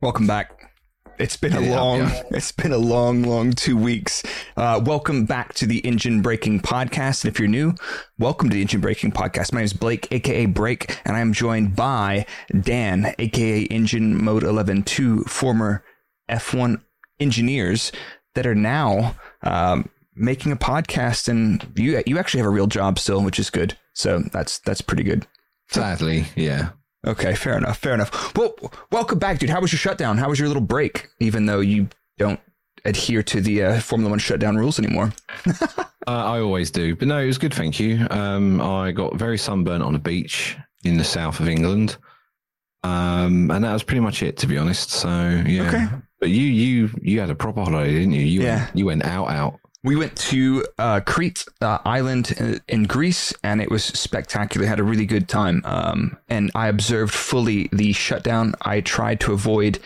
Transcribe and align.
Welcome 0.00 0.26
back. 0.26 0.70
It's 1.18 1.36
been 1.36 1.52
a 1.52 1.60
long, 1.60 2.10
it's 2.30 2.50
been 2.50 2.72
a 2.72 2.78
long, 2.78 3.22
long 3.22 3.52
two 3.52 3.76
weeks. 3.76 4.22
Uh, 4.56 4.80
welcome 4.84 5.24
back 5.24 5.54
to 5.54 5.66
the 5.66 5.78
Engine 5.78 6.20
Breaking 6.20 6.60
Podcast. 6.60 7.24
And 7.24 7.32
if 7.32 7.38
you're 7.38 7.48
new, 7.48 7.74
welcome 8.18 8.50
to 8.50 8.54
the 8.54 8.60
Engine 8.60 8.80
Breaking 8.80 9.12
Podcast. 9.12 9.52
My 9.52 9.60
name 9.60 9.66
is 9.66 9.72
Blake, 9.72 10.08
aka 10.10 10.46
Break, 10.46 10.98
and 11.04 11.16
I 11.16 11.20
am 11.20 11.32
joined 11.32 11.76
by 11.76 12.26
Dan, 12.60 13.14
aka 13.18 13.62
Engine 13.62 14.22
Mode 14.22 14.42
11, 14.42 14.82
two 14.82 15.22
former 15.24 15.84
F1 16.28 16.82
engineers 17.20 17.92
that 18.34 18.46
are 18.46 18.56
now 18.56 19.14
um, 19.42 19.88
making 20.16 20.50
a 20.50 20.56
podcast. 20.56 21.28
And 21.28 21.66
you, 21.76 22.02
you 22.04 22.18
actually 22.18 22.38
have 22.40 22.48
a 22.48 22.50
real 22.50 22.66
job 22.66 22.98
still, 22.98 23.22
which 23.22 23.38
is 23.38 23.48
good. 23.50 23.78
So 23.92 24.18
that's 24.32 24.58
that's 24.58 24.80
pretty 24.80 25.04
good. 25.04 25.26
Sadly, 25.70 26.26
yeah. 26.34 26.70
Okay, 27.06 27.34
fair 27.34 27.56
enough. 27.58 27.78
Fair 27.78 27.94
enough. 27.94 28.34
Well, 28.36 28.54
welcome 28.90 29.18
back, 29.18 29.38
dude. 29.38 29.50
How 29.50 29.60
was 29.60 29.72
your 29.72 29.78
shutdown? 29.78 30.16
How 30.18 30.28
was 30.30 30.38
your 30.38 30.48
little 30.48 30.62
break? 30.62 31.08
Even 31.20 31.46
though 31.46 31.60
you 31.60 31.88
don't 32.18 32.40
adhere 32.84 33.22
to 33.24 33.40
the 33.40 33.62
uh, 33.62 33.80
Formula 33.80 34.10
One 34.10 34.18
shutdown 34.18 34.56
rules 34.56 34.78
anymore. 34.78 35.12
Uh, 36.06 36.10
I 36.10 36.40
always 36.40 36.70
do, 36.70 36.94
but 36.94 37.08
no, 37.08 37.18
it 37.18 37.24
was 37.24 37.38
good. 37.38 37.54
Thank 37.54 37.80
you. 37.80 38.06
Um, 38.10 38.60
I 38.60 38.92
got 38.92 39.14
very 39.16 39.38
sunburnt 39.38 39.82
on 39.82 39.94
a 39.94 39.98
beach 39.98 40.54
in 40.84 40.98
the 40.98 41.02
south 41.04 41.40
of 41.40 41.48
England, 41.48 41.96
um, 42.82 43.50
and 43.50 43.64
that 43.64 43.72
was 43.72 43.82
pretty 43.82 44.00
much 44.00 44.22
it, 44.22 44.36
to 44.36 44.46
be 44.46 44.58
honest. 44.58 44.90
So 44.90 45.08
yeah. 45.46 45.66
Okay. 45.66 45.86
But 46.20 46.28
you, 46.28 46.42
you, 46.42 46.90
you 47.00 47.20
had 47.20 47.30
a 47.30 47.34
proper 47.34 47.62
holiday, 47.62 47.90
didn't 47.90 48.12
you? 48.12 48.20
You 48.20 48.42
Yeah. 48.42 48.64
Went, 48.64 48.76
you 48.76 48.84
went 48.84 49.04
out, 49.06 49.30
out. 49.30 49.60
We 49.84 49.96
went 49.96 50.16
to 50.16 50.64
uh, 50.78 51.00
Crete 51.00 51.44
uh, 51.60 51.78
Island 51.84 52.32
in- 52.38 52.60
in 52.68 52.82
Greece, 52.84 53.34
and 53.42 53.60
it 53.60 53.70
was 53.70 53.84
spectacular. 53.84 54.66
Had 54.66 54.80
a 54.80 54.84
really 54.84 55.04
good 55.04 55.28
time, 55.28 55.60
um, 55.64 56.16
and 56.28 56.50
I 56.54 56.68
observed 56.68 57.12
fully 57.12 57.68
the 57.70 57.92
shutdown. 57.92 58.54
I 58.62 58.80
tried 58.80 59.20
to 59.20 59.34
avoid 59.34 59.78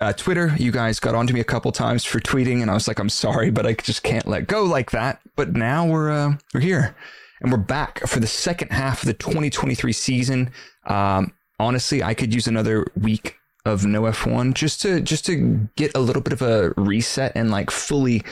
uh, 0.00 0.12
Twitter. 0.12 0.54
You 0.58 0.70
guys 0.70 1.00
got 1.00 1.14
onto 1.14 1.32
me 1.32 1.40
a 1.40 1.44
couple 1.44 1.72
times 1.72 2.04
for 2.04 2.20
tweeting, 2.20 2.60
and 2.60 2.70
I 2.70 2.74
was 2.74 2.86
like, 2.86 2.98
"I'm 2.98 3.08
sorry, 3.08 3.50
but 3.50 3.66
I 3.66 3.72
just 3.72 4.02
can't 4.02 4.26
let 4.28 4.46
go 4.48 4.64
like 4.64 4.90
that." 4.90 5.20
But 5.34 5.56
now 5.56 5.86
we're 5.86 6.10
uh, 6.10 6.34
we're 6.52 6.60
here, 6.60 6.94
and 7.40 7.50
we're 7.50 7.56
back 7.58 8.06
for 8.06 8.20
the 8.20 8.26
second 8.26 8.70
half 8.70 9.02
of 9.02 9.06
the 9.06 9.14
2023 9.14 9.92
season. 9.94 10.50
Um, 10.84 11.32
honestly, 11.58 12.02
I 12.02 12.12
could 12.12 12.34
use 12.34 12.46
another 12.46 12.86
week 13.00 13.36
of 13.64 13.86
no 13.86 14.02
F1 14.02 14.52
just 14.52 14.82
to 14.82 15.00
just 15.00 15.24
to 15.26 15.68
get 15.76 15.96
a 15.96 16.00
little 16.00 16.22
bit 16.22 16.34
of 16.34 16.42
a 16.42 16.74
reset 16.76 17.32
and 17.34 17.50
like 17.50 17.70
fully 17.70 18.22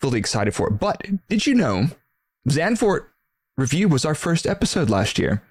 fully 0.00 0.18
excited 0.18 0.54
for 0.54 0.68
it. 0.68 0.72
But 0.78 1.02
did 1.28 1.46
you 1.46 1.54
know 1.54 1.86
Zandvoort 2.48 3.06
review 3.56 3.88
was 3.88 4.04
our 4.04 4.14
first 4.14 4.46
episode 4.46 4.90
last 4.90 5.18
year? 5.18 5.42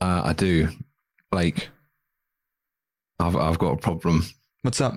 Uh, 0.00 0.22
I 0.26 0.32
do, 0.32 0.68
Like, 1.32 1.68
I've, 3.18 3.34
I've 3.36 3.58
got 3.58 3.72
a 3.72 3.76
problem. 3.76 4.24
What's 4.62 4.80
up? 4.80 4.94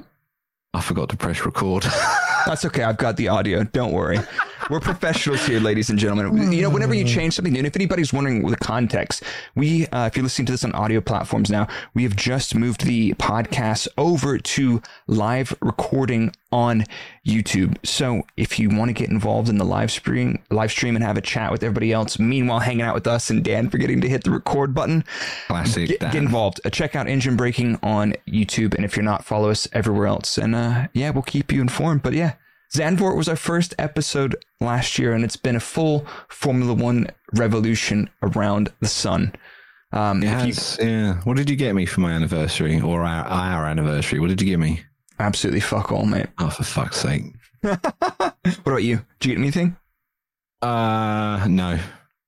I 0.74 0.82
forgot 0.82 1.10
to 1.10 1.18
press 1.18 1.44
record. 1.46 1.84
That's 2.46 2.64
okay. 2.66 2.84
I've 2.84 2.98
got 2.98 3.18
the 3.18 3.28
audio. 3.28 3.64
Don't 3.64 3.92
worry. 3.92 4.20
We're 4.70 4.80
professionals 4.80 5.46
here, 5.46 5.60
ladies 5.60 5.90
and 5.90 5.98
gentlemen. 5.98 6.52
You 6.52 6.62
know, 6.62 6.70
whenever 6.70 6.94
you 6.94 7.04
change 7.06 7.34
something, 7.36 7.58
and 7.58 7.66
if 7.66 7.76
anybody's 7.76 8.14
wondering 8.14 8.46
the 8.48 8.56
context, 8.58 9.24
we, 9.56 9.88
uh, 9.88 10.08
if 10.08 10.16
you're 10.16 10.24
listening 10.24 10.46
to 10.48 10.52
this 10.52 10.64
on 10.64 10.72
audio 10.74 11.02
platforms 11.02 11.50
now, 11.50 11.68
we 11.94 12.04
have 12.04 12.16
just 12.16 12.56
moved 12.56 12.86
the 12.86 13.14
podcast 13.16 13.88
over 13.98 14.38
to 14.38 14.82
live 15.08 15.56
recording 15.62 16.32
on 16.52 16.86
YouTube. 17.26 17.78
So 17.86 18.24
if 18.38 18.60
you 18.60 18.70
want 18.70 18.90
to 18.90 18.94
get 18.94 19.10
involved 19.10 19.50
in 19.50 19.58
the 19.58 19.66
live 19.66 19.92
stream, 19.92 20.42
live 20.50 20.72
stream 20.72 20.96
and 20.96 21.04
have 21.04 21.18
a 21.18 21.22
chat 21.22 21.52
with 21.52 21.64
everybody 21.64 21.92
else, 21.92 22.20
meanwhile 22.20 22.60
hanging 22.60 22.82
out 22.82 22.94
with 22.94 23.08
us 23.08 23.30
and 23.30 23.44
Dan 23.44 23.70
forgetting 23.70 24.02
to 24.02 24.10
hit 24.10 24.24
the 24.24 24.32
record 24.32 24.74
button, 24.74 25.04
Classic. 25.48 25.88
get, 25.88 26.00
get 26.00 26.16
involved. 26.16 26.62
Uh, 26.66 26.70
check 26.70 26.96
out 26.96 27.08
Engine 27.08 27.36
Breaking 27.36 27.80
on 27.82 28.14
YouTube, 28.28 28.76
and 28.76 28.86
if 28.86 28.96
you're 28.96 29.04
not, 29.04 29.26
follow 29.26 29.50
us 29.50 29.68
everywhere 29.74 30.08
else. 30.08 30.38
And 30.38 30.56
uh, 30.56 30.88
yeah, 30.94 31.10
we'll 31.10 31.24
keep 31.24 31.52
you 31.52 31.62
informed. 31.62 32.04
But 32.04 32.14
yeah, 32.14 32.34
Zandvoort 32.74 33.18
was 33.18 33.28
our 33.28 33.36
first 33.36 33.74
episode 33.78 34.36
last 34.62 34.98
year, 34.98 35.14
and 35.14 35.24
it's 35.26 35.36
been 35.36 35.56
a 35.58 35.60
full 35.60 36.06
Formula 36.30 36.74
One 36.74 37.08
revolution 37.34 38.10
around 38.24 38.72
the 38.80 38.88
sun. 38.88 39.34
Um, 39.92 40.24
It 40.24 40.48
if 40.50 40.80
you- 40.80 40.86
yeah. 40.88 41.14
What 41.26 41.36
did 41.36 41.50
you 41.50 41.58
get 41.58 41.76
me 41.76 41.86
for 41.86 42.00
my 42.00 42.12
anniversary 42.12 42.80
or 42.80 43.04
our, 43.04 43.26
our 43.26 43.66
anniversary? 43.66 44.20
What 44.20 44.30
did 44.30 44.42
you 44.42 44.48
give 44.48 44.60
me? 44.60 44.82
absolutely 45.20 45.60
fuck 45.60 45.92
all, 45.92 46.06
mate. 46.08 46.26
Oh, 46.40 46.50
for 46.50 46.64
fuck's 46.64 46.98
sake. 46.98 47.24
What 47.64 48.66
about 48.66 48.84
you? 48.84 49.06
Did 49.20 49.30
you 49.30 49.36
get 49.36 49.40
anything? 49.40 49.78
Uh, 50.64 51.46
no. 51.48 51.78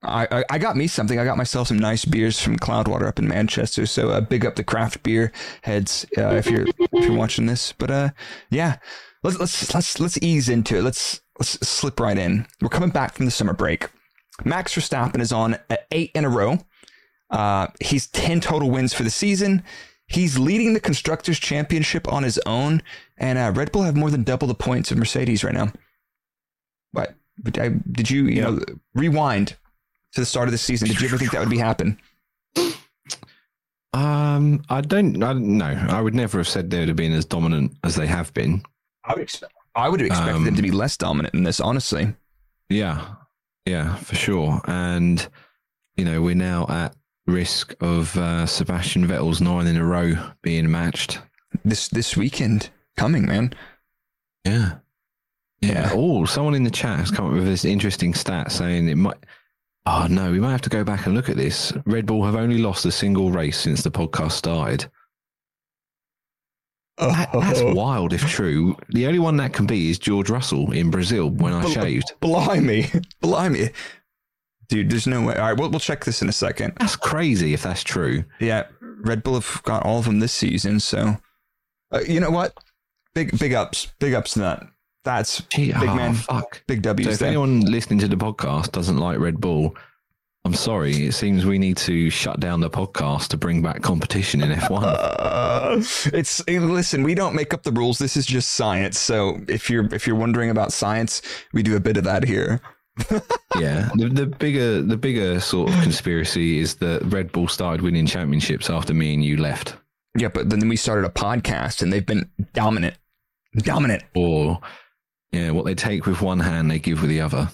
I, 0.03 0.27
I, 0.29 0.43
I 0.51 0.57
got 0.59 0.75
me 0.75 0.85
something. 0.87 1.17
I 1.17 1.25
got 1.25 1.37
myself 1.37 1.69
some 1.69 1.79
nice 1.79 2.05
beers 2.05 2.39
from 2.39 2.57
Cloudwater 2.59 3.07
up 3.07 3.17
in 3.17 3.27
Manchester. 3.27 3.85
So 3.87 4.09
uh, 4.09 4.21
big 4.21 4.45
up 4.45 4.55
the 4.57 4.63
craft 4.63 5.01
beer 5.01 5.31
heads 5.63 6.05
uh, 6.19 6.35
if 6.35 6.47
you're 6.51 6.67
if 6.67 7.05
you're 7.05 7.17
watching 7.17 7.47
this. 7.47 7.73
But 7.73 7.89
uh, 7.89 8.09
yeah, 8.51 8.77
let's 9.23 9.39
let's 9.39 9.73
let's 9.73 9.99
let's 9.99 10.17
ease 10.21 10.49
into 10.49 10.77
it. 10.77 10.83
Let's 10.83 11.21
let's 11.39 11.67
slip 11.67 11.99
right 11.99 12.17
in. 12.17 12.45
We're 12.61 12.69
coming 12.69 12.89
back 12.89 13.13
from 13.13 13.25
the 13.25 13.31
summer 13.31 13.53
break. 13.53 13.89
Max 14.43 14.75
Verstappen 14.75 15.19
is 15.19 15.31
on 15.31 15.57
at 15.69 15.87
eight 15.91 16.11
in 16.13 16.25
a 16.25 16.29
row. 16.29 16.59
Uh, 17.29 17.67
he's 17.79 18.07
ten 18.07 18.39
total 18.39 18.69
wins 18.69 18.93
for 18.93 19.03
the 19.03 19.09
season. 19.09 19.63
He's 20.07 20.37
leading 20.37 20.73
the 20.73 20.79
constructors' 20.79 21.39
championship 21.39 22.11
on 22.11 22.23
his 22.23 22.37
own, 22.45 22.83
and 23.17 23.39
uh, 23.39 23.51
Red 23.55 23.71
Bull 23.71 23.83
have 23.83 23.95
more 23.95 24.11
than 24.11 24.23
double 24.23 24.47
the 24.47 24.53
points 24.53 24.91
of 24.91 24.97
Mercedes 24.97 25.43
right 25.43 25.53
now. 25.53 25.71
What? 26.91 27.15
I, 27.57 27.69
did 27.91 28.11
you 28.11 28.25
you 28.25 28.41
know 28.41 28.59
rewind 28.93 29.55
to 30.13 30.21
the 30.21 30.25
start 30.25 30.47
of 30.47 30.51
the 30.51 30.57
season? 30.57 30.87
Did 30.87 31.01
you 31.01 31.07
ever 31.07 31.17
think 31.17 31.31
that 31.31 31.39
would 31.39 31.49
be 31.49 31.57
happen? 31.57 31.97
Um, 33.93 34.63
I 34.69 34.81
don't, 34.81 35.21
I 35.21 35.33
don't 35.33 35.57
know. 35.57 35.85
I 35.89 36.01
would 36.01 36.15
never 36.15 36.39
have 36.39 36.47
said 36.47 36.69
they 36.69 36.79
would 36.79 36.87
have 36.87 36.97
been 36.97 37.11
as 37.11 37.25
dominant 37.25 37.77
as 37.83 37.95
they 37.95 38.07
have 38.07 38.33
been. 38.33 38.63
I 39.05 39.13
would 39.13 39.21
expect. 39.23 39.53
I 39.75 39.89
would 39.89 39.99
have 39.99 40.07
expected 40.07 40.35
Um, 40.35 40.43
them 40.45 40.55
to 40.55 40.61
be 40.61 40.71
less 40.71 40.97
dominant 40.97 41.33
in 41.33 41.43
this, 41.43 41.59
honestly. 41.59 42.13
Yeah. 42.69 43.15
Yeah, 43.65 43.95
for 43.95 44.15
sure. 44.15 44.61
And, 44.65 45.25
you 45.95 46.05
know, 46.05 46.21
we're 46.21 46.35
now 46.35 46.65
at 46.69 46.95
risk 47.25 47.73
of 47.81 48.15
uh, 48.17 48.45
Sebastian 48.45 49.07
Vettel's 49.07 49.41
nine 49.41 49.67
in 49.67 49.77
a 49.77 49.85
row 49.85 50.13
being 50.41 50.69
matched. 50.69 51.19
This 51.63 51.87
this 51.87 52.17
weekend 52.17 52.69
coming, 52.97 53.25
man. 53.25 53.53
Yeah. 54.45 54.75
Yeah. 55.61 55.71
Yeah. 55.71 55.89
Oh, 55.93 56.25
someone 56.25 56.55
in 56.55 56.63
the 56.63 56.71
chat 56.71 56.99
has 56.99 57.11
come 57.11 57.27
up 57.27 57.33
with 57.33 57.45
this 57.45 57.63
interesting 57.63 58.13
stat 58.13 58.51
saying 58.51 58.89
it 58.89 58.95
might. 58.95 59.17
Oh, 59.85 60.07
no, 60.09 60.31
we 60.31 60.39
might 60.39 60.51
have 60.51 60.61
to 60.61 60.69
go 60.69 60.83
back 60.83 61.05
and 61.05 61.15
look 61.15 61.29
at 61.29 61.35
this. 61.35 61.73
Red 61.85 62.05
Bull 62.05 62.23
have 62.25 62.35
only 62.35 62.57
lost 62.57 62.85
a 62.85 62.91
single 62.91 63.31
race 63.31 63.57
since 63.59 63.83
the 63.83 63.91
podcast 63.91 64.31
started. 64.31 64.89
That- 66.97 67.29
that's 67.33 67.59
Oh. 67.61 67.73
wild 67.73 68.13
if 68.13 68.21
true. 68.27 68.77
The 68.89 69.07
only 69.07 69.19
one 69.19 69.37
that 69.37 69.53
can 69.53 69.65
be 69.65 69.89
is 69.89 69.97
George 69.99 70.29
Russell 70.29 70.71
in 70.71 70.91
Brazil 70.91 71.29
when 71.29 71.53
I 71.53 71.61
Bl- 71.63 71.69
shaved. 71.71 72.13
Blimey, 72.19 72.89
blimey, 73.21 73.69
dude. 74.69 74.89
There's 74.89 75.07
no 75.07 75.21
way. 75.21 75.35
All 75.35 75.49
right, 75.49 75.57
we'll 75.59 75.69
we'll 75.69 75.79
check 75.79 76.05
this 76.05 76.21
in 76.21 76.29
a 76.29 76.33
second. 76.33 76.73
That's 76.79 76.95
crazy 76.95 77.53
if 77.53 77.63
that's 77.63 77.83
true. 77.83 78.23
Yeah, 78.39 78.67
Red 78.81 79.23
Bull 79.23 79.33
have 79.35 79.61
got 79.63 79.83
all 79.85 79.99
of 79.99 80.05
them 80.05 80.19
this 80.19 80.33
season. 80.33 80.79
So, 80.79 81.17
uh, 81.91 82.01
you 82.07 82.19
know 82.19 82.31
what? 82.31 82.53
Big 83.15 83.37
big 83.39 83.53
ups, 83.53 83.87
big 83.99 84.13
ups 84.13 84.33
to 84.33 84.39
that. 84.39 84.63
That's 85.03 85.41
Gee, 85.49 85.73
big 85.73 85.89
oh, 85.89 85.95
man, 85.95 86.13
Fuck. 86.13 86.63
big 86.65 86.81
So 86.85 86.91
if 86.91 87.19
there. 87.19 87.27
anyone 87.27 87.59
listening 87.61 87.99
to 87.99 88.07
the 88.07 88.15
podcast 88.15 88.71
doesn't 88.71 88.97
like 88.97 89.19
Red 89.19 89.41
Bull, 89.41 89.75
I'm 90.45 90.53
sorry. 90.53 91.05
It 91.05 91.13
seems 91.13 91.45
we 91.45 91.57
need 91.57 91.77
to 91.77 92.09
shut 92.09 92.41
down 92.41 92.59
the 92.59 92.69
podcast 92.69 93.29
to 93.29 93.37
bring 93.37 93.61
back 93.61 93.81
competition 93.81 94.41
in 94.41 94.51
F1. 94.51 94.83
Uh, 94.83 95.75
it's 96.17 96.43
eh, 96.49 96.59
listen. 96.59 97.03
We 97.03 97.15
don't 97.15 97.33
make 97.33 97.53
up 97.53 97.63
the 97.63 97.71
rules. 97.71 97.97
This 97.97 98.17
is 98.17 98.25
just 98.25 98.49
science. 98.55 98.99
So 98.99 99.39
if 99.47 99.69
you're 99.69 99.85
if 99.93 100.05
you're 100.05 100.17
wondering 100.17 100.49
about 100.49 100.73
science, 100.73 101.21
we 101.53 101.63
do 101.63 101.77
a 101.77 101.79
bit 101.79 101.95
of 101.95 102.03
that 102.03 102.25
here. 102.25 102.59
yeah. 103.57 103.89
The, 103.95 104.09
the 104.11 104.25
bigger 104.25 104.81
the 104.81 104.97
bigger 104.97 105.39
sort 105.39 105.69
of 105.69 105.81
conspiracy 105.81 106.59
is 106.59 106.75
that 106.75 107.03
Red 107.05 107.31
Bull 107.31 107.47
started 107.47 107.81
winning 107.81 108.05
championships 108.05 108.69
after 108.69 108.93
me 108.93 109.13
and 109.13 109.23
you 109.23 109.37
left. 109.37 109.77
Yeah, 110.17 110.27
but 110.27 110.49
then 110.49 110.67
we 110.67 110.75
started 110.75 111.05
a 111.05 111.09
podcast, 111.09 111.81
and 111.81 111.91
they've 111.91 112.05
been 112.05 112.29
dominant, 112.53 112.95
dominant. 113.57 114.03
Or 114.13 114.59
yeah, 115.31 115.51
what 115.51 115.65
they 115.65 115.73
take 115.73 116.05
with 116.05 116.21
one 116.21 116.41
hand, 116.41 116.69
they 116.69 116.79
give 116.79 117.01
with 117.01 117.09
the 117.09 117.21
other. 117.21 117.49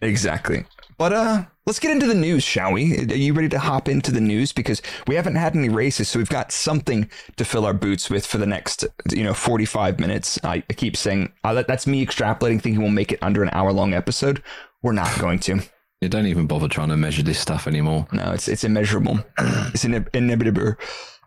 Exactly. 0.00 0.64
But 0.96 1.12
uh, 1.12 1.44
let's 1.68 1.78
get 1.78 1.90
into 1.90 2.06
the 2.06 2.14
news, 2.14 2.42
shall 2.42 2.72
we? 2.72 2.98
Are 2.98 3.14
you 3.14 3.34
ready 3.34 3.50
to 3.50 3.58
hop 3.58 3.88
into 3.88 4.10
the 4.10 4.22
news? 4.22 4.52
Because 4.52 4.80
we 5.06 5.14
haven't 5.14 5.36
had 5.36 5.54
any 5.54 5.68
races, 5.68 6.08
so 6.08 6.18
we've 6.18 6.28
got 6.28 6.50
something 6.50 7.08
to 7.36 7.44
fill 7.44 7.66
our 7.66 7.74
boots 7.74 8.08
with 8.08 8.26
for 8.26 8.38
the 8.38 8.46
next, 8.46 8.86
you 9.12 9.22
know, 9.22 9.34
forty-five 9.34 10.00
minutes. 10.00 10.40
I, 10.42 10.64
I 10.68 10.72
keep 10.72 10.96
saying 10.96 11.32
uh, 11.44 11.54
that, 11.54 11.68
that's 11.68 11.86
me 11.86 12.04
extrapolating, 12.04 12.60
thinking 12.62 12.80
we'll 12.80 12.90
make 12.90 13.12
it 13.12 13.18
under 13.22 13.42
an 13.42 13.50
hour-long 13.52 13.92
episode. 13.92 14.42
We're 14.82 14.92
not 14.92 15.16
going 15.18 15.40
to. 15.40 15.60
You 16.00 16.08
don't 16.08 16.26
even 16.26 16.46
bother 16.46 16.68
trying 16.68 16.88
to 16.88 16.96
measure 16.96 17.22
this 17.22 17.38
stuff 17.38 17.66
anymore. 17.66 18.08
No, 18.12 18.32
it's 18.32 18.48
it's 18.48 18.64
immeasurable. 18.64 19.18
it's 19.38 19.84
inib- 19.84 20.14
inevitable. 20.14 20.74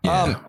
Yeah. 0.02 0.22
Um, 0.22 0.46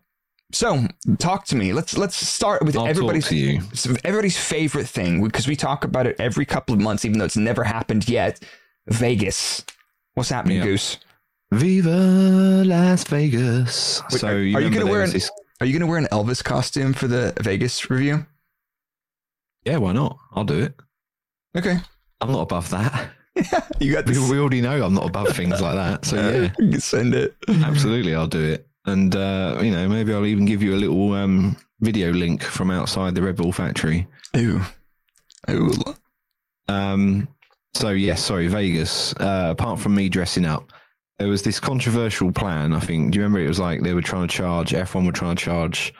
so 0.51 0.87
talk 1.19 1.45
to 1.45 1.55
me. 1.55 1.71
Let's 1.71 1.97
let's 1.97 2.15
start 2.15 2.63
with 2.65 2.75
I'll 2.75 2.87
everybody's 2.87 3.25
talk 3.25 3.29
to 3.29 3.35
you. 3.35 3.61
everybody's 4.03 4.37
favorite 4.37 4.87
thing 4.87 5.23
because 5.23 5.47
we 5.47 5.55
talk 5.55 5.83
about 5.83 6.07
it 6.07 6.15
every 6.19 6.45
couple 6.45 6.73
of 6.73 6.81
months, 6.81 7.05
even 7.05 7.19
though 7.19 7.25
it's 7.25 7.37
never 7.37 7.63
happened 7.63 8.09
yet. 8.09 8.43
Vegas. 8.87 9.63
What's 10.15 10.29
happening, 10.29 10.57
Yeah. 10.57 10.63
Goose? 10.65 10.97
Viva 11.51 12.63
Las 12.65 13.03
Vegas. 13.05 14.01
Wait, 14.11 14.19
so 14.21 14.27
are- 14.27 14.39
you 14.39 14.57
are 14.57 14.61
you 14.61 14.69
gonna 14.69 14.85
wear 14.89 15.03
an- 15.03 15.11
Are 15.61 15.65
you 15.65 15.71
going 15.71 15.81
to 15.81 15.87
wear 15.87 15.97
an 15.99 16.07
Elvis 16.11 16.43
costume 16.43 16.91
for 16.93 17.07
the 17.07 17.31
Vegas 17.39 17.89
review? 17.89 18.25
Yeah, 19.65 19.77
why 19.77 19.93
not? 19.93 20.17
I'll 20.33 20.43
do 20.43 20.59
it. 20.59 20.75
Okay. 21.57 21.77
I'm 22.19 22.31
not 22.31 22.41
above 22.41 22.69
that. 22.71 23.11
you 23.79 23.93
got 23.93 24.05
We, 24.05 24.13
this. 24.13 24.29
we 24.29 24.39
already 24.39 24.59
know 24.61 24.83
I'm 24.83 24.93
not 24.93 25.07
above 25.07 25.29
things 25.29 25.61
like 25.61 25.75
that. 25.75 26.03
So 26.05 26.15
yeah, 26.17 26.51
You 26.59 26.71
can 26.71 26.81
send 26.81 27.13
it. 27.13 27.35
absolutely, 27.47 28.13
I'll 28.13 28.27
do 28.27 28.43
it. 28.43 28.67
And 28.85 29.15
uh, 29.15 29.59
you 29.61 29.71
know, 29.71 29.87
maybe 29.87 30.13
I'll 30.13 30.25
even 30.25 30.43
give 30.45 30.61
you 30.61 30.75
a 30.75 30.81
little 30.81 31.13
um, 31.13 31.55
video 31.79 32.11
link 32.11 32.43
from 32.43 32.69
outside 32.69 33.15
the 33.15 33.21
Red 33.21 33.37
Bull 33.37 33.53
factory. 33.53 34.05
Ooh. 34.35 34.61
Ooh. 35.49 35.71
Um, 36.67 37.27
so 37.75 37.89
yes, 37.89 38.23
sorry, 38.23 38.47
Vegas. 38.47 39.13
Uh, 39.15 39.49
apart 39.51 39.79
from 39.79 39.95
me 39.95 40.09
dressing 40.09 40.45
up, 40.45 40.71
there 41.19 41.27
was 41.27 41.41
this 41.43 41.59
controversial 41.59 42.31
plan. 42.31 42.73
I 42.73 42.79
think. 42.79 43.11
Do 43.11 43.17
you 43.17 43.23
remember? 43.23 43.39
It 43.43 43.47
was 43.47 43.59
like 43.59 43.81
they 43.81 43.93
were 43.93 44.01
trying 44.01 44.27
to 44.27 44.35
charge. 44.35 44.71
F1 44.71 45.05
were 45.05 45.11
trying 45.11 45.35
to 45.35 45.43
charge 45.43 45.93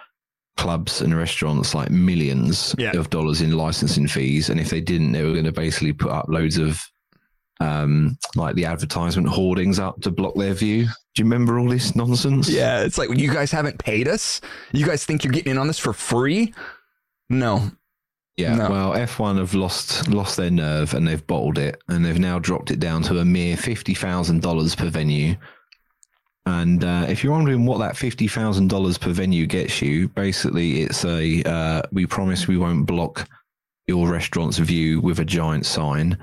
clubs 0.56 1.02
and 1.02 1.16
restaurants 1.18 1.74
like 1.74 1.90
millions 1.90 2.76
Yeah. 2.78 2.96
of 2.96 3.10
dollars 3.10 3.42
in 3.42 3.58
licensing 3.58 4.08
fees, 4.08 4.50
and 4.50 4.60
if 4.60 4.70
they 4.70 4.82
didn't, 4.82 5.12
they 5.12 5.24
were 5.24 5.32
going 5.34 5.46
to 5.46 5.52
basically 5.52 5.94
put 5.94 6.12
up 6.12 6.26
loads 6.30 6.58
of 6.58 6.80
um, 7.60 8.18
like 8.36 8.56
the 8.56 8.66
advertisement 8.66 9.28
hoardings 9.30 9.80
up 9.80 10.02
to 10.02 10.12
block 10.12 10.36
their 10.36 10.54
view. 10.54 10.84
Do 10.86 10.90
you 11.18 11.26
remember 11.26 11.60
all 11.60 11.70
this 11.70 11.96
nonsense? 11.96 12.50
Yeah, 12.50 12.82
it's 12.84 12.98
like 12.98 13.10
you 13.18 13.32
guys 13.32 13.52
haven't 13.52 13.78
paid 13.80 14.08
us. 14.08 14.42
You 14.74 14.86
guys 14.86 15.06
think 15.06 15.24
you're 15.24 15.34
getting 15.34 15.52
in 15.52 15.58
on 15.58 15.68
this 15.68 15.80
for 15.80 15.94
free? 15.94 16.54
No. 17.30 17.72
Yeah, 18.38 18.56
No. 18.56 18.70
well, 18.70 18.92
F1 18.94 19.38
have 19.38 19.54
lost 19.54 20.08
lost 20.08 20.38
their 20.38 20.50
nerve 20.50 20.94
and 20.96 21.08
they've 21.08 21.26
bottled 21.28 21.58
it, 21.60 21.82
and 21.88 22.04
they've 22.04 22.18
now 22.20 22.40
dropped 22.40 22.72
it 22.72 22.80
down 22.80 23.04
to 23.04 23.20
a 23.20 23.26
mere 23.26 23.56
fifty 23.58 23.94
thousand 23.94 24.42
dollars 24.42 24.74
per 24.76 24.90
venue. 24.90 25.36
And 26.46 26.84
uh, 26.84 27.06
if 27.08 27.24
you're 27.24 27.32
wondering 27.32 27.66
what 27.66 27.78
that 27.78 27.96
fifty 27.96 28.28
thousand 28.28 28.70
dollars 28.70 28.98
per 28.98 29.12
venue 29.12 29.46
gets 29.46 29.82
you, 29.82 30.08
basically 30.10 30.82
it's 30.82 31.06
a 31.06 31.44
uh, 31.44 31.82
we 31.92 32.06
promise 32.08 32.48
we 32.48 32.58
won't 32.58 32.86
block 32.88 33.30
your 33.88 34.10
restaurant's 34.10 34.58
view 34.58 35.00
with 35.00 35.20
a 35.20 35.26
giant 35.26 35.66
sign, 35.66 36.18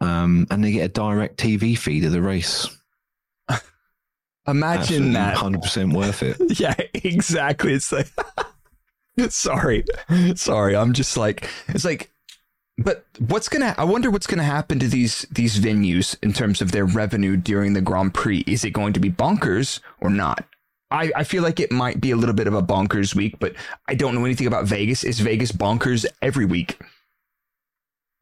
um, 0.00 0.46
and 0.50 0.62
they 0.62 0.70
get 0.72 0.84
a 0.84 0.88
direct 0.88 1.38
TV 1.38 1.76
feed 1.76 2.04
of 2.04 2.12
the 2.12 2.22
race. 2.22 2.68
Imagine 4.46 5.12
that. 5.12 5.36
hundred 5.36 5.62
percent 5.62 5.92
worth 5.92 6.22
it. 6.22 6.36
Yeah, 6.60 6.74
exactly. 6.94 7.74
It's 7.74 7.92
like, 7.92 8.08
sorry, 9.30 9.84
sorry. 10.34 10.76
I'm 10.76 10.92
just 10.92 11.16
like, 11.16 11.48
it's 11.68 11.84
like, 11.84 12.10
but 12.76 13.04
what's 13.18 13.48
gonna? 13.48 13.74
I 13.76 13.84
wonder 13.84 14.10
what's 14.10 14.26
gonna 14.26 14.44
happen 14.44 14.78
to 14.78 14.88
these 14.88 15.26
these 15.30 15.58
venues 15.58 16.16
in 16.22 16.32
terms 16.32 16.60
of 16.60 16.72
their 16.72 16.84
revenue 16.84 17.36
during 17.36 17.72
the 17.72 17.80
Grand 17.80 18.14
Prix. 18.14 18.44
Is 18.46 18.64
it 18.64 18.70
going 18.70 18.92
to 18.92 19.00
be 19.00 19.10
bonkers 19.10 19.80
or 20.00 20.10
not? 20.10 20.44
I, 20.90 21.10
I 21.16 21.24
feel 21.24 21.42
like 21.42 21.60
it 21.60 21.70
might 21.70 22.00
be 22.00 22.12
a 22.12 22.16
little 22.16 22.34
bit 22.34 22.46
of 22.46 22.54
a 22.54 22.62
bonkers 22.62 23.14
week, 23.14 23.38
but 23.38 23.54
I 23.88 23.94
don't 23.94 24.14
know 24.14 24.24
anything 24.24 24.46
about 24.46 24.64
Vegas. 24.64 25.04
Is 25.04 25.20
Vegas 25.20 25.52
bonkers 25.52 26.06
every 26.22 26.46
week? 26.46 26.78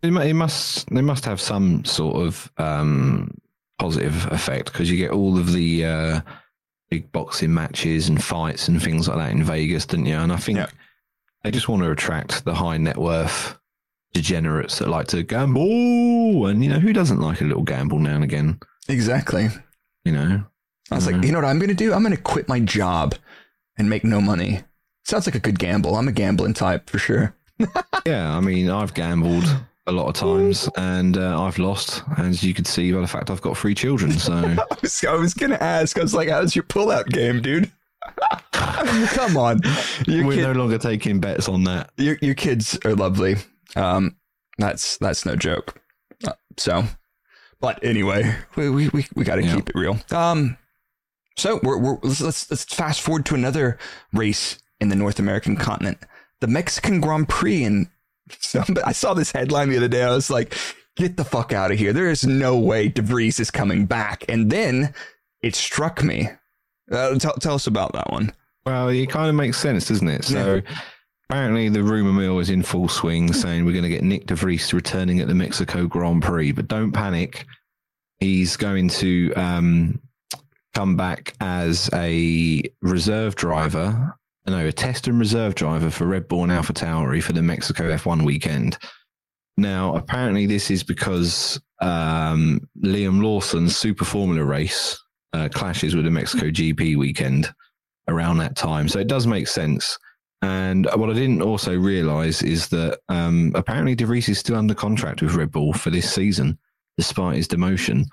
It, 0.02 0.12
it 0.12 0.34
must 0.34 0.88
they 0.92 1.02
must 1.02 1.24
have 1.24 1.40
some 1.40 1.84
sort 1.84 2.16
of 2.16 2.50
um, 2.58 3.36
positive 3.78 4.26
effect 4.32 4.72
because 4.72 4.90
you 4.90 4.96
get 4.96 5.10
all 5.12 5.38
of 5.38 5.52
the 5.52 5.84
uh, 5.84 6.20
big 6.90 7.10
boxing 7.12 7.52
matches 7.54 8.08
and 8.08 8.22
fights 8.22 8.68
and 8.68 8.82
things 8.82 9.08
like 9.08 9.18
that 9.18 9.32
in 9.32 9.44
Vegas, 9.44 9.86
don't 9.86 10.06
you? 10.06 10.16
And 10.16 10.32
I 10.32 10.36
think 10.36 10.58
Yeah. 10.58 10.66
They 11.46 11.52
just 11.52 11.68
want 11.68 11.82
to 11.84 11.90
attract 11.92 12.44
the 12.44 12.54
high 12.54 12.76
net 12.76 12.96
worth 12.98 13.56
degenerates 14.12 14.78
that 14.80 14.88
like 14.88 15.06
to 15.08 15.22
gamble, 15.22 16.46
and 16.46 16.64
you 16.64 16.70
know 16.70 16.78
who 16.80 16.92
doesn't 16.92 17.20
like 17.20 17.40
a 17.40 17.44
little 17.44 17.62
gamble 17.62 17.98
now 18.00 18.16
and 18.16 18.24
again? 18.24 18.58
Exactly. 18.88 19.48
You 20.04 20.12
know, 20.12 20.44
I 20.90 20.94
was 20.94 21.06
like, 21.06 21.16
Mhm. 21.16 21.26
you 21.26 21.32
know 21.32 21.38
what 21.38 21.44
I'm 21.44 21.58
going 21.58 21.68
to 21.68 21.74
do? 21.74 21.92
I'm 21.92 22.02
going 22.02 22.14
to 22.16 22.20
quit 22.20 22.48
my 22.48 22.60
job 22.60 23.14
and 23.78 23.88
make 23.90 24.04
no 24.04 24.20
money. 24.20 24.62
Sounds 25.04 25.26
like 25.26 25.34
a 25.36 25.40
good 25.40 25.58
gamble. 25.58 25.94
I'm 25.96 26.08
a 26.08 26.12
gambling 26.12 26.54
type 26.54 26.90
for 26.90 26.98
sure. 26.98 27.34
yeah. 28.06 28.36
I 28.36 28.40
mean, 28.40 28.68
I've 28.70 28.94
gambled 28.94 29.44
a 29.86 29.92
lot 29.92 30.08
of 30.08 30.14
times 30.14 30.68
and 30.76 31.16
uh, 31.16 31.40
I've 31.42 31.58
lost, 31.58 32.02
as 32.18 32.42
you 32.42 32.54
could 32.54 32.66
see 32.66 32.90
by 32.92 33.00
the 33.00 33.06
fact 33.06 33.30
I've 33.30 33.40
got 33.42 33.56
three 33.56 33.74
children. 33.74 34.12
So. 34.12 34.34
I 34.34 34.76
was, 34.82 35.04
I 35.04 35.14
was 35.14 35.34
going 35.34 35.50
to 35.50 35.62
ask. 35.62 35.96
I 35.98 36.02
was 36.02 36.14
like, 36.14 36.28
how's 36.28 36.56
your 36.56 36.64
pullout 36.64 37.06
game, 37.08 37.40
dude? 37.42 37.70
Come 38.52 39.36
on. 39.36 39.60
Your, 40.06 40.26
We're 40.26 40.34
kid- 40.34 40.42
no 40.42 40.52
longer 40.52 40.78
taking 40.78 41.20
bets 41.20 41.48
on 41.48 41.64
that. 41.64 41.90
your, 41.96 42.18
your 42.22 42.34
kids 42.34 42.78
are 42.84 42.94
lovely. 42.94 43.36
Um, 43.74 44.16
that's 44.58 44.96
that's 44.98 45.26
no 45.26 45.36
joke. 45.36 45.80
Uh, 46.26 46.32
so, 46.56 46.84
but 47.60 47.82
anyway, 47.84 48.34
we 48.56 48.70
we, 48.70 48.88
we, 48.88 49.06
we 49.14 49.24
got 49.24 49.36
to 49.36 49.44
Yeah. 49.44 49.56
keep 49.56 49.68
it 49.70 49.74
real. 49.74 49.98
Um, 50.10 50.56
so 51.36 51.60
we're, 51.62 51.78
we're 51.78 51.98
let's, 52.02 52.20
let's 52.20 52.50
let's 52.50 52.64
fast 52.64 53.00
forward 53.02 53.26
to 53.26 53.34
another 53.34 53.78
race 54.12 54.58
in 54.80 54.88
the 54.88 54.96
North 54.96 55.18
American 55.18 55.56
continent, 55.56 55.98
the 56.40 56.46
Mexican 56.46 57.00
Grand 57.00 57.28
Prix. 57.28 57.64
And 57.64 57.88
somebody, 58.40 58.82
I 58.84 58.92
saw 58.92 59.12
this 59.14 59.32
headline 59.32 59.68
the 59.68 59.76
other 59.76 59.88
day. 59.88 60.02
I 60.02 60.14
was 60.14 60.30
like, 60.30 60.56
get 60.96 61.16
the 61.18 61.24
fuck 61.24 61.52
out 61.52 61.70
of 61.70 61.78
here. 61.78 61.92
There 61.92 62.10
is 62.10 62.24
no 62.26 62.56
way 62.58 62.88
De 62.88 63.02
Vries 63.02 63.38
is 63.38 63.50
coming 63.50 63.84
back. 63.86 64.24
And 64.28 64.50
then 64.50 64.94
it 65.42 65.54
struck 65.54 66.02
me. 66.02 66.30
Uh, 66.90 67.18
tell, 67.18 67.34
tell 67.34 67.54
us 67.54 67.66
about 67.66 67.92
that 67.92 68.10
one. 68.10 68.32
Well, 68.64 68.88
it 68.88 69.10
kind 69.10 69.28
of 69.28 69.34
makes 69.34 69.58
sense, 69.58 69.88
doesn't 69.88 70.08
it? 70.08 70.24
So 70.24 70.60
apparently 71.28 71.68
the 71.68 71.82
rumor 71.82 72.12
mill 72.12 72.38
is 72.38 72.50
in 72.50 72.62
full 72.62 72.88
swing 72.88 73.32
saying 73.32 73.64
we're 73.64 73.72
going 73.72 73.84
to 73.84 73.88
get 73.88 74.02
Nick 74.02 74.26
De 74.26 74.34
Vries 74.34 74.72
returning 74.72 75.20
at 75.20 75.28
the 75.28 75.34
Mexico 75.34 75.86
Grand 75.86 76.22
Prix, 76.22 76.52
but 76.52 76.68
don't 76.68 76.92
panic. 76.92 77.46
He's 78.18 78.56
going 78.56 78.88
to 78.88 79.32
um, 79.34 80.00
come 80.74 80.96
back 80.96 81.34
as 81.40 81.90
a 81.92 82.62
reserve 82.82 83.36
driver, 83.36 84.16
no, 84.46 84.66
a 84.66 84.72
test 84.72 85.06
and 85.08 85.18
reserve 85.18 85.54
driver 85.54 85.90
for 85.90 86.06
Red 86.06 86.28
Bull 86.28 86.44
and 86.44 86.52
Alpha 86.52 86.72
Tauri 86.72 87.22
for 87.22 87.32
the 87.32 87.42
Mexico 87.42 87.84
F1 87.84 88.24
weekend. 88.24 88.78
Now, 89.56 89.94
apparently, 89.96 90.46
this 90.46 90.70
is 90.70 90.82
because 90.82 91.60
um, 91.80 92.60
Liam 92.82 93.22
Lawson's 93.22 93.76
Super 93.76 94.04
Formula 94.04 94.44
race 94.44 95.00
uh, 95.32 95.48
clashes 95.48 95.94
with 95.94 96.04
the 96.04 96.10
Mexico 96.10 96.46
GP 96.46 96.96
weekend 96.96 97.48
around 98.08 98.38
that 98.38 98.56
time. 98.56 98.88
So 98.88 98.98
it 98.98 99.08
does 99.08 99.26
make 99.26 99.48
sense. 99.48 99.98
And 100.42 100.86
what 100.94 101.10
I 101.10 101.14
didn't 101.14 101.42
also 101.42 101.76
realize 101.76 102.42
is 102.42 102.68
that 102.68 103.00
um, 103.08 103.52
apparently 103.54 103.94
De 103.94 104.04
Vries 104.04 104.28
is 104.28 104.38
still 104.38 104.56
under 104.56 104.74
contract 104.74 105.22
with 105.22 105.34
Red 105.34 105.50
Bull 105.50 105.72
for 105.72 105.90
this 105.90 106.12
season, 106.12 106.58
despite 106.96 107.36
his 107.36 107.48
demotion. 107.48 108.04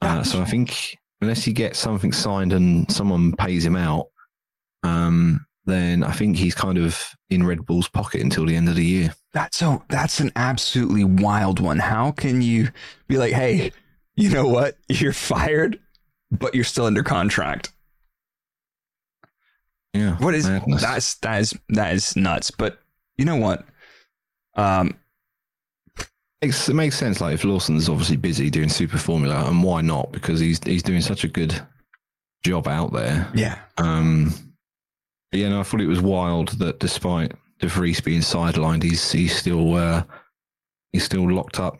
Uh, 0.00 0.22
so 0.22 0.40
I 0.40 0.44
think 0.44 0.98
unless 1.20 1.44
he 1.44 1.52
gets 1.52 1.78
something 1.78 2.12
signed 2.12 2.52
and 2.52 2.90
someone 2.90 3.32
pays 3.32 3.64
him 3.64 3.76
out, 3.76 4.08
um, 4.82 5.46
then 5.64 6.04
I 6.04 6.12
think 6.12 6.36
he's 6.36 6.54
kind 6.54 6.76
of 6.76 7.00
in 7.30 7.46
Red 7.46 7.64
Bull's 7.64 7.88
pocket 7.88 8.20
until 8.20 8.44
the 8.44 8.56
end 8.56 8.68
of 8.68 8.76
the 8.76 8.84
year. 8.84 9.14
That's 9.32 9.56
so 9.56 9.82
that's 9.88 10.20
an 10.20 10.30
absolutely 10.36 11.04
wild 11.04 11.60
one. 11.60 11.78
How 11.78 12.12
can 12.12 12.42
you 12.42 12.68
be 13.08 13.16
like, 13.16 13.32
hey, 13.32 13.72
you 14.16 14.30
know 14.30 14.46
what? 14.46 14.76
You're 14.88 15.12
fired, 15.12 15.80
but 16.38 16.54
you're 16.54 16.64
still 16.64 16.86
under 16.86 17.02
contract. 17.02 17.72
Yeah. 19.92 20.16
What 20.16 20.34
is 20.34 20.48
madness. 20.48 20.82
that's 20.82 21.14
that 21.16 21.40
is 21.40 21.54
that 21.70 21.94
is 21.94 22.16
nuts. 22.16 22.50
But 22.50 22.80
you 23.16 23.24
know 23.24 23.36
what? 23.36 23.64
Um 24.56 24.96
it 26.42 26.74
makes 26.74 26.96
sense. 26.98 27.20
Like 27.20 27.34
if 27.34 27.44
Lawson's 27.44 27.88
obviously 27.88 28.16
busy 28.16 28.50
doing 28.50 28.68
Super 28.68 28.98
Formula, 28.98 29.48
and 29.48 29.62
why 29.62 29.80
not? 29.80 30.12
Because 30.12 30.40
he's 30.40 30.60
he's 30.62 30.82
doing 30.82 31.00
such 31.00 31.24
a 31.24 31.28
good 31.28 31.58
job 32.44 32.68
out 32.68 32.92
there. 32.92 33.30
yeah. 33.34 33.58
Um, 33.78 34.32
yeah, 35.32 35.48
no, 35.48 35.60
I 35.60 35.62
thought 35.62 35.80
it 35.80 35.86
was 35.86 36.02
wild 36.02 36.50
that 36.58 36.78
despite 36.78 37.32
De 37.60 37.66
Vries 37.66 38.00
being 38.00 38.20
sidelined, 38.20 38.82
he's 38.82 39.10
he's 39.10 39.34
still 39.34 39.74
uh, 39.74 40.04
he's 40.92 41.04
still 41.04 41.28
locked 41.30 41.58
up 41.58 41.78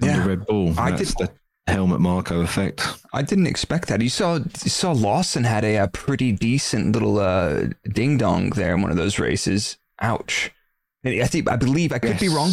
Yeah. 0.00 0.26
Red 0.26 0.46
Bull. 0.46 0.74
I 0.78 0.92
That's 0.92 1.14
the 1.14 1.30
Helmut 1.66 2.00
Marko 2.00 2.40
effect. 2.40 2.86
I 3.12 3.22
didn't 3.22 3.48
expect 3.48 3.88
that. 3.88 4.00
You 4.00 4.08
saw 4.08 4.36
you 4.36 4.70
saw 4.70 4.92
Lawson 4.92 5.44
had 5.44 5.64
a, 5.64 5.76
a 5.76 5.88
pretty 5.88 6.32
decent 6.32 6.92
little 6.92 7.18
uh, 7.18 7.68
ding 7.88 8.18
dong 8.18 8.50
there 8.50 8.74
in 8.74 8.82
one 8.82 8.90
of 8.90 8.96
those 8.96 9.18
races. 9.18 9.76
Ouch. 10.00 10.52
I 11.04 11.24
think 11.26 11.50
I 11.50 11.56
believe 11.56 11.92
I 11.92 11.98
could 11.98 12.18
be 12.18 12.28
wrong, 12.28 12.52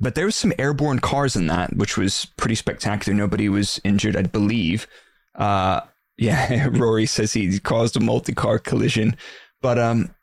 but 0.00 0.14
there 0.14 0.26
was 0.26 0.36
some 0.36 0.52
airborne 0.58 0.98
cars 0.98 1.34
in 1.36 1.46
that, 1.46 1.76
which 1.76 1.96
was 1.96 2.26
pretty 2.36 2.54
spectacular. 2.54 3.16
Nobody 3.16 3.48
was 3.48 3.80
injured, 3.84 4.16
I 4.16 4.22
believe. 4.22 4.86
Uh, 5.34 5.80
yeah, 6.18 6.68
Rory 6.72 7.06
says 7.06 7.32
he 7.32 7.58
caused 7.58 7.96
a 7.96 8.00
multi-car 8.00 8.58
collision, 8.58 9.16
but 9.62 9.78
um, 9.78 10.14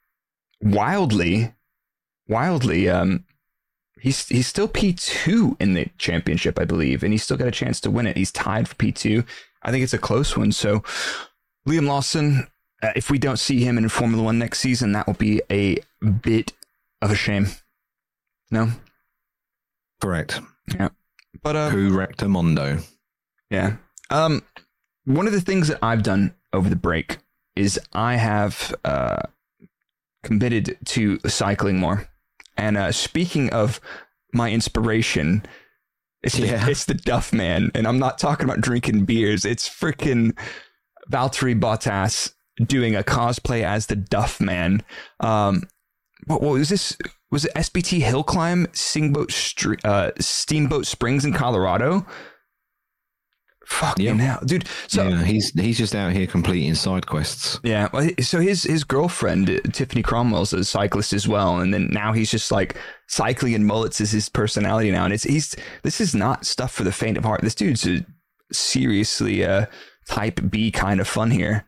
wildly, 0.62 1.54
wildly, 2.28 2.90
um, 2.90 3.26
he's 4.00 4.28
he's 4.28 4.48
still 4.48 4.68
P 4.68 4.94
two 4.94 5.58
in 5.60 5.74
the 5.74 5.88
championship, 5.98 6.60
I 6.60 6.66
believe, 6.66 7.04
and 7.04 7.14
he's 7.14 7.24
still 7.24 7.38
got 7.38 7.48
a 7.48 7.52
chance 7.52 7.80
to 7.82 7.92
win 7.92 8.08
it. 8.08 8.18
He's 8.18 8.32
tied 8.32 8.68
for 8.68 8.76
P 8.76 8.92
two. 8.92 9.24
I 9.64 9.72
think 9.72 9.84
it's 9.84 9.94
a 9.94 9.98
close 9.98 10.38
one. 10.38 10.52
So, 10.52 10.84
Liam 11.68 11.88
Lawson, 11.88 12.48
uh, 12.82 12.92
if 12.96 13.10
we 13.10 13.18
don't 13.18 13.40
see 13.40 13.64
him 13.64 13.78
in 13.78 13.90
Formula 13.90 14.24
One 14.24 14.40
next 14.40 14.60
season, 14.60 14.92
that 14.94 15.08
will 15.08 15.14
be 15.16 15.42
a 15.52 15.80
bit 16.22 16.54
of 17.02 17.12
a 17.12 17.16
shame. 17.16 17.48
No, 18.50 18.72
Correct. 20.02 20.40
Yeah. 20.74 20.90
But 21.42 21.56
uh, 21.56 21.70
Who 21.70 21.98
wrecked 21.98 22.22
a 22.22 22.28
Mondo? 22.28 22.80
Yeah. 23.50 23.78
Um, 24.10 24.44
one 25.06 25.28
of 25.28 25.34
the 25.34 25.42
things 25.42 25.68
that 25.70 25.80
I've 25.82 26.04
done 26.04 26.36
over 26.54 26.70
the 26.70 26.76
break 26.76 27.18
is 27.56 27.80
I 27.94 28.16
have 28.16 28.76
uh, 28.86 29.24
committed 30.24 30.78
to 30.86 31.20
cycling 31.28 31.78
more. 31.80 32.08
And 32.58 32.78
uh, 32.78 32.92
speaking 32.92 33.52
of 33.52 33.80
my 34.34 34.52
inspiration, 34.52 35.44
it's 36.24 36.38
the, 36.38 36.70
it's 36.70 36.86
the 36.86 36.94
Duff 36.94 37.32
Man, 37.32 37.72
and 37.76 37.88
I'm 37.88 38.00
not 38.00 38.18
talking 38.18 38.46
about 38.46 38.62
drinking 38.62 39.06
beers. 39.06 39.46
It's 39.46 39.70
freaking 39.70 40.38
Valtteri 41.12 41.60
Bottas 41.60 42.34
doing 42.66 42.96
a 42.96 43.04
cosplay 43.04 43.64
as 43.64 43.86
the 43.86 43.96
Duff 43.96 44.42
Man. 44.42 44.84
Um, 45.20 45.64
what, 46.26 46.42
what 46.42 46.54
was 46.54 46.70
this? 46.70 46.98
Was 47.30 47.46
it 47.46 47.54
SBT 47.56 48.02
Hill 48.02 48.24
Climb 48.24 48.68
Steamboat 48.74 49.34
uh, 49.84 50.12
Steamboat 50.20 50.86
Springs 50.86 51.26
in 51.26 51.34
Colorado? 51.34 52.06
Fucking 53.70 54.06
Yep. 54.06 54.16
hell, 54.18 54.40
dude! 54.46 54.68
So 54.88 55.08
yeah, 55.10 55.24
he's 55.24 55.52
he's 55.52 55.78
just 55.78 55.94
out 55.94 56.14
here 56.14 56.26
completing 56.26 56.74
side 56.74 57.06
quests. 57.06 57.60
yeah, 57.64 57.90
so 58.22 58.40
his 58.40 58.64
his 58.64 58.84
girlfriend 58.86 59.60
Tiffany 59.74 60.02
Cromwell's 60.02 60.54
a 60.54 60.64
cyclist 60.64 61.12
as 61.14 61.28
well, 61.28 61.60
and 61.60 61.74
then 61.74 61.90
now 61.92 62.14
he's 62.14 62.32
just 62.32 62.50
like 62.52 62.78
cycling 63.08 63.54
and 63.56 63.66
mullets 63.68 64.00
is 64.00 64.12
his 64.12 64.30
personality 64.30 64.90
now, 64.90 65.04
and 65.04 65.14
it's 65.14 65.26
he's 65.26 65.54
this 65.84 66.00
is 66.00 66.16
not 66.16 66.46
stuff 66.46 66.72
for 66.72 66.84
the 66.86 66.92
faint 66.94 67.18
of 67.18 67.26
heart. 67.26 67.42
This 67.42 67.56
dude's 67.56 67.86
a 67.86 68.06
seriously 68.54 69.44
uh 69.44 69.66
type 70.08 70.40
B 70.50 70.72
kind 70.72 71.02
of 71.02 71.08
fun 71.08 71.30
here. 71.30 71.66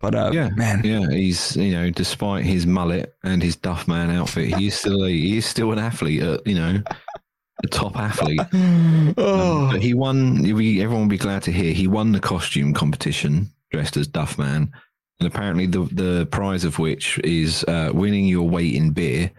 But 0.00 0.14
uh, 0.14 0.30
Yeah, 0.34 0.50
man, 0.50 0.82
Yeah, 0.84 1.08
he's 1.08 1.56
you 1.56 1.72
know, 1.72 1.88
despite 1.88 2.44
his 2.44 2.66
mullet 2.66 3.14
and 3.24 3.42
his 3.42 3.56
Duff 3.56 3.88
Man 3.88 4.10
outfit, 4.10 4.54
he's 4.54 4.74
still 4.78 5.04
a, 5.04 5.08
he's 5.10 5.46
still 5.46 5.72
an 5.72 5.78
athlete. 5.78 6.22
uh 6.22 6.38
you 6.44 6.54
know, 6.54 6.82
a 6.86 7.20
top 7.66 7.96
athlete. 7.98 8.40
oh, 9.18 9.68
But 9.72 9.82
he 9.82 9.94
won. 9.94 10.42
We, 10.42 10.82
everyone 10.82 11.04
will 11.04 11.10
be 11.10 11.18
glad 11.18 11.42
to 11.44 11.52
hear 11.52 11.72
he 11.72 11.86
won 11.88 12.12
the 12.12 12.20
costume 12.20 12.72
competition 12.74 13.50
dressed 13.70 13.96
as 13.96 14.06
Duff 14.06 14.38
Man, 14.38 14.72
and 15.20 15.26
apparently 15.26 15.66
the 15.66 15.84
the 15.92 16.26
prize 16.30 16.64
of 16.64 16.78
which 16.78 17.18
is 17.24 17.64
uh, 17.64 17.90
winning 17.94 18.26
your 18.26 18.48
weight 18.48 18.74
in 18.74 18.90
beer. 18.92 19.30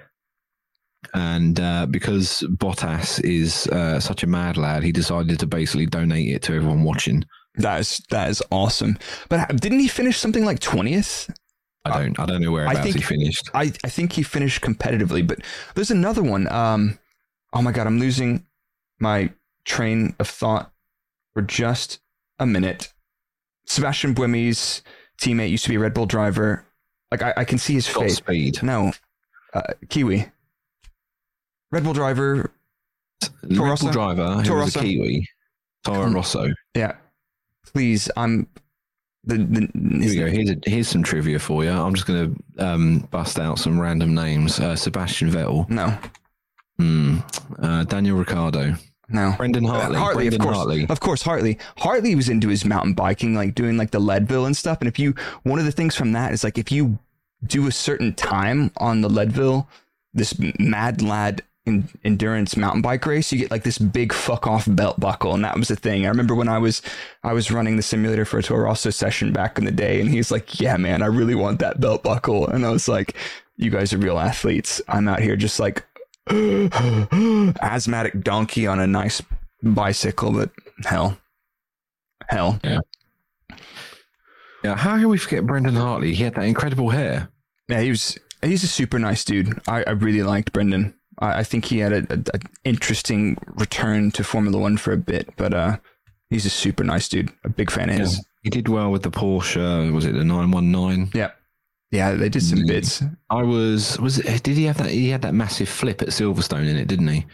And 1.13 1.59
uh, 1.59 1.85
because 1.85 2.41
Bottas 2.49 3.23
is 3.23 3.67
uh, 3.67 3.99
such 3.99 4.23
a 4.23 4.27
mad 4.27 4.57
lad, 4.57 4.83
he 4.83 4.91
decided 4.91 5.39
to 5.39 5.45
basically 5.47 5.85
donate 5.85 6.33
it 6.33 6.41
to 6.43 6.53
everyone 6.55 6.83
watching. 6.83 7.23
that 7.55 7.79
is 7.79 8.01
that 8.09 8.29
is 8.29 8.41
awesome. 8.51 8.97
But 9.29 9.61
didn't 9.61 9.79
he 9.79 9.87
finish 9.87 10.17
something 10.17 10.43
like 10.45 10.59
twentieth? 10.59 11.29
I 11.87 12.01
don't, 12.01 12.19
I 12.19 12.25
don't 12.25 12.41
know 12.41 12.51
whereabouts 12.51 12.79
think- 12.81 12.95
he 12.95 13.01
finished. 13.03 13.51
I, 13.53 13.71
I 13.83 13.89
think 13.89 14.13
he 14.13 14.23
finished 14.23 14.63
competitively, 14.63 15.25
but 15.25 15.39
there's 15.75 15.91
another 15.91 16.23
one. 16.23 16.51
Um, 16.51 16.97
oh 17.55 17.61
my 17.61 17.71
god, 17.71 17.87
I'm 17.87 17.99
losing 17.99 18.45
my 18.99 19.31
train 19.63 20.15
of 20.19 20.27
thought 20.27 20.71
for 21.33 21.41
just 21.41 21.99
a 22.37 22.45
minute. 22.45 22.93
Sebastian 23.65 24.13
Buemi's 24.13 24.83
teammate 25.19 25.49
used 25.49 25.63
to 25.63 25.69
be 25.69 25.75
a 25.75 25.79
Red 25.79 25.93
Bull 25.93 26.05
driver. 26.05 26.65
Like 27.11 27.21
I, 27.23 27.33
I 27.37 27.43
can 27.45 27.57
see 27.57 27.73
his 27.73 27.87
face. 27.87 28.17
speed. 28.17 28.61
No, 28.61 28.91
uh, 29.53 29.61
Kiwi. 29.89 30.27
Red 31.71 31.83
Bull 31.83 31.93
driver. 31.93 32.51
Red 33.43 33.57
Rosso? 33.57 33.85
Bull 33.85 33.93
driver 33.93 34.33
who 34.35 34.43
Toro 34.43 34.63
was 34.63 34.75
a 34.75 34.79
Rosso? 34.79 34.81
Kiwi, 34.81 35.27
Toro. 35.83 36.09
Rosso. 36.11 36.53
Yeah, 36.75 36.95
please. 37.65 38.09
I'm 38.17 38.47
the 39.23 39.37
the. 39.37 39.59
Here 40.03 40.09
we 40.09 40.15
go. 40.17 40.27
Here's 40.27 40.49
a, 40.49 40.57
here's 40.65 40.87
some 40.87 41.03
trivia 41.03 41.39
for 41.39 41.63
you. 41.63 41.71
I'm 41.71 41.93
just 41.95 42.05
going 42.07 42.35
to 42.57 42.65
um, 42.65 42.99
bust 43.11 43.39
out 43.39 43.59
some 43.59 43.79
random 43.79 44.13
names. 44.13 44.59
Uh, 44.59 44.75
Sebastian 44.75 45.31
Vettel, 45.31 45.69
No, 45.69 45.97
Hmm. 46.77 47.17
uh, 47.61 47.83
Daniel 47.85 48.17
Ricciardo. 48.17 48.75
no. 49.09 49.33
Brendan 49.37 49.63
Hartley, 49.65 49.95
Uh, 49.95 49.99
Hartley, 49.99 50.23
Brendan 50.29 50.41
of 50.41 50.45
course, 50.45 50.57
Hartley. 50.57 50.85
of 50.89 50.99
course, 50.99 51.21
Hartley. 51.21 51.57
Hartley 51.77 52.15
was 52.15 52.27
into 52.29 52.47
his 52.49 52.65
mountain 52.65 52.93
biking, 52.93 53.35
like 53.35 53.55
doing 53.55 53.77
like 53.77 53.91
the 53.91 53.99
Leadville 53.99 54.45
and 54.45 54.57
stuff. 54.57 54.79
And 54.81 54.87
if 54.87 54.99
you, 54.99 55.13
one 55.43 55.59
of 55.59 55.65
the 55.65 55.71
things 55.71 55.95
from 55.95 56.11
that 56.13 56.33
is 56.33 56.43
like 56.43 56.57
if 56.57 56.71
you 56.71 56.99
do 57.45 57.67
a 57.67 57.71
certain 57.71 58.13
time 58.13 58.71
on 58.77 59.01
the 59.01 59.09
Leadville, 59.09 59.67
this 60.13 60.33
Mad 60.59 61.01
Lad 61.01 61.43
in, 61.65 61.87
endurance 62.03 62.55
mountain 62.57 62.81
bike 62.81 63.05
race, 63.05 63.31
you 63.31 63.37
get 63.39 63.51
like 63.51 63.63
this 63.63 63.77
big 63.77 64.11
fuck 64.13 64.47
off 64.47 64.65
belt 64.67 64.99
buckle, 64.99 65.33
and 65.33 65.43
that 65.43 65.57
was 65.57 65.67
the 65.67 65.75
thing. 65.75 66.05
I 66.05 66.09
remember 66.09 66.35
when 66.35 66.47
I 66.49 66.57
was 66.57 66.81
I 67.23 67.33
was 67.33 67.51
running 67.51 67.75
the 67.77 67.83
simulator 67.83 68.25
for 68.25 68.37
a 68.39 68.43
Toro 68.43 68.65
Rosso 68.65 68.89
session 68.89 69.31
back 69.33 69.57
in 69.57 69.65
the 69.65 69.71
day, 69.71 69.99
and 70.01 70.09
he's 70.09 70.31
like, 70.31 70.59
"Yeah, 70.59 70.77
man, 70.77 71.01
I 71.01 71.07
really 71.07 71.35
want 71.35 71.59
that 71.59 71.79
belt 71.79 72.03
buckle," 72.03 72.47
and 72.47 72.65
I 72.65 72.69
was 72.69 72.87
like, 72.87 73.15
"You 73.57 73.69
guys 73.71 73.93
are 73.93 73.97
real 73.97 74.19
athletes. 74.19 74.81
I'm 74.87 75.07
out 75.07 75.21
here 75.21 75.35
just 75.35 75.59
like." 75.59 75.83
asthmatic 77.61 78.21
donkey 78.23 78.67
on 78.67 78.79
a 78.79 78.87
nice 78.87 79.21
bicycle, 79.61 80.31
but 80.31 80.51
hell, 80.83 81.17
hell. 82.27 82.59
Yeah, 82.63 82.79
yeah. 84.63 84.75
how 84.75 84.97
can 84.97 85.09
we 85.09 85.17
forget 85.17 85.45
Brendan 85.45 85.75
Hartley? 85.75 86.13
He 86.13 86.23
had 86.23 86.35
that 86.35 86.45
incredible 86.45 86.89
hair. 86.89 87.29
Yeah, 87.67 87.81
he 87.81 87.89
was. 87.89 88.17
He's 88.41 88.63
a 88.63 88.67
super 88.67 88.99
nice 88.99 89.23
dude. 89.23 89.59
I, 89.67 89.83
I 89.83 89.91
really 89.91 90.23
liked 90.23 90.53
Brendan. 90.53 90.93
I, 91.19 91.39
I 91.39 91.43
think 91.43 91.65
he 91.65 91.79
had 91.79 91.93
a, 91.93 92.13
a, 92.13 92.19
a 92.33 92.39
interesting 92.63 93.37
return 93.55 94.11
to 94.11 94.23
Formula 94.23 94.57
One 94.57 94.77
for 94.77 94.91
a 94.91 94.97
bit, 94.97 95.29
but 95.35 95.53
uh, 95.53 95.77
he's 96.29 96.45
a 96.45 96.49
super 96.49 96.83
nice 96.83 97.07
dude. 97.07 97.31
A 97.43 97.49
big 97.49 97.71
fan 97.71 97.89
of 97.89 97.97
his. 97.97 98.25
He 98.43 98.49
did 98.49 98.67
well 98.67 98.91
with 98.91 99.01
the 99.03 99.09
Porsche. 99.09 99.91
Was 99.91 100.05
it 100.05 100.13
the 100.13 100.23
919? 100.23 101.11
Yeah, 101.13 101.31
yeah. 101.95 102.13
They 102.13 102.29
did 102.29 102.43
some 102.43 102.65
bits. 102.65 103.03
I 103.29 103.43
was 103.43 103.99
was 103.99 104.19
it, 104.19 104.43
did 104.43 104.57
he 104.57 104.65
have 104.65 104.77
that? 104.77 104.91
He 104.91 105.09
had 105.09 105.21
that 105.23 105.33
massive 105.33 105.69
flip 105.69 106.01
at 106.01 106.09
Silverstone 106.09 106.67
in 106.67 106.77
it, 106.77 106.87
didn't 106.87 107.07
he? 107.07 107.25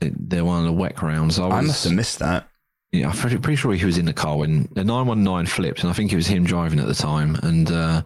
They're 0.00 0.44
one 0.44 0.60
of 0.60 0.64
the 0.64 0.72
wet 0.72 1.00
rounds. 1.00 1.38
I, 1.38 1.46
was, 1.46 1.54
I 1.54 1.60
must 1.60 1.84
have 1.84 1.92
missed 1.92 2.18
that. 2.18 2.48
Yeah, 2.90 3.08
I'm 3.08 3.16
pretty, 3.16 3.38
pretty 3.38 3.56
sure 3.56 3.72
he 3.72 3.84
was 3.84 3.98
in 3.98 4.04
the 4.04 4.12
car 4.12 4.36
when 4.36 4.68
the 4.72 4.84
919 4.84 5.46
flipped, 5.46 5.80
and 5.80 5.88
I 5.88 5.92
think 5.94 6.12
it 6.12 6.16
was 6.16 6.26
him 6.26 6.44
driving 6.44 6.78
at 6.78 6.86
the 6.86 6.94
time. 6.94 7.36
And 7.36 7.70
uh, 7.70 8.02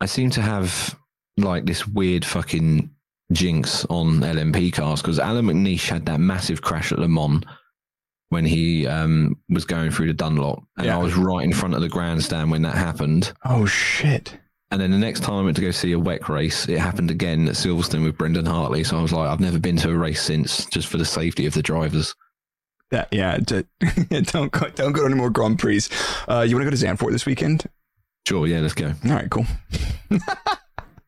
I 0.00 0.06
seem 0.06 0.30
to 0.30 0.42
have 0.42 0.96
like 1.36 1.64
this 1.64 1.86
weird 1.86 2.24
fucking 2.24 2.90
jinx 3.32 3.84
on 3.86 4.20
LMP 4.20 4.72
cars 4.72 5.00
because 5.02 5.18
Allan 5.18 5.46
McNish 5.46 5.88
had 5.88 6.06
that 6.06 6.20
massive 6.20 6.62
crash 6.62 6.92
at 6.92 6.98
Le 6.98 7.08
Mans 7.08 7.42
when 8.30 8.44
he 8.44 8.86
um, 8.86 9.36
was 9.48 9.64
going 9.64 9.90
through 9.90 10.06
the 10.08 10.14
Dunlop, 10.14 10.62
and 10.78 10.86
Yeah. 10.86 10.96
I 10.98 11.02
was 11.02 11.14
right 11.14 11.44
in 11.44 11.52
front 11.52 11.74
of 11.74 11.80
the 11.82 11.88
grandstand 11.88 12.50
when 12.50 12.62
that 12.62 12.74
happened. 12.76 13.32
Oh 13.44 13.66
shit. 13.66 14.38
And 14.72 14.80
then 14.80 14.92
the 14.92 14.98
next 14.98 15.20
time 15.20 15.34
I 15.34 15.42
went 15.42 15.56
to 15.56 15.62
go 15.62 15.72
see 15.72 15.92
a 15.92 15.98
WEC 15.98 16.28
race, 16.28 16.68
it 16.68 16.78
happened 16.78 17.10
again 17.10 17.48
at 17.48 17.54
Silverstone 17.56 18.04
with 18.04 18.16
Brendan 18.16 18.46
Hartley. 18.46 18.84
So 18.84 18.96
I 18.98 19.02
was 19.02 19.12
like, 19.12 19.28
I've 19.28 19.40
never 19.40 19.58
been 19.58 19.76
to 19.78 19.90
a 19.90 19.96
race 19.98 20.22
since, 20.22 20.64
just 20.66 20.86
for 20.86 20.96
the 20.96 21.04
safety 21.04 21.44
of 21.46 21.54
the 21.54 21.62
drivers. 21.62 22.14
That 22.92 23.08
yeah. 23.10 23.38
d- 23.38 23.64
don't 24.22 24.50
go, 24.52 24.68
don't 24.70 24.92
go 24.92 25.00
to 25.00 25.06
any 25.06 25.14
more 25.16 25.28
Grand 25.30 25.58
Prix. 25.58 25.82
Uh, 26.28 26.42
you 26.48 26.54
want 26.56 26.64
to 26.66 26.70
go 26.70 26.76
to 26.76 26.76
Zandvoort 26.76 27.10
this 27.12 27.26
weekend? 27.26 27.64
Sure, 28.28 28.46
yeah, 28.46 28.60
let's 28.60 28.74
go. 28.74 28.92
All 29.06 29.10
right, 29.12 29.28
cool. 29.30 29.46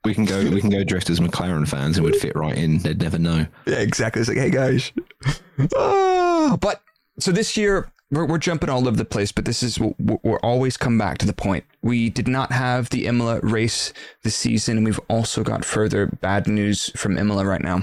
We 0.04 0.14
can 0.14 0.24
go. 0.24 0.40
We 0.50 0.60
can 0.60 0.70
go 0.70 0.82
dressed 0.82 1.10
as 1.10 1.20
McLaren 1.20 1.68
fans, 1.68 1.96
and 1.96 2.04
would 2.04 2.16
fit 2.16 2.34
right 2.34 2.58
in. 2.58 2.78
They'd 2.78 3.00
never 3.00 3.18
know. 3.18 3.46
Yeah, 3.66 3.76
exactly. 3.76 4.18
It's 4.20 4.28
like, 4.28 4.36
hey 4.38 4.50
guys. 4.50 4.90
Ah, 5.76 6.56
but 6.60 6.82
so 7.18 7.32
this 7.32 7.56
year 7.56 7.92
we're, 8.12 8.26
we're 8.26 8.38
jumping 8.38 8.68
all 8.68 8.86
over 8.86 8.96
the 8.96 9.04
place, 9.04 9.32
but 9.32 9.44
this 9.44 9.62
is 9.62 9.80
we're 9.80 10.18
we're 10.22 10.38
always 10.40 10.76
come 10.76 10.98
back 10.98 11.18
to 11.18 11.26
the 11.26 11.32
point. 11.32 11.64
We 11.82 12.10
did 12.10 12.28
not 12.28 12.52
have 12.52 12.90
the 12.90 13.06
Imola 13.06 13.40
race 13.40 13.92
this 14.22 14.36
season, 14.36 14.76
and 14.76 14.86
we've 14.86 15.00
also 15.08 15.42
got 15.42 15.64
further 15.64 16.06
bad 16.06 16.46
news 16.46 16.90
from 16.94 17.18
Imola 17.18 17.46
right 17.46 17.62
now. 17.62 17.82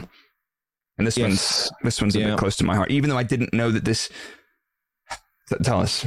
And 0.97 1.07
this 1.07 1.17
one's 1.17 1.71
this 1.83 2.01
one's 2.01 2.15
a 2.15 2.19
bit 2.19 2.37
close 2.37 2.55
to 2.57 2.63
my 2.63 2.75
heart, 2.75 2.91
even 2.91 3.09
though 3.09 3.17
I 3.17 3.23
didn't 3.23 3.53
know 3.53 3.71
that 3.71 3.85
this. 3.85 4.09
Tell 5.63 5.81
us. 5.81 6.05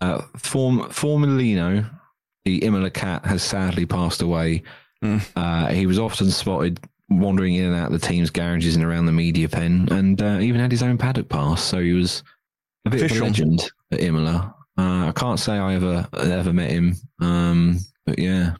Uh, 0.00 0.20
Form 0.36 0.80
Formulino, 0.90 1.90
the 2.44 2.62
Imola 2.62 2.90
cat, 2.90 3.24
has 3.24 3.42
sadly 3.42 3.86
passed 3.86 4.20
away. 4.20 4.62
Mm. 5.02 5.26
Uh, 5.34 5.68
he 5.68 5.86
was 5.86 5.98
often 5.98 6.30
spotted 6.30 6.78
wandering 7.08 7.54
in 7.54 7.66
and 7.66 7.74
out 7.76 7.92
of 7.92 8.00
the 8.00 8.06
team's 8.06 8.30
garages 8.30 8.74
and 8.74 8.84
around 8.84 9.06
the 9.06 9.12
media 9.12 9.48
pen, 9.48 9.88
and 9.90 10.20
uh, 10.20 10.38
even 10.40 10.60
had 10.60 10.70
his 10.72 10.82
own 10.82 10.98
paddock 10.98 11.28
pass. 11.28 11.62
So 11.62 11.80
he 11.80 11.92
was 11.92 12.22
a 12.84 12.90
bit 12.90 13.02
Official. 13.02 13.18
of 13.18 13.22
a 13.22 13.26
legend 13.26 13.70
at 13.92 14.00
Imola. 14.00 14.54
Uh, 14.78 15.08
I 15.08 15.12
can't 15.14 15.40
say 15.40 15.54
I 15.54 15.74
ever 15.74 16.06
ever 16.18 16.52
met 16.52 16.70
him, 16.70 16.96
um, 17.20 17.78
but 18.04 18.18
yeah, 18.18 18.56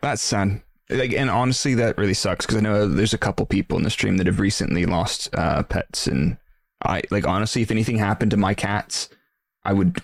That's 0.00 0.22
sad. 0.22 0.62
Like, 0.90 1.12
and 1.14 1.30
honestly, 1.30 1.74
that 1.74 1.96
really 1.96 2.14
sucks 2.14 2.44
because 2.44 2.58
I 2.58 2.60
know 2.60 2.86
there's 2.86 3.14
a 3.14 3.18
couple 3.18 3.46
people 3.46 3.78
in 3.78 3.84
the 3.84 3.90
stream 3.90 4.18
that 4.18 4.26
have 4.26 4.40
recently 4.40 4.84
lost 4.84 5.34
uh, 5.34 5.62
pets, 5.62 6.06
and 6.06 6.36
I 6.84 7.02
like 7.10 7.26
honestly, 7.26 7.62
if 7.62 7.70
anything 7.70 7.96
happened 7.98 8.30
to 8.32 8.36
my 8.36 8.54
cats, 8.54 9.08
I 9.64 9.72
would, 9.72 10.02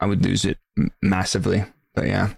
I 0.00 0.06
would 0.06 0.24
lose 0.24 0.44
it 0.44 0.58
massively. 1.02 1.64
But 1.94 2.06
yeah, 2.06 2.30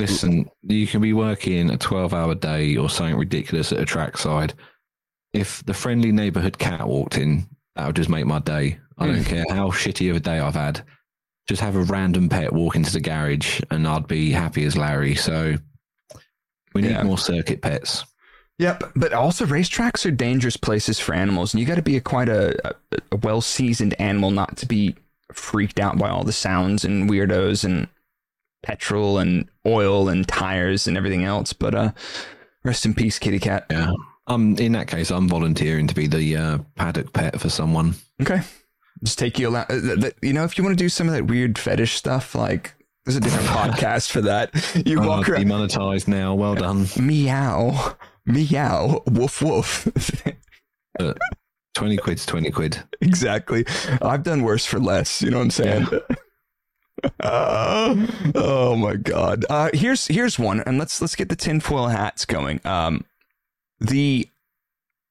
Listen, 0.00 0.48
you 0.62 0.86
can 0.86 1.00
be 1.00 1.12
working 1.12 1.70
a 1.70 1.76
12 1.76 2.14
hour 2.14 2.34
day 2.34 2.76
or 2.76 2.88
something 2.90 3.16
ridiculous 3.16 3.72
at 3.72 3.78
a 3.80 3.84
trackside. 3.84 4.54
If 5.32 5.64
the 5.64 5.74
friendly 5.74 6.12
neighborhood 6.12 6.58
cat 6.58 6.86
walked 6.86 7.18
in, 7.18 7.46
that 7.76 7.86
would 7.86 7.96
just 7.96 8.08
make 8.10 8.26
my 8.26 8.38
day. 8.38 8.78
I 8.98 9.06
don't 9.06 9.16
Mm. 9.20 9.26
care 9.26 9.44
how 9.50 9.70
shitty 9.70 10.10
of 10.10 10.16
a 10.16 10.20
day 10.20 10.38
I've 10.38 10.54
had. 10.54 10.82
Just 11.48 11.62
have 11.62 11.74
a 11.76 11.82
random 11.82 12.28
pet 12.28 12.52
walk 12.52 12.76
into 12.76 12.92
the 12.92 13.00
garage 13.00 13.60
and 13.70 13.86
I'd 13.88 14.06
be 14.06 14.30
happy 14.30 14.64
as 14.64 14.76
Larry. 14.76 15.14
So 15.14 15.56
we 16.74 16.82
need 16.82 16.90
Yeah. 16.92 17.02
more 17.02 17.18
circuit 17.18 17.62
pets. 17.62 18.04
Yep, 18.58 18.92
but 18.94 19.12
also 19.12 19.44
racetracks 19.46 20.06
are 20.06 20.10
dangerous 20.12 20.56
places 20.56 21.00
for 21.00 21.14
animals, 21.14 21.52
and 21.52 21.60
you 21.60 21.66
got 21.66 21.76
to 21.76 21.82
be 21.82 21.96
a 21.96 22.00
quite 22.00 22.28
a, 22.28 22.54
a, 22.68 22.74
a 23.12 23.16
well 23.16 23.40
seasoned 23.40 23.94
animal 24.00 24.30
not 24.30 24.56
to 24.58 24.66
be 24.66 24.94
freaked 25.32 25.80
out 25.80 25.98
by 25.98 26.08
all 26.10 26.22
the 26.22 26.32
sounds 26.32 26.84
and 26.84 27.08
weirdos 27.10 27.64
and 27.64 27.88
petrol 28.62 29.18
and 29.18 29.48
oil 29.66 30.08
and 30.08 30.26
tires 30.26 30.86
and 30.86 30.96
everything 30.96 31.24
else. 31.24 31.52
But 31.52 31.74
uh, 31.74 31.92
rest 32.64 32.84
in 32.86 32.94
peace, 32.94 33.18
kitty 33.18 33.38
cat. 33.38 33.66
Yeah. 33.70 33.92
Um, 34.28 34.56
in 34.58 34.72
that 34.72 34.86
case, 34.86 35.10
I'm 35.10 35.28
volunteering 35.28 35.86
to 35.88 35.94
be 35.94 36.06
the 36.06 36.36
uh, 36.36 36.58
paddock 36.76 37.12
pet 37.12 37.40
for 37.40 37.48
someone. 37.48 37.94
Okay. 38.20 38.40
Just 39.02 39.18
take 39.18 39.38
you 39.38 39.48
a 39.54 39.60
uh, 39.68 40.10
You 40.22 40.32
know, 40.32 40.44
if 40.44 40.56
you 40.56 40.62
want 40.64 40.78
to 40.78 40.82
do 40.84 40.88
some 40.88 41.08
of 41.08 41.14
that 41.14 41.24
weird 41.26 41.58
fetish 41.58 41.94
stuff, 41.94 42.36
like 42.36 42.72
there's 43.04 43.16
a 43.16 43.20
different 43.20 43.46
podcast 43.48 44.12
for 44.12 44.20
that. 44.20 44.50
You 44.86 45.02
Oh, 45.02 45.08
walk 45.08 45.28
around. 45.28 45.40
demonetized 45.40 46.06
now. 46.06 46.34
Well 46.34 46.54
done. 46.54 46.86
Meow, 46.96 47.96
meow, 48.26 49.02
woof 49.10 49.42
woof. 49.42 49.88
Twenty 51.74 51.96
quid's 51.96 52.24
twenty 52.26 52.50
quid. 52.50 52.80
exactly. 53.00 53.64
I've 54.02 54.22
done 54.22 54.42
worse 54.42 54.64
for 54.66 54.78
less. 54.78 55.20
You 55.22 55.30
know 55.30 55.38
what 55.38 55.44
I'm 55.44 55.50
saying? 55.50 55.86
Uh, 57.20 58.06
oh 58.34 58.76
my 58.76 58.94
god. 58.96 59.44
Uh, 59.48 59.70
here's 59.72 60.06
here's 60.06 60.38
one, 60.38 60.60
and 60.60 60.78
let's 60.78 61.00
let's 61.00 61.16
get 61.16 61.28
the 61.28 61.36
tinfoil 61.36 61.88
hats 61.88 62.24
going. 62.24 62.60
Um, 62.64 63.04
the 63.80 64.28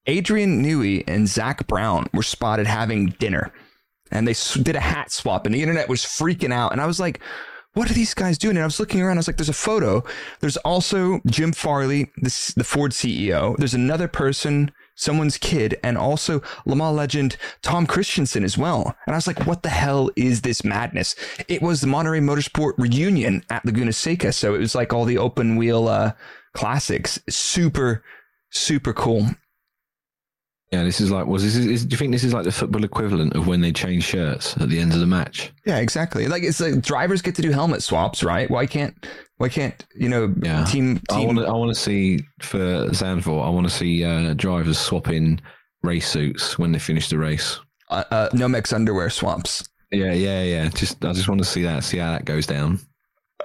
Adrian 0.08 0.64
Newey 0.64 1.04
and 1.08 1.28
Zak 1.28 1.68
Brown 1.68 2.08
were 2.14 2.24
spotted 2.24 2.68
having 2.68 3.08
dinner, 3.20 3.52
and 4.12 4.28
they 4.28 4.36
did 4.62 4.76
a 4.76 4.80
hat 4.82 5.12
swap, 5.12 5.46
and 5.46 5.54
the 5.54 5.62
internet 5.62 5.90
was 5.90 6.02
freaking 6.02 6.54
out. 6.54 6.72
And 6.72 6.82
I 6.82 6.86
was 6.86 7.00
like, 7.00 7.22
"What 7.74 7.90
are 7.90 7.94
these 7.94 8.14
guys 8.14 8.38
doing?" 8.38 8.56
And 8.56 8.64
I 8.64 8.68
was 8.68 8.80
looking 8.80 9.02
around. 9.02 9.18
I 9.18 9.20
was 9.20 9.28
like, 9.28 9.38
"There's 9.38 9.50
a 9.50 9.54
photo. 9.54 10.04
There's 10.40 10.58
also 10.58 11.20
Jim 11.26 11.52
Farley, 11.52 12.12
the 12.18 12.54
the 12.56 12.64
Ford 12.64 12.92
CEO. 12.92 13.56
There's 13.58 13.74
another 13.74 14.08
person." 14.08 14.72
Someone's 14.96 15.38
kid, 15.38 15.80
and 15.84 15.98
also 15.98 16.42
Le 16.66 16.76
Mans 16.76 16.96
legend 16.96 17.38
Tom 17.62 17.88
Kristensen 17.88 18.44
as 18.44 18.58
well. 18.58 18.96
And 19.06 19.16
I 19.16 19.18
was 19.18 19.28
like, 19.28 19.48
what 19.48 19.64
the 19.64 19.70
hell 19.70 20.10
is 20.16 20.42
this 20.42 20.64
madness? 20.64 21.16
It 21.48 21.62
was 21.62 21.82
the 21.82 21.88
Monterey 21.88 22.20
Motorsport 22.20 22.74
reunion 22.78 23.44
at 23.50 23.66
Laguna 23.66 23.94
Seca. 23.94 24.32
So 24.32 24.54
it 24.54 24.60
was 24.60 24.76
like 24.76 24.94
all 24.94 25.06
the 25.06 25.18
open 25.18 25.56
wheel 25.56 25.88
uh, 25.88 26.14
classics. 26.54 27.20
Super, 27.30 28.04
super 28.52 28.94
cool. 28.94 29.28
Yeah, 30.72 30.84
this 30.84 31.02
is 31.02 31.12
like 31.12 31.26
was 31.26 31.44
this 31.44 31.56
is, 31.58 31.86
do 31.86 31.94
you 31.94 31.98
think 31.98 32.12
this 32.14 32.24
is 32.24 32.34
like 32.34 32.46
the 32.46 32.52
football 32.52 32.84
equivalent 32.86 33.36
of 33.36 33.46
when 33.46 33.60
they 33.60 33.74
change 33.74 34.06
shirts 34.06 34.56
at 34.58 34.70
the 34.70 34.80
end 34.80 34.94
of 34.94 35.00
the 35.02 35.06
match? 35.06 35.52
Yeah, 35.66 35.80
exactly. 35.80 36.28
Like 36.28 36.44
it's 36.44 36.62
like 36.62 36.82
drivers 36.82 37.22
get 37.22 37.36
to 37.36 37.42
do 37.42 37.52
helmet 37.52 37.84
swaps, 37.84 38.24
right? 38.24 38.50
Why 38.50 38.66
can't 38.66 38.96
why 39.38 39.50
can't 39.50 39.86
you 39.96 40.08
know 40.08 40.34
Yeah. 40.42 40.64
team 40.66 41.02
I 41.12 41.26
want 41.26 41.40
to 41.40 41.46
I 41.46 41.52
want 41.52 41.74
to 41.76 41.80
see 41.80 42.20
for 42.40 42.58
Zandvoort. 42.92 43.46
I 43.46 43.50
want 43.50 43.68
to 43.68 43.74
see 43.74 44.06
uh, 44.06 44.34
drivers 44.36 44.78
swapping 44.80 45.42
race 45.84 46.08
suits 46.08 46.58
when 46.58 46.72
they 46.72 46.80
finish 46.80 47.10
the 47.10 47.18
race. 47.18 47.60
uh, 47.90 48.04
uh, 48.12 48.30
Nomex 48.30 48.72
underwear 48.72 49.10
swaps? 49.10 49.68
Yeah, 49.92 50.14
yeah, 50.14 50.42
yeah. 50.44 50.70
Just 50.70 51.04
I 51.04 51.12
just 51.12 51.28
want 51.28 51.40
to 51.42 51.46
see 51.46 51.64
that, 51.64 51.84
see 51.84 51.98
how 51.98 52.12
that 52.14 52.24
goes 52.24 52.48
down. 52.48 52.80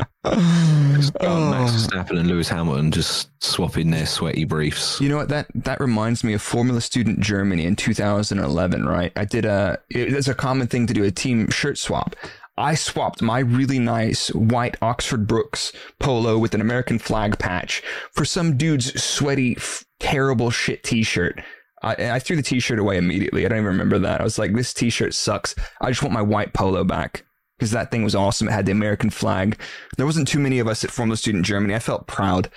Max 0.24 1.12
Oh. 1.20 1.52
Verstappen 1.70 2.18
and 2.18 2.28
Lewis 2.28 2.48
Hamilton 2.48 2.90
just 2.90 3.30
swapping 3.42 3.90
their 3.90 4.06
sweaty 4.06 4.44
briefs. 4.44 5.00
You 5.00 5.08
know 5.08 5.16
what? 5.16 5.28
That 5.28 5.46
that 5.54 5.80
reminds 5.80 6.24
me 6.24 6.32
of 6.34 6.42
Formula 6.42 6.80
Student 6.80 7.20
Germany 7.20 7.64
in 7.64 7.76
2011. 7.76 8.84
Right? 8.86 9.12
I 9.16 9.24
did 9.24 9.44
a. 9.44 9.78
It's 9.90 10.28
a 10.28 10.34
common 10.34 10.66
thing 10.66 10.86
to 10.86 10.94
do 10.94 11.04
a 11.04 11.10
team 11.10 11.48
shirt 11.50 11.78
swap. 11.78 12.16
I 12.58 12.74
swapped 12.74 13.20
my 13.20 13.40
really 13.40 13.78
nice 13.78 14.28
white 14.28 14.76
Oxford 14.80 15.26
Brookes 15.26 15.72
polo 16.00 16.38
with 16.38 16.54
an 16.54 16.62
American 16.62 16.98
flag 16.98 17.38
patch 17.38 17.82
for 18.12 18.24
some 18.24 18.56
dude's 18.56 19.00
sweaty, 19.02 19.56
f- 19.58 19.84
terrible 20.00 20.50
shit 20.50 20.82
T-shirt. 20.82 21.38
I, 21.82 22.12
I 22.12 22.18
threw 22.18 22.34
the 22.36 22.42
T-shirt 22.42 22.78
away 22.78 22.96
immediately. 22.96 23.44
I 23.44 23.48
don't 23.50 23.58
even 23.58 23.66
remember 23.66 23.98
that. 23.98 24.22
I 24.22 24.24
was 24.24 24.38
like, 24.38 24.54
"This 24.54 24.72
T-shirt 24.72 25.12
sucks. 25.12 25.54
I 25.82 25.90
just 25.90 26.02
want 26.02 26.14
my 26.14 26.22
white 26.22 26.54
polo 26.54 26.82
back." 26.82 27.25
Because 27.58 27.70
that 27.70 27.90
thing 27.90 28.04
was 28.04 28.14
awesome. 28.14 28.48
It 28.48 28.52
had 28.52 28.66
the 28.66 28.72
American 28.72 29.10
flag. 29.10 29.58
There 29.96 30.06
wasn't 30.06 30.28
too 30.28 30.38
many 30.38 30.58
of 30.58 30.68
us 30.68 30.84
at 30.84 30.90
Formula 30.90 31.16
Student 31.16 31.46
Germany. 31.46 31.74
I 31.74 31.78
felt 31.78 32.06
proud. 32.06 32.50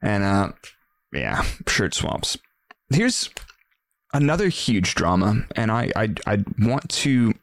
And 0.00 0.22
uh, 0.22 0.52
yeah, 1.12 1.44
shirt 1.66 1.94
swaps. 1.94 2.38
Here's 2.90 3.30
another 4.12 4.48
huge 4.48 4.94
drama, 4.94 5.44
and 5.56 5.70
I 5.70 5.90
I 5.96 6.14
I 6.26 6.44
want 6.58 6.88
to. 6.90 7.34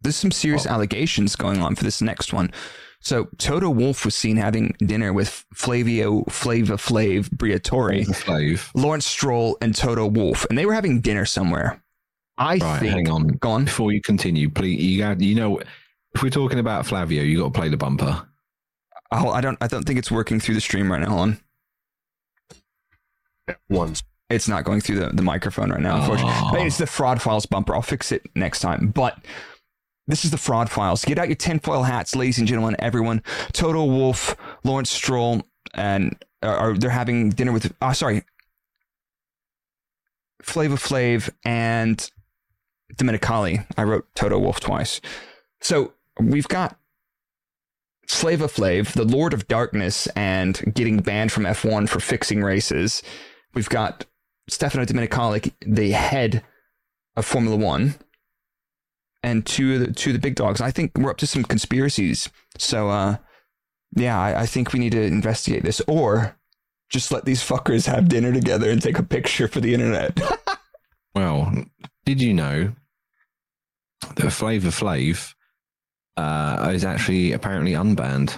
There's 0.00 0.16
some 0.16 0.30
serious 0.30 0.66
allegations 0.66 1.36
going 1.36 1.60
on 1.60 1.74
for 1.74 1.84
this 1.84 2.00
next 2.00 2.32
one. 2.32 2.50
So 3.02 3.28
Toto 3.38 3.70
Wolff 3.70 4.04
was 4.04 4.14
seen 4.14 4.36
having 4.36 4.74
dinner 4.78 5.12
with 5.12 5.44
Flavio 5.54 6.24
Flava 6.24 6.76
Flav 6.76 7.28
Briatore, 7.30 8.06
Flav. 8.06 8.70
Lawrence 8.74 9.06
Stroll, 9.06 9.56
and 9.60 9.74
Toto 9.74 10.06
Wolff, 10.06 10.46
and 10.48 10.58
they 10.58 10.66
were 10.66 10.74
having 10.74 11.00
dinner 11.00 11.24
somewhere. 11.24 11.82
I 12.40 12.56
Right, 12.56 12.80
think. 12.80 12.92
hang 12.92 13.10
on. 13.10 13.26
Go 13.28 13.50
on. 13.50 13.66
Before 13.66 13.92
you 13.92 14.00
continue, 14.00 14.48
please, 14.50 14.82
you 14.82 14.98
got, 14.98 15.20
you 15.20 15.34
know, 15.36 15.60
if 16.14 16.22
we're 16.22 16.30
talking 16.30 16.58
about 16.58 16.86
Flavio, 16.86 17.22
you 17.22 17.38
got 17.38 17.52
to 17.54 17.60
play 17.60 17.68
the 17.68 17.76
bumper. 17.76 18.26
Oh, 19.12 19.28
I 19.30 19.40
don't. 19.40 19.58
I 19.60 19.66
don't 19.66 19.84
think 19.84 19.98
it's 19.98 20.10
working 20.10 20.40
through 20.40 20.54
the 20.54 20.60
stream 20.60 20.90
right 20.90 21.00
now. 21.00 21.10
Hold 21.10 21.20
on. 21.20 21.38
Ones. 23.68 24.02
It's 24.28 24.48
not 24.48 24.64
going 24.64 24.80
through 24.80 25.00
the, 25.00 25.08
the 25.08 25.22
microphone 25.22 25.70
right 25.70 25.80
now, 25.80 25.96
unfortunately. 26.00 26.32
Oh. 26.36 26.54
Hey, 26.54 26.66
It's 26.66 26.78
the 26.78 26.86
fraud 26.86 27.20
files 27.20 27.46
bumper. 27.46 27.74
I'll 27.74 27.82
fix 27.82 28.12
it 28.12 28.22
next 28.36 28.60
time. 28.60 28.88
But 28.88 29.18
this 30.06 30.24
is 30.24 30.30
the 30.30 30.38
fraud 30.38 30.70
files. 30.70 31.04
Get 31.04 31.18
out 31.18 31.26
your 31.28 31.34
tinfoil 31.36 31.82
hats, 31.82 32.14
ladies 32.14 32.38
and 32.38 32.46
gentlemen, 32.46 32.76
everyone. 32.78 33.22
Toto 33.52 33.84
Wolff, 33.84 34.36
Lawrence 34.64 34.90
Stroll, 34.90 35.42
and 35.74 36.16
uh, 36.42 36.46
are 36.46 36.74
they're 36.78 36.90
having 36.90 37.30
dinner 37.30 37.52
with. 37.52 37.72
Oh, 37.82 37.92
sorry. 37.92 38.22
Flava 40.42 40.76
Flav 40.76 41.28
and 41.44 42.08
Domenicali. 42.96 43.66
I 43.76 43.82
wrote 43.84 44.06
Toto 44.14 44.38
Wolff 44.38 44.60
twice. 44.60 45.00
So 45.60 45.92
we've 46.18 46.48
got 46.48 46.78
Slava 48.06 48.46
Flav, 48.46 48.92
the 48.92 49.04
Lord 49.04 49.32
of 49.32 49.46
Darkness, 49.48 50.06
and 50.08 50.74
getting 50.74 50.98
banned 50.98 51.32
from 51.32 51.44
F1 51.44 51.88
for 51.88 52.00
fixing 52.00 52.42
races. 52.42 53.02
We've 53.54 53.68
got 53.68 54.04
Stefano 54.48 54.84
Domenicali, 54.84 55.52
the 55.64 55.92
head 55.92 56.42
of 57.16 57.24
Formula 57.24 57.56
One, 57.56 57.94
and 59.22 59.46
two 59.46 59.74
of 59.74 59.80
the 59.80 59.92
two 59.92 60.10
of 60.10 60.14
the 60.14 60.20
big 60.20 60.34
dogs. 60.34 60.60
I 60.60 60.70
think 60.70 60.92
we're 60.96 61.10
up 61.10 61.18
to 61.18 61.26
some 61.26 61.44
conspiracies. 61.44 62.28
So, 62.58 62.88
uh, 62.90 63.16
yeah, 63.94 64.20
I, 64.20 64.42
I 64.42 64.46
think 64.46 64.72
we 64.72 64.80
need 64.80 64.92
to 64.92 65.02
investigate 65.02 65.62
this, 65.62 65.80
or 65.86 66.36
just 66.88 67.12
let 67.12 67.24
these 67.24 67.42
fuckers 67.42 67.86
have 67.86 68.08
dinner 68.08 68.32
together 68.32 68.70
and 68.70 68.82
take 68.82 68.98
a 68.98 69.04
picture 69.04 69.46
for 69.46 69.60
the 69.60 69.74
internet. 69.74 70.20
Well, 71.14 71.64
did 72.04 72.20
you 72.22 72.32
know 72.32 72.72
that 74.16 74.30
Flavor 74.30 74.68
Flav 74.68 75.34
uh, 76.16 76.70
is 76.74 76.84
actually 76.84 77.32
apparently 77.32 77.72
unbanned? 77.72 78.36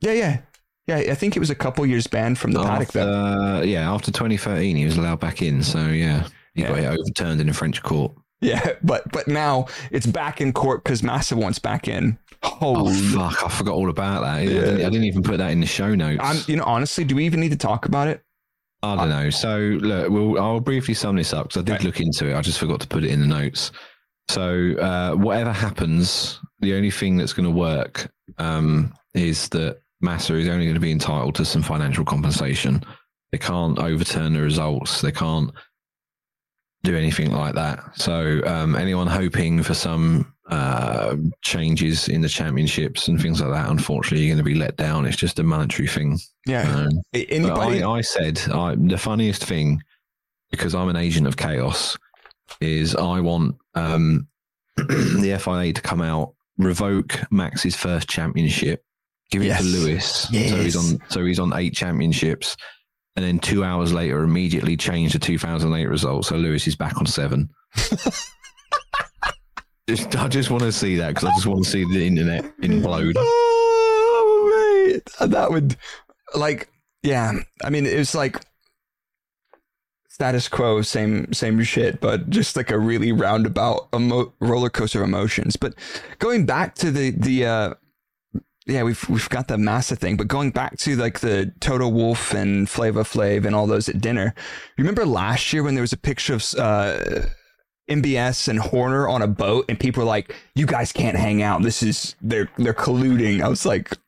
yeah, 0.00 0.12
yeah, 0.12 0.40
yeah. 0.86 0.96
I 1.12 1.14
think 1.14 1.36
it 1.36 1.40
was 1.40 1.50
a 1.50 1.54
couple 1.54 1.84
years 1.86 2.06
banned 2.06 2.38
from 2.38 2.52
the 2.52 2.62
paddock. 2.62 2.88
after, 2.88 3.04
Though. 3.04 3.62
yeah, 3.62 3.92
after 3.92 4.10
2013, 4.12 4.76
he 4.76 4.84
was 4.84 4.96
allowed 4.96 5.20
back 5.20 5.42
in. 5.42 5.62
So 5.62 5.86
yeah, 5.88 6.28
he 6.54 6.62
Yeah. 6.62 6.68
got 6.68 6.78
it 6.78 6.86
overturned 7.00 7.40
in 7.40 7.48
a 7.48 7.54
French 7.54 7.82
court. 7.82 8.12
Yeah, 8.40 8.72
but 8.82 9.10
but 9.12 9.26
now 9.28 9.66
it's 9.90 10.06
back 10.06 10.40
in 10.40 10.52
court 10.52 10.84
because 10.84 11.02
Massa 11.02 11.36
wants 11.36 11.58
back 11.58 11.88
in. 11.88 12.18
Oh 12.60 12.92
fuck! 13.14 13.42
I 13.44 13.48
forgot 13.48 13.72
all 13.74 13.88
about 13.88 14.20
that. 14.22 14.34
I, 14.40 14.44
didn't, 14.44 14.80
I 14.80 14.90
didn't 14.90 15.04
even 15.04 15.22
put 15.22 15.38
that 15.38 15.50
in 15.50 15.60
the 15.60 15.66
show 15.66 15.94
notes. 15.94 16.20
I'm, 16.22 16.36
you 16.46 16.56
know, 16.56 16.64
honestly, 16.64 17.04
do 17.04 17.16
we 17.16 17.24
even 17.24 17.40
need 17.40 17.52
to 17.52 17.56
talk 17.56 17.86
about 17.86 18.06
it? 18.08 18.22
I 18.82 18.96
don't 18.96 19.08
know. 19.08 19.30
So 19.30 19.56
look, 19.80 20.10
we'll, 20.10 20.38
I'll 20.38 20.60
briefly 20.60 20.92
sum 20.92 21.16
this 21.16 21.32
up 21.32 21.48
because 21.48 21.62
I 21.62 21.64
did 21.64 21.72
Right. 21.72 21.84
look 21.84 22.00
into 22.00 22.28
it. 22.28 22.34
I 22.36 22.42
just 22.42 22.58
forgot 22.58 22.80
to 22.80 22.86
put 22.86 23.02
it 23.02 23.08
in 23.10 23.20
the 23.20 23.26
notes. 23.26 23.72
So 24.28 24.74
uh, 24.78 25.14
whatever 25.14 25.52
happens, 25.52 26.40
the 26.60 26.74
only 26.74 26.90
thing 26.90 27.16
that's 27.16 27.32
going 27.32 27.44
to 27.44 27.54
work 27.54 28.10
um, 28.38 28.94
is 29.14 29.48
that 29.50 29.80
Massa 30.00 30.34
is 30.34 30.48
only 30.48 30.64
going 30.64 30.74
to 30.74 30.80
be 30.80 30.92
entitled 30.92 31.34
to 31.36 31.44
some 31.44 31.62
financial 31.62 32.04
compensation. 32.04 32.82
They 33.32 33.38
can't 33.38 33.78
overturn 33.78 34.34
the 34.34 34.42
results. 34.42 35.00
They 35.00 35.12
can't 35.12 35.50
do 36.84 36.96
anything 36.96 37.32
like 37.32 37.54
that. 37.54 37.98
So 37.98 38.42
um, 38.46 38.76
anyone 38.76 39.06
hoping 39.06 39.62
for 39.62 39.74
some 39.74 40.34
uh, 40.50 41.16
changes 41.42 42.08
in 42.08 42.20
the 42.20 42.28
championships 42.28 43.08
and 43.08 43.20
things 43.20 43.40
like 43.40 43.50
that, 43.50 43.70
unfortunately, 43.70 44.26
you're 44.26 44.34
going 44.36 44.44
to 44.44 44.50
be 44.50 44.58
let 44.58 44.76
down. 44.76 45.06
It's 45.06 45.16
just 45.16 45.38
a 45.38 45.42
monetary 45.42 45.88
thing. 45.88 46.18
Yeah. 46.46 46.70
Um, 46.70 47.02
Anybody? 47.14 47.82
I, 47.82 47.90
I 47.90 48.00
said 48.02 48.40
I, 48.52 48.74
the 48.74 48.98
funniest 48.98 49.44
thing, 49.44 49.82
because 50.50 50.74
I'm 50.74 50.88
an 50.88 50.96
agent 50.96 51.26
of 51.26 51.36
chaos, 51.36 51.96
is 52.60 52.94
I 52.94 53.20
want 53.20 53.56
um, 53.74 54.26
the 54.76 55.38
FIA 55.42 55.72
to 55.72 55.80
come 55.82 56.00
out, 56.00 56.34
revoke 56.58 57.20
Max's 57.30 57.74
first 57.76 58.08
championship, 58.08 58.84
give 59.30 59.42
it 59.42 59.46
Yes. 59.46 59.60
to 59.62 59.66
Lewis, 59.66 60.06
so 60.06 60.32
he's 60.32 60.76
on 60.76 60.98
so 61.08 61.24
he's 61.24 61.38
on 61.38 61.52
eight 61.54 61.74
championships, 61.74 62.56
and 63.16 63.24
then 63.24 63.38
two 63.38 63.64
hours 63.64 63.92
later, 63.92 64.22
immediately 64.22 64.76
change 64.76 65.12
the 65.12 65.18
2008 65.18 65.86
result, 65.86 66.26
so 66.26 66.36
Lewis 66.36 66.66
is 66.66 66.76
back 66.76 66.96
on 66.98 67.06
seven. 67.06 67.48
just, 69.88 70.16
I 70.16 70.28
just 70.28 70.50
want 70.50 70.62
to 70.62 70.72
see 70.72 70.96
that 70.96 71.08
because 71.14 71.24
I 71.28 71.34
just 71.34 71.46
want 71.46 71.64
to 71.64 71.70
see 71.70 71.84
the 71.84 72.06
internet 72.06 72.44
implode. 72.62 73.14
Oh, 74.16 74.86
mate. 74.86 75.30
That 75.30 75.50
would, 75.50 75.76
like, 76.34 76.68
yeah. 77.02 77.32
I 77.64 77.70
mean, 77.70 77.84
it 77.86 77.98
was 77.98 78.14
like 78.14 78.40
status 80.14 80.48
quo, 80.48 80.80
same 80.80 81.32
same 81.32 81.60
shit, 81.64 82.00
but 82.00 82.30
just 82.30 82.54
like 82.54 82.70
a 82.70 82.78
really 82.78 83.10
roundabout 83.10 83.88
emo- 83.92 84.32
roller 84.38 84.70
coaster 84.70 85.02
of 85.02 85.08
emotions. 85.08 85.56
But 85.56 85.74
going 86.20 86.46
back 86.46 86.76
to 86.76 86.92
the 86.92 87.10
the 87.10 87.46
uh, 87.46 87.74
yeah, 88.64 88.84
we've 88.84 89.08
we've 89.10 89.28
got 89.28 89.48
the 89.48 89.58
Massa 89.58 89.96
thing, 89.96 90.16
but 90.16 90.28
going 90.28 90.52
back 90.52 90.78
to 90.78 90.94
like 90.94 91.18
the 91.18 91.52
Toto 91.58 91.88
Wolff 91.88 92.32
and 92.32 92.70
Flava 92.70 93.02
Flav 93.02 93.44
and 93.44 93.56
all 93.56 93.66
those 93.66 93.88
at 93.88 94.00
dinner. 94.00 94.36
Remember 94.78 95.04
last 95.04 95.52
year 95.52 95.64
when 95.64 95.74
there 95.74 95.82
was 95.82 95.92
a 95.92 95.98
picture 95.98 96.34
of 96.34 96.44
uh, 96.56 97.26
MBS 97.90 98.46
and 98.46 98.60
Horner 98.60 99.08
on 99.08 99.20
a 99.20 99.26
boat, 99.26 99.64
and 99.68 99.80
people 99.80 100.04
were 100.04 100.08
like, 100.08 100.32
"You 100.54 100.64
guys 100.64 100.92
can't 100.92 101.16
hang 101.16 101.42
out. 101.42 101.62
This 101.62 101.82
is 101.82 102.14
they're 102.22 102.48
they're 102.56 102.72
colluding." 102.72 103.42
I 103.42 103.48
was 103.48 103.66
like, 103.66 103.98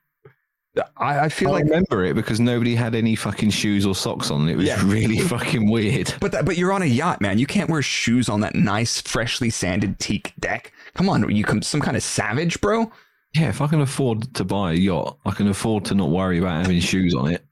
I, 0.96 1.20
I 1.20 1.28
feel 1.28 1.48
I 1.48 1.52
like, 1.52 1.64
remember 1.64 2.04
it 2.04 2.14
because 2.14 2.38
nobody 2.40 2.74
had 2.74 2.94
any 2.94 3.14
fucking 3.16 3.50
shoes 3.50 3.86
or 3.86 3.94
socks 3.94 4.30
on. 4.30 4.48
It 4.48 4.56
was 4.56 4.66
Yeah. 4.66 4.82
really 4.84 5.18
fucking 5.34 5.70
weird. 5.70 6.14
but 6.20 6.32
that, 6.32 6.44
but 6.44 6.56
you're 6.58 6.72
on 6.72 6.82
a 6.82 6.86
yacht, 6.86 7.20
man. 7.20 7.38
You 7.38 7.46
can't 7.46 7.70
wear 7.70 7.82
shoes 7.82 8.28
on 8.28 8.40
that 8.40 8.54
nice, 8.54 9.00
freshly 9.00 9.50
sanded 9.50 9.98
teak 9.98 10.32
deck. 10.38 10.72
Come 10.94 11.08
on, 11.08 11.30
you 11.34 11.44
come 11.44 11.62
some 11.62 11.80
kind 11.80 11.96
of 11.96 12.02
savage, 12.02 12.60
bro. 12.60 12.90
Yeah, 13.34 13.48
if 13.48 13.60
I 13.60 13.66
can 13.66 13.80
afford 13.80 14.32
to 14.34 14.44
buy 14.44 14.72
a 14.72 14.74
yacht, 14.74 15.18
I 15.26 15.30
can 15.32 15.48
afford 15.48 15.84
to 15.86 15.94
not 15.94 16.10
worry 16.10 16.38
about 16.38 16.62
having 16.62 16.80
shoes 16.80 17.14
on 17.14 17.30
it. 17.30 17.44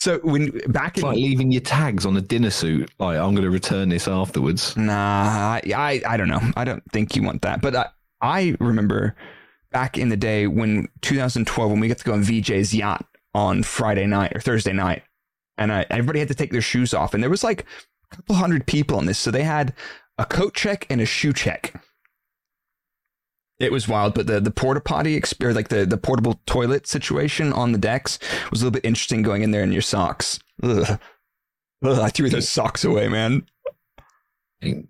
So 0.00 0.18
when 0.24 0.50
back 0.68 0.96
It's 0.96 1.02
in 1.02 1.08
like 1.08 1.16
leaving 1.16 1.52
your 1.52 1.60
tags 1.60 2.06
on 2.06 2.16
a 2.16 2.20
dinner 2.20 2.50
suit. 2.50 2.90
Like 2.98 3.18
I'm 3.18 3.32
going 3.34 3.44
to 3.44 3.50
return 3.50 3.88
this 3.88 4.08
afterwards. 4.08 4.76
Nah, 4.76 4.92
I, 4.92 5.62
I 5.76 6.02
I 6.06 6.16
don't 6.16 6.28
know. 6.28 6.40
I 6.56 6.64
don't 6.64 6.82
think 6.92 7.14
you 7.14 7.22
want 7.22 7.42
that. 7.42 7.60
But 7.60 7.76
I, 7.76 7.86
I 8.20 8.56
remember 8.60 9.14
back 9.70 9.98
in 9.98 10.08
the 10.08 10.16
day 10.16 10.46
when 10.46 10.88
2012 11.02 11.70
when 11.70 11.80
we 11.80 11.88
got 11.88 11.98
to 11.98 12.04
go 12.04 12.12
on 12.12 12.22
VJ's 12.22 12.74
yacht 12.74 13.06
on 13.34 13.62
Friday 13.62 14.06
night 14.06 14.32
or 14.34 14.40
Thursday 14.40 14.72
night, 14.72 15.02
and 15.58 15.70
uh, 15.70 15.84
everybody 15.90 16.18
had 16.18 16.28
to 16.28 16.34
take 16.34 16.52
their 16.52 16.60
shoes 16.60 16.94
off, 16.94 17.14
and 17.14 17.22
there 17.22 17.30
was 17.30 17.44
like 17.44 17.66
a 18.10 18.16
couple 18.16 18.36
hundred 18.36 18.66
people 18.66 18.96
on 18.96 19.06
this, 19.06 19.18
so 19.18 19.30
they 19.30 19.44
had 19.44 19.74
a 20.18 20.24
coat 20.24 20.54
check 20.54 20.86
and 20.90 21.00
a 21.00 21.06
shoe 21.06 21.32
check. 21.32 21.82
It 23.58 23.72
was 23.72 23.88
wild, 23.88 24.14
but 24.14 24.26
the 24.26 24.38
the 24.40 24.50
porta 24.50 24.80
potty 24.80 25.14
experience, 25.14 25.56
like 25.56 25.68
the 25.68 25.86
the 25.86 25.96
portable 25.96 26.40
toilet 26.46 26.86
situation 26.86 27.52
on 27.52 27.72
the 27.72 27.78
decks 27.78 28.18
was 28.50 28.60
a 28.60 28.64
little 28.64 28.74
bit 28.74 28.84
interesting. 28.84 29.22
Going 29.22 29.42
in 29.42 29.50
there 29.50 29.62
in 29.62 29.72
your 29.72 29.82
socks. 29.82 30.38
Ugh. 30.62 30.98
Ugh, 31.84 31.98
I 31.98 32.08
threw 32.08 32.28
those 32.30 32.48
socks 32.48 32.84
away, 32.84 33.08
man. 33.08 33.46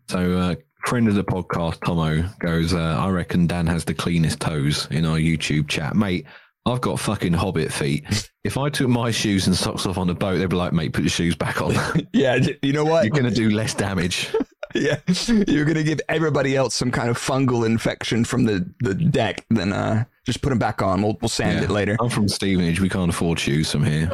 So, 0.08 0.38
uh, 0.38 0.54
friend 0.86 1.08
of 1.08 1.14
the 1.14 1.24
podcast, 1.24 1.80
Tomo, 1.84 2.22
goes, 2.38 2.72
uh, 2.72 2.96
I 2.98 3.08
reckon 3.10 3.46
Dan 3.46 3.66
has 3.66 3.84
the 3.84 3.94
cleanest 3.94 4.40
toes 4.40 4.86
in 4.90 5.04
our 5.04 5.18
YouTube 5.18 5.68
chat. 5.68 5.96
Mate, 5.96 6.26
I've 6.64 6.80
got 6.80 7.00
fucking 7.00 7.32
hobbit 7.32 7.72
feet. 7.72 8.30
If 8.44 8.56
I 8.56 8.68
took 8.68 8.88
my 8.88 9.10
shoes 9.10 9.46
and 9.46 9.56
socks 9.56 9.86
off 9.86 9.98
on 9.98 10.10
a 10.10 10.14
boat, 10.14 10.38
they'd 10.38 10.48
be 10.48 10.56
like, 10.56 10.72
mate, 10.72 10.92
put 10.92 11.02
your 11.02 11.10
shoes 11.10 11.34
back 11.36 11.60
on. 11.60 11.74
Yeah, 12.12 12.38
you 12.62 12.72
know 12.72 12.84
what? 12.84 13.04
You're 13.04 13.10
going 13.12 13.24
to 13.24 13.34
do 13.34 13.50
less 13.50 13.74
damage. 13.74 14.34
yeah, 14.74 14.98
you're 15.46 15.64
gonna 15.64 15.82
give 15.82 16.00
everybody 16.08 16.56
else 16.56 16.74
some 16.74 16.90
kind 16.90 17.08
of 17.08 17.16
fungal 17.18 17.64
infection 17.64 18.24
from 18.24 18.44
the, 18.44 18.68
the 18.80 18.94
deck. 18.94 19.44
Then 19.50 19.72
uh, 19.72 20.04
just 20.24 20.42
put 20.42 20.50
them 20.50 20.58
back 20.58 20.82
on. 20.82 21.02
We'll 21.02 21.16
we'll 21.20 21.28
sand 21.28 21.58
Yeah. 21.58 21.64
it 21.64 21.70
later. 21.70 21.96
I'm 22.00 22.10
from 22.10 22.28
Stevenage. 22.28 22.80
We 22.80 22.88
can't 22.88 23.10
afford 23.10 23.38
shoes 23.38 23.70
from 23.70 23.84
here. 23.84 24.10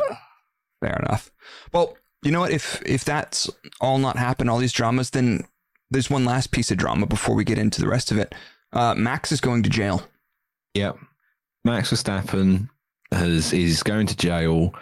Fair 0.80 0.96
enough. 1.04 1.30
Well, 1.72 1.96
you 2.22 2.30
know 2.32 2.40
what? 2.40 2.50
If 2.52 2.80
if 2.84 3.04
that's 3.04 3.50
all 3.80 3.98
not 3.98 4.16
happened, 4.16 4.50
all 4.50 4.58
these 4.58 4.72
dramas, 4.72 5.10
then 5.10 5.44
there's 5.92 6.10
one 6.10 6.24
last 6.24 6.50
piece 6.50 6.70
of 6.70 6.76
drama 6.78 7.06
before 7.06 7.34
we 7.34 7.44
get 7.44 7.58
into 7.58 7.80
the 7.80 7.88
rest 7.88 8.10
of 8.10 8.18
it. 8.18 8.34
Uh, 8.72 8.94
Max 8.94 9.32
is 9.32 9.40
going 9.40 9.62
to 9.62 9.70
jail. 9.70 10.02
Yep. 10.74 10.98
Max 11.64 11.92
Verstappen 11.92 12.68
has 13.12 13.52
is 13.52 13.82
going 13.82 14.06
to 14.06 14.16
jail, 14.16 14.74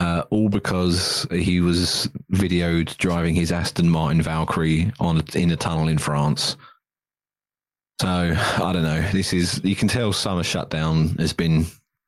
uh, 0.00 0.24
all 0.30 0.48
because 0.48 1.26
he 1.30 1.60
was 1.60 2.08
videoed 2.32 2.96
driving 2.96 3.34
his 3.34 3.52
Aston 3.52 3.88
Martin 3.88 4.22
Valkyrie 4.22 4.92
on 4.98 5.22
in 5.34 5.50
a 5.50 5.56
tunnel 5.56 5.88
in 5.88 5.98
France. 5.98 6.56
So 8.00 8.08
I 8.08 8.72
don't 8.72 8.82
know. 8.82 9.02
This 9.12 9.32
is 9.32 9.60
you 9.62 9.76
can 9.76 9.88
tell 9.88 10.12
summer 10.12 10.42
shutdown 10.42 11.10
has 11.18 11.32
been 11.32 11.66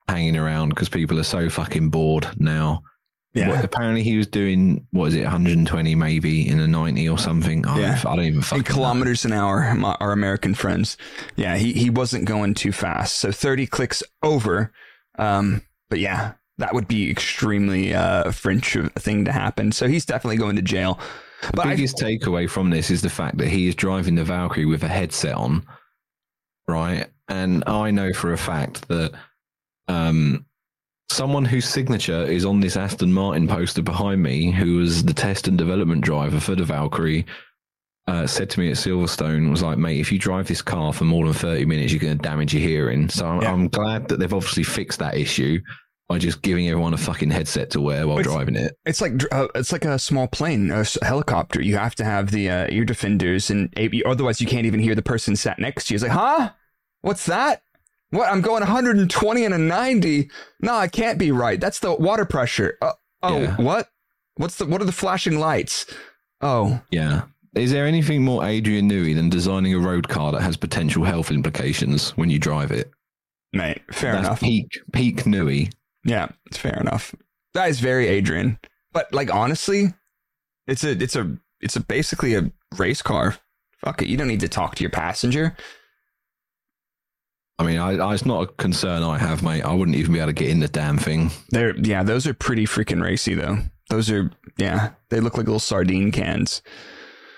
hanging 0.08 0.36
around 0.36 0.70
because 0.70 0.88
people 0.88 1.18
are 1.18 1.24
so 1.24 1.48
fucking 1.48 1.90
bored 1.90 2.28
now. 2.38 2.82
What- 3.36 3.64
apparently 3.64 4.02
he 4.02 4.16
was 4.16 4.26
doing 4.26 4.86
what 4.92 5.06
is 5.08 5.14
it 5.14 5.22
120 5.24 5.94
maybe 5.94 6.48
in 6.48 6.58
a 6.60 6.66
90 6.66 7.08
or 7.08 7.18
something. 7.18 7.66
I, 7.66 7.80
Yeah. 7.80 8.00
I 8.06 8.16
don't 8.16 8.24
even 8.24 8.42
fucking 8.42 8.58
in 8.58 8.64
know. 8.70 8.74
kilometers 8.74 9.24
an 9.24 9.32
hour, 9.32 9.74
my, 9.74 9.94
our 10.00 10.12
American 10.12 10.54
friends. 10.54 10.96
Yeah, 11.36 11.56
he, 11.56 11.72
he 11.72 11.90
wasn't 11.90 12.24
going 12.24 12.54
too 12.54 12.72
fast. 12.72 13.16
So 13.18 13.30
30 13.32 13.66
clicks 13.66 14.02
over. 14.22 14.72
Um, 15.18 15.62
but 15.90 15.98
yeah, 15.98 16.32
that 16.58 16.74
would 16.74 16.88
be 16.88 17.10
extremely 17.10 17.94
uh, 17.94 18.30
French 18.32 18.76
thing 18.98 19.24
to 19.26 19.32
happen. 19.32 19.72
So 19.72 19.86
he's 19.88 20.06
definitely 20.06 20.38
going 20.38 20.56
to 20.56 20.62
jail. 20.62 20.98
The 21.42 21.52
But 21.52 21.66
I, 21.66 21.70
biggest 21.76 21.98
takeaway 21.98 22.48
from 22.48 22.70
this 22.70 22.90
is 22.90 23.02
the 23.02 23.10
fact 23.10 23.36
that 23.38 23.48
he 23.48 23.68
is 23.68 23.74
driving 23.74 24.14
the 24.14 24.24
Valkyrie 24.24 24.64
with 24.64 24.82
a 24.82 24.88
headset 24.88 25.34
on, 25.34 25.66
right? 26.66 27.06
And 27.28 27.62
I 27.66 27.90
know 27.90 28.12
for 28.14 28.32
a 28.32 28.38
fact 28.38 28.88
that 28.88 29.12
um, 29.88 30.46
someone 31.10 31.44
whose 31.44 31.68
signature 31.68 32.24
is 32.24 32.44
on 32.44 32.60
this 32.60 32.76
Aston 32.76 33.12
Martin 33.12 33.46
poster 33.48 33.82
behind 33.82 34.22
me, 34.22 34.50
who 34.50 34.76
was 34.78 35.04
the 35.04 35.14
test 35.14 35.48
and 35.48 35.56
development 35.56 36.02
driver 36.02 36.40
for 36.40 36.54
the 36.54 36.64
Valkyrie, 36.64 37.24
uh, 38.08 38.26
said 38.26 38.50
to 38.50 38.60
me 38.60 38.70
at 38.70 38.76
Silverstone, 38.76 39.50
was 39.50 39.62
like, 39.62 39.78
mate, 39.78 39.98
if 40.00 40.12
you 40.12 40.18
drive 40.18 40.46
this 40.46 40.62
car 40.62 40.92
for 40.92 41.04
more 41.04 41.24
than 41.24 41.34
30 41.34 41.64
minutes, 41.66 41.92
you're 41.92 42.00
going 42.00 42.16
to 42.16 42.22
damage 42.22 42.54
your 42.54 42.62
hearing. 42.62 43.08
So 43.08 43.26
I'm, 43.26 43.42
Yeah. 43.42 43.52
I'm 43.52 43.68
glad 43.68 44.08
that 44.08 44.18
they've 44.18 44.32
obviously 44.32 44.62
fixed 44.62 44.98
that 45.00 45.16
issue 45.16 45.60
by 46.08 46.18
just 46.18 46.40
giving 46.42 46.68
everyone 46.68 46.94
a 46.94 46.98
fucking 46.98 47.30
headset 47.30 47.70
to 47.70 47.80
wear 47.80 48.06
while 48.06 48.20
It's- 48.20 48.32
driving 48.32 48.54
it. 48.54 48.74
it's 48.84 49.00
like 49.00 49.14
uh, 49.32 49.48
it's 49.56 49.72
like 49.72 49.84
a 49.84 49.98
small 49.98 50.28
plane, 50.28 50.70
a 50.70 50.84
helicopter. 51.02 51.60
You 51.60 51.76
have 51.78 51.96
to 51.96 52.04
have 52.04 52.30
the 52.30 52.48
uh, 52.48 52.66
ear 52.70 52.84
defenders, 52.84 53.50
and 53.50 53.76
otherwise 54.06 54.40
you 54.40 54.46
can't 54.46 54.66
even 54.66 54.78
hear 54.78 54.94
the 54.94 55.02
person 55.02 55.34
sat 55.34 55.58
next 55.58 55.86
to 55.86 55.94
you. 55.94 55.96
It's 55.96 56.04
like, 56.04 56.12
huh? 56.12 56.50
What's 57.00 57.26
that? 57.26 57.62
What? 58.10 58.28
I'm 58.30 58.40
going 58.40 58.60
120 58.60 59.44
and 59.44 59.54
a 59.54 59.58
90. 59.58 60.30
No, 60.60 60.80
it 60.80 60.92
can't 60.92 61.18
be 61.18 61.32
right. 61.32 61.60
That's 61.60 61.80
the 61.80 61.94
water 61.94 62.24
pressure. 62.24 62.78
Uh, 62.80 62.92
oh, 63.22 63.40
Yeah. 63.42 63.56
what? 63.56 63.88
What's 64.36 64.56
the? 64.56 64.66
What 64.66 64.80
are 64.80 64.84
the 64.86 64.92
flashing 64.92 65.38
lights? 65.38 65.86
Oh, 66.40 66.80
Yeah. 66.90 67.22
Is 67.54 67.72
there 67.72 67.86
anything 67.86 68.22
more 68.22 68.44
Adrian 68.44 68.86
Newey 68.90 69.14
than 69.14 69.30
designing 69.30 69.72
a 69.72 69.78
road 69.78 70.08
car 70.10 70.30
that 70.32 70.42
has 70.42 70.58
potential 70.58 71.04
health 71.04 71.30
implications 71.30 72.10
when 72.10 72.28
you 72.28 72.38
drive 72.38 72.70
it? 72.70 72.90
mate. 73.54 73.80
Fair 73.90 74.12
That's 74.12 74.26
enough. 74.26 74.40
peak 74.40 74.66
peak 74.92 75.16
Newey. 75.24 75.72
Yeah, 76.04 76.28
it's 76.44 76.58
fair 76.58 76.78
enough. 76.78 77.14
That 77.54 77.70
is 77.70 77.80
very 77.80 78.08
Adrian. 78.08 78.58
But 78.92 79.10
like 79.14 79.32
honestly, 79.32 79.94
it's 80.66 80.84
a 80.84 80.90
it's 81.02 81.16
a 81.16 81.38
it's 81.62 81.76
a 81.76 81.80
basically 81.80 82.34
a 82.34 82.52
race 82.76 83.00
car. 83.00 83.36
Fuck 83.82 84.02
it. 84.02 84.08
You 84.08 84.18
don't 84.18 84.28
need 84.28 84.40
to 84.40 84.48
talk 84.48 84.74
to 84.74 84.82
your 84.82 84.90
passenger. 84.90 85.56
I 87.58 87.64
mean, 87.64 87.78
I, 87.78 87.96
I, 87.96 88.12
it's 88.14 88.26
not 88.26 88.42
a 88.42 88.46
concern 88.54 89.02
I 89.02 89.16
have, 89.18 89.42
mate. 89.42 89.62
I 89.62 89.72
wouldn't 89.72 89.96
even 89.96 90.12
be 90.12 90.18
able 90.18 90.28
to 90.28 90.32
get 90.34 90.50
in 90.50 90.60
the 90.60 90.68
damn 90.68 90.98
thing. 90.98 91.30
They're 91.50 91.76
yeah, 91.78 92.02
those 92.02 92.26
are 92.26 92.34
pretty 92.34 92.66
freaking 92.66 93.02
racy 93.02 93.34
though. 93.34 93.58
Those 93.88 94.10
are 94.10 94.30
yeah, 94.58 94.90
they 95.10 95.20
look 95.20 95.36
like 95.36 95.46
little 95.46 95.58
sardine 95.60 96.12
cans. 96.12 96.60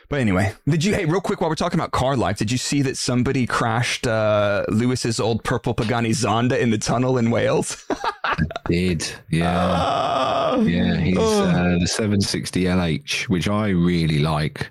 But 0.08 0.20
anyway, 0.20 0.54
did 0.66 0.82
you 0.84 0.94
hey 0.94 1.04
real 1.04 1.20
quick 1.20 1.40
while 1.40 1.50
we're 1.50 1.54
talking 1.56 1.78
about 1.78 1.90
car 1.92 2.16
life, 2.16 2.38
did 2.38 2.50
you 2.50 2.56
see 2.58 2.80
that 2.82 2.96
somebody 2.96 3.46
crashed 3.46 4.06
uh 4.06 4.64
Lewis's 4.70 5.20
old 5.20 5.44
purple 5.44 5.74
Pagani 5.74 6.10
Zonda 6.10 6.58
in 6.58 6.70
the 6.70 6.78
tunnel 6.78 7.18
in 7.18 7.30
Wales? 7.30 7.86
Did 8.68 9.08
yeah. 9.30 9.54
Ah. 9.56 10.56
Yeah, 10.60 10.96
he's 10.96 11.16
Oh. 11.18 11.44
uh, 11.44 11.78
the 11.78 11.86
760 11.86 12.64
LH, 12.64 13.28
which 13.28 13.48
I 13.48 13.68
really 13.68 14.18
like. 14.18 14.70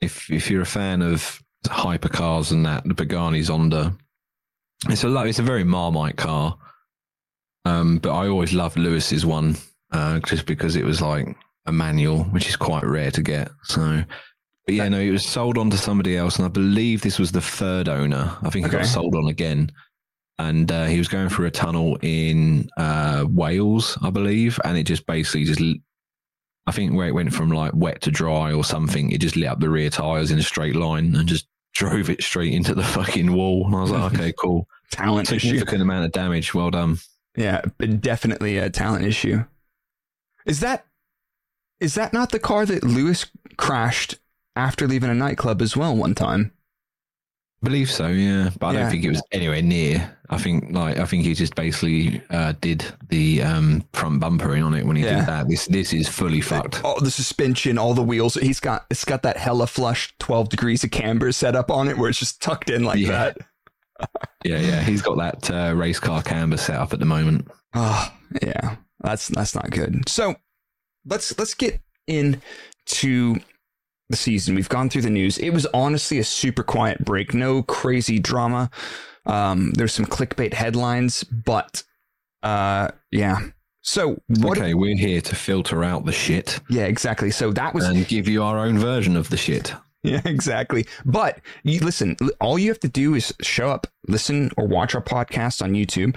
If 0.00 0.30
if 0.30 0.50
you're 0.50 0.62
a 0.62 0.66
fan 0.66 1.02
of 1.02 1.42
hypercars 1.66 2.52
and 2.52 2.64
that, 2.66 2.84
the 2.84 2.94
Pagani 2.94 3.40
Zonda, 3.40 3.96
it's 4.88 5.04
a 5.04 5.08
lo- 5.08 5.24
it's 5.24 5.38
a 5.38 5.42
very 5.42 5.64
Marmite 5.64 6.16
car. 6.16 6.56
Um, 7.64 7.98
but 7.98 8.10
I 8.12 8.28
always 8.28 8.52
loved 8.52 8.76
Lewis's 8.78 9.24
one, 9.24 9.56
uh, 9.92 10.20
just 10.20 10.44
because 10.46 10.76
it 10.76 10.84
was 10.84 11.00
like 11.00 11.34
a 11.66 11.72
manual, 11.72 12.24
which 12.24 12.48
is 12.48 12.56
quite 12.56 12.84
rare 12.84 13.10
to 13.10 13.22
get. 13.22 13.50
So, 13.62 14.04
but 14.66 14.74
yeah, 14.74 14.88
no, 14.88 14.98
it 15.00 15.10
was 15.10 15.24
sold 15.26 15.56
on 15.56 15.70
to 15.70 15.78
somebody 15.78 16.16
else, 16.16 16.36
and 16.36 16.44
I 16.44 16.48
believe 16.48 17.00
this 17.00 17.18
was 17.18 17.32
the 17.32 17.40
third 17.40 17.88
owner. 17.88 18.36
I 18.42 18.50
think 18.50 18.66
it 18.66 18.68
Okay. 18.68 18.78
got 18.78 18.86
sold 18.86 19.14
on 19.14 19.28
again 19.28 19.70
and 20.40 20.72
uh, 20.72 20.86
he 20.86 20.98
was 20.98 21.06
going 21.06 21.28
through 21.28 21.46
a 21.46 21.50
tunnel 21.50 21.96
in 22.02 22.68
uh, 22.76 23.24
Wales, 23.28 23.96
I 24.02 24.10
believe, 24.10 24.58
and 24.64 24.76
it 24.76 24.82
just 24.82 25.06
basically 25.06 25.44
just, 25.44 25.62
I 26.66 26.72
think 26.72 26.92
where 26.92 27.06
it 27.06 27.14
went 27.14 27.32
from 27.32 27.50
like 27.50 27.70
wet 27.72 28.00
to 28.02 28.10
dry 28.10 28.52
or 28.52 28.64
something, 28.64 29.12
it 29.12 29.20
just 29.20 29.36
lit 29.36 29.48
up 29.48 29.60
the 29.60 29.70
rear 29.70 29.90
tires 29.90 30.32
in 30.32 30.38
a 30.40 30.42
straight 30.42 30.74
line 30.74 31.14
and 31.14 31.28
just 31.28 31.46
drove 31.74 32.08
it 32.08 32.22
straight 32.22 32.52
into 32.52 32.74
the 32.74 32.84
fucking 32.84 33.32
wall. 33.32 33.66
And 33.66 33.74
I 33.76 33.80
was 33.80 33.90
like, 33.90 34.14
okay, 34.14 34.32
cool, 34.38 34.68
talent 34.90 35.30
issue. 35.30 35.48
significant 35.48 35.82
amount 35.82 36.04
of 36.04 36.12
damage. 36.12 36.54
Well 36.54 36.70
done. 36.70 36.98
Yeah, 37.36 37.62
definitely 38.00 38.58
a 38.58 38.70
talent 38.70 39.04
issue. 39.04 39.44
Is 40.46 40.60
that 40.60 40.86
is 41.80 41.94
that 41.94 42.12
not 42.12 42.30
the 42.30 42.38
car 42.38 42.64
that 42.64 42.84
Lewis 42.84 43.26
crashed 43.56 44.16
after 44.56 44.86
leaving 44.86 45.10
a 45.10 45.14
nightclub 45.14 45.60
as 45.60 45.76
well 45.76 45.94
one 45.96 46.14
time? 46.14 46.52
Believe 47.64 47.90
so, 47.90 48.08
yeah, 48.08 48.50
but 48.60 48.66
I 48.68 48.72
Yeah. 48.72 48.80
don't 48.82 48.90
think 48.90 49.04
it 49.04 49.08
was 49.08 49.22
anywhere 49.32 49.62
near. 49.62 50.16
I 50.30 50.38
think 50.38 50.72
like 50.72 50.98
I 50.98 51.04
think 51.06 51.24
he 51.24 51.34
just 51.34 51.54
basically 51.54 52.22
uh, 52.30 52.52
did 52.60 52.84
the 53.08 53.42
um, 53.42 53.84
front 53.92 54.20
bumpering 54.20 54.62
on 54.64 54.74
it 54.74 54.84
when 54.86 54.96
he 54.96 55.04
Yeah. 55.04 55.18
did 55.20 55.26
that. 55.26 55.48
This 55.48 55.66
this 55.66 55.92
is 55.92 56.08
fully 56.08 56.40
fucked. 56.40 56.84
All 56.84 57.00
the 57.00 57.10
suspension, 57.10 57.78
all 57.78 57.94
the 57.94 58.02
wheels. 58.02 58.34
He's 58.34 58.60
got 58.60 58.86
it's 58.90 59.04
got 59.04 59.22
that 59.22 59.36
hella 59.38 59.66
flush 59.66 60.14
twelve 60.18 60.48
degrees 60.50 60.84
of 60.84 60.90
camber 60.90 61.32
set 61.32 61.56
up 61.56 61.70
on 61.70 61.88
it 61.88 61.96
where 61.98 62.10
it's 62.10 62.18
just 62.18 62.40
tucked 62.42 62.70
in 62.70 62.84
like 62.84 62.98
Yeah. 62.98 63.08
that. 63.10 63.38
Yeah, 64.44 64.58
yeah. 64.60 64.82
He's 64.82 65.00
got 65.00 65.16
that 65.16 65.50
uh, 65.50 65.74
race 65.74 65.98
car 65.98 66.22
camber 66.22 66.58
set 66.58 66.76
up 66.76 66.92
at 66.92 66.98
the 66.98 67.06
moment. 67.06 67.48
Oh, 67.74 68.12
yeah. 68.42 68.76
That's 69.00 69.28
that's 69.28 69.54
not 69.54 69.70
good. 69.70 70.06
So 70.08 70.34
let's 71.06 71.38
let's 71.38 71.54
get 71.54 71.80
into 72.06 73.36
the 74.10 74.16
season. 74.16 74.54
We've 74.54 74.68
gone 74.68 74.90
through 74.90 75.02
the 75.02 75.10
news. 75.10 75.38
It 75.38 75.50
was 75.50 75.66
honestly 75.74 76.18
a 76.18 76.24
super 76.24 76.62
quiet 76.62 77.04
break. 77.04 77.34
No 77.34 77.62
crazy 77.62 78.18
drama. 78.18 78.70
Um, 79.26 79.72
there's 79.72 79.92
some 79.92 80.04
clickbait 80.04 80.52
headlines, 80.52 81.24
but 81.24 81.82
uh, 82.42 82.88
yeah. 83.10 83.40
So? 83.80 84.20
Okay, 84.44 84.74
we're 84.74 84.96
here 84.96 85.20
to 85.20 85.34
filter 85.34 85.84
out 85.84 86.04
the 86.06 86.12
shit 86.12 86.58
Yeah, 86.70 86.84
exactly. 86.84 87.30
So 87.30 87.52
that 87.52 87.74
was 87.74 87.84
and 87.84 88.06
give 88.06 88.28
you 88.28 88.42
our 88.42 88.58
own 88.58 88.78
version 88.78 89.16
of 89.16 89.30
the 89.30 89.36
shit. 89.36 89.74
Yeah, 90.02 90.20
exactly. 90.24 90.86
But 91.04 91.40
you 91.64 91.80
listen, 91.80 92.16
all 92.40 92.58
you 92.58 92.68
have 92.68 92.80
to 92.80 92.88
do 92.88 93.14
is 93.14 93.34
show 93.40 93.70
up, 93.70 93.86
listen 94.08 94.50
or 94.56 94.66
watch 94.66 94.94
our 94.94 95.02
podcast 95.02 95.62
on 95.62 95.72
YouTube, 95.72 96.16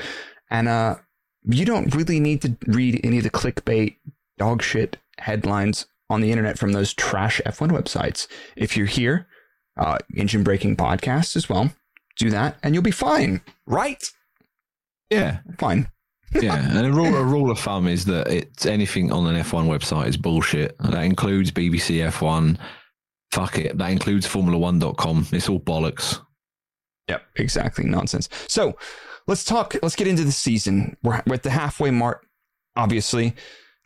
and 0.50 0.68
uh 0.68 0.96
you 1.50 1.66
don't 1.66 1.96
really 1.96 2.20
need 2.20 2.42
to 2.42 2.58
read 2.68 3.00
any 3.06 3.18
of 3.18 3.24
the 3.24 3.30
clickbait 3.30 3.96
dog 4.38 4.62
shit 4.62 4.98
headlines 5.18 5.88
on 6.10 6.22
the 6.22 6.32
internet 6.32 6.58
from 6.58 6.72
those 6.72 6.94
trash 6.94 7.42
F1 7.46 7.70
websites. 7.72 8.28
If 8.56 8.78
you're 8.78 8.86
here, 8.88 9.28
uh 9.78 9.98
Engine 10.16 10.44
Breaking 10.44 10.76
Podcast 10.76 11.36
as 11.36 11.50
well, 11.50 11.72
do 12.18 12.30
that 12.30 12.58
and 12.64 12.74
you'll 12.74 12.84
be 12.84 12.92
fine. 12.92 13.42
Right? 13.66 14.04
Yeah, 15.10 15.40
Fine. 15.58 15.90
yeah. 16.42 16.78
And 16.78 16.86
a 16.86 16.92
rule, 16.92 17.16
a 17.16 17.24
rule 17.24 17.50
of 17.50 17.60
thumb 17.60 17.88
is 17.88 18.04
that 18.06 18.28
it's 18.28 18.66
anything 18.66 19.12
on 19.12 19.34
an 19.34 19.42
F1 19.42 19.68
website 19.68 20.08
is 20.08 20.18
bullshit. 20.18 20.78
That 20.80 21.04
includes 21.04 21.52
BBC 21.52 22.06
F1. 22.12 22.58
Fuck 23.32 23.58
it. 23.60 23.78
That 23.78 23.92
includes 23.92 24.28
Formula1.com. 24.28 25.28
It's 25.32 25.48
all 25.48 25.60
bollocks. 25.60 26.20
Yep, 27.08 27.24
exactly. 27.38 27.86
Nonsense. 27.86 28.28
So 28.48 28.78
let's 29.28 29.46
talk, 29.46 29.76
let's 29.82 29.96
get 29.96 30.08
into 30.08 30.26
the 30.26 30.32
season. 30.34 30.98
We're, 31.02 31.22
we're 31.26 31.36
at 31.36 31.44
the 31.44 31.50
halfway 31.50 31.92
mark, 31.92 32.26
obviously. 32.76 33.34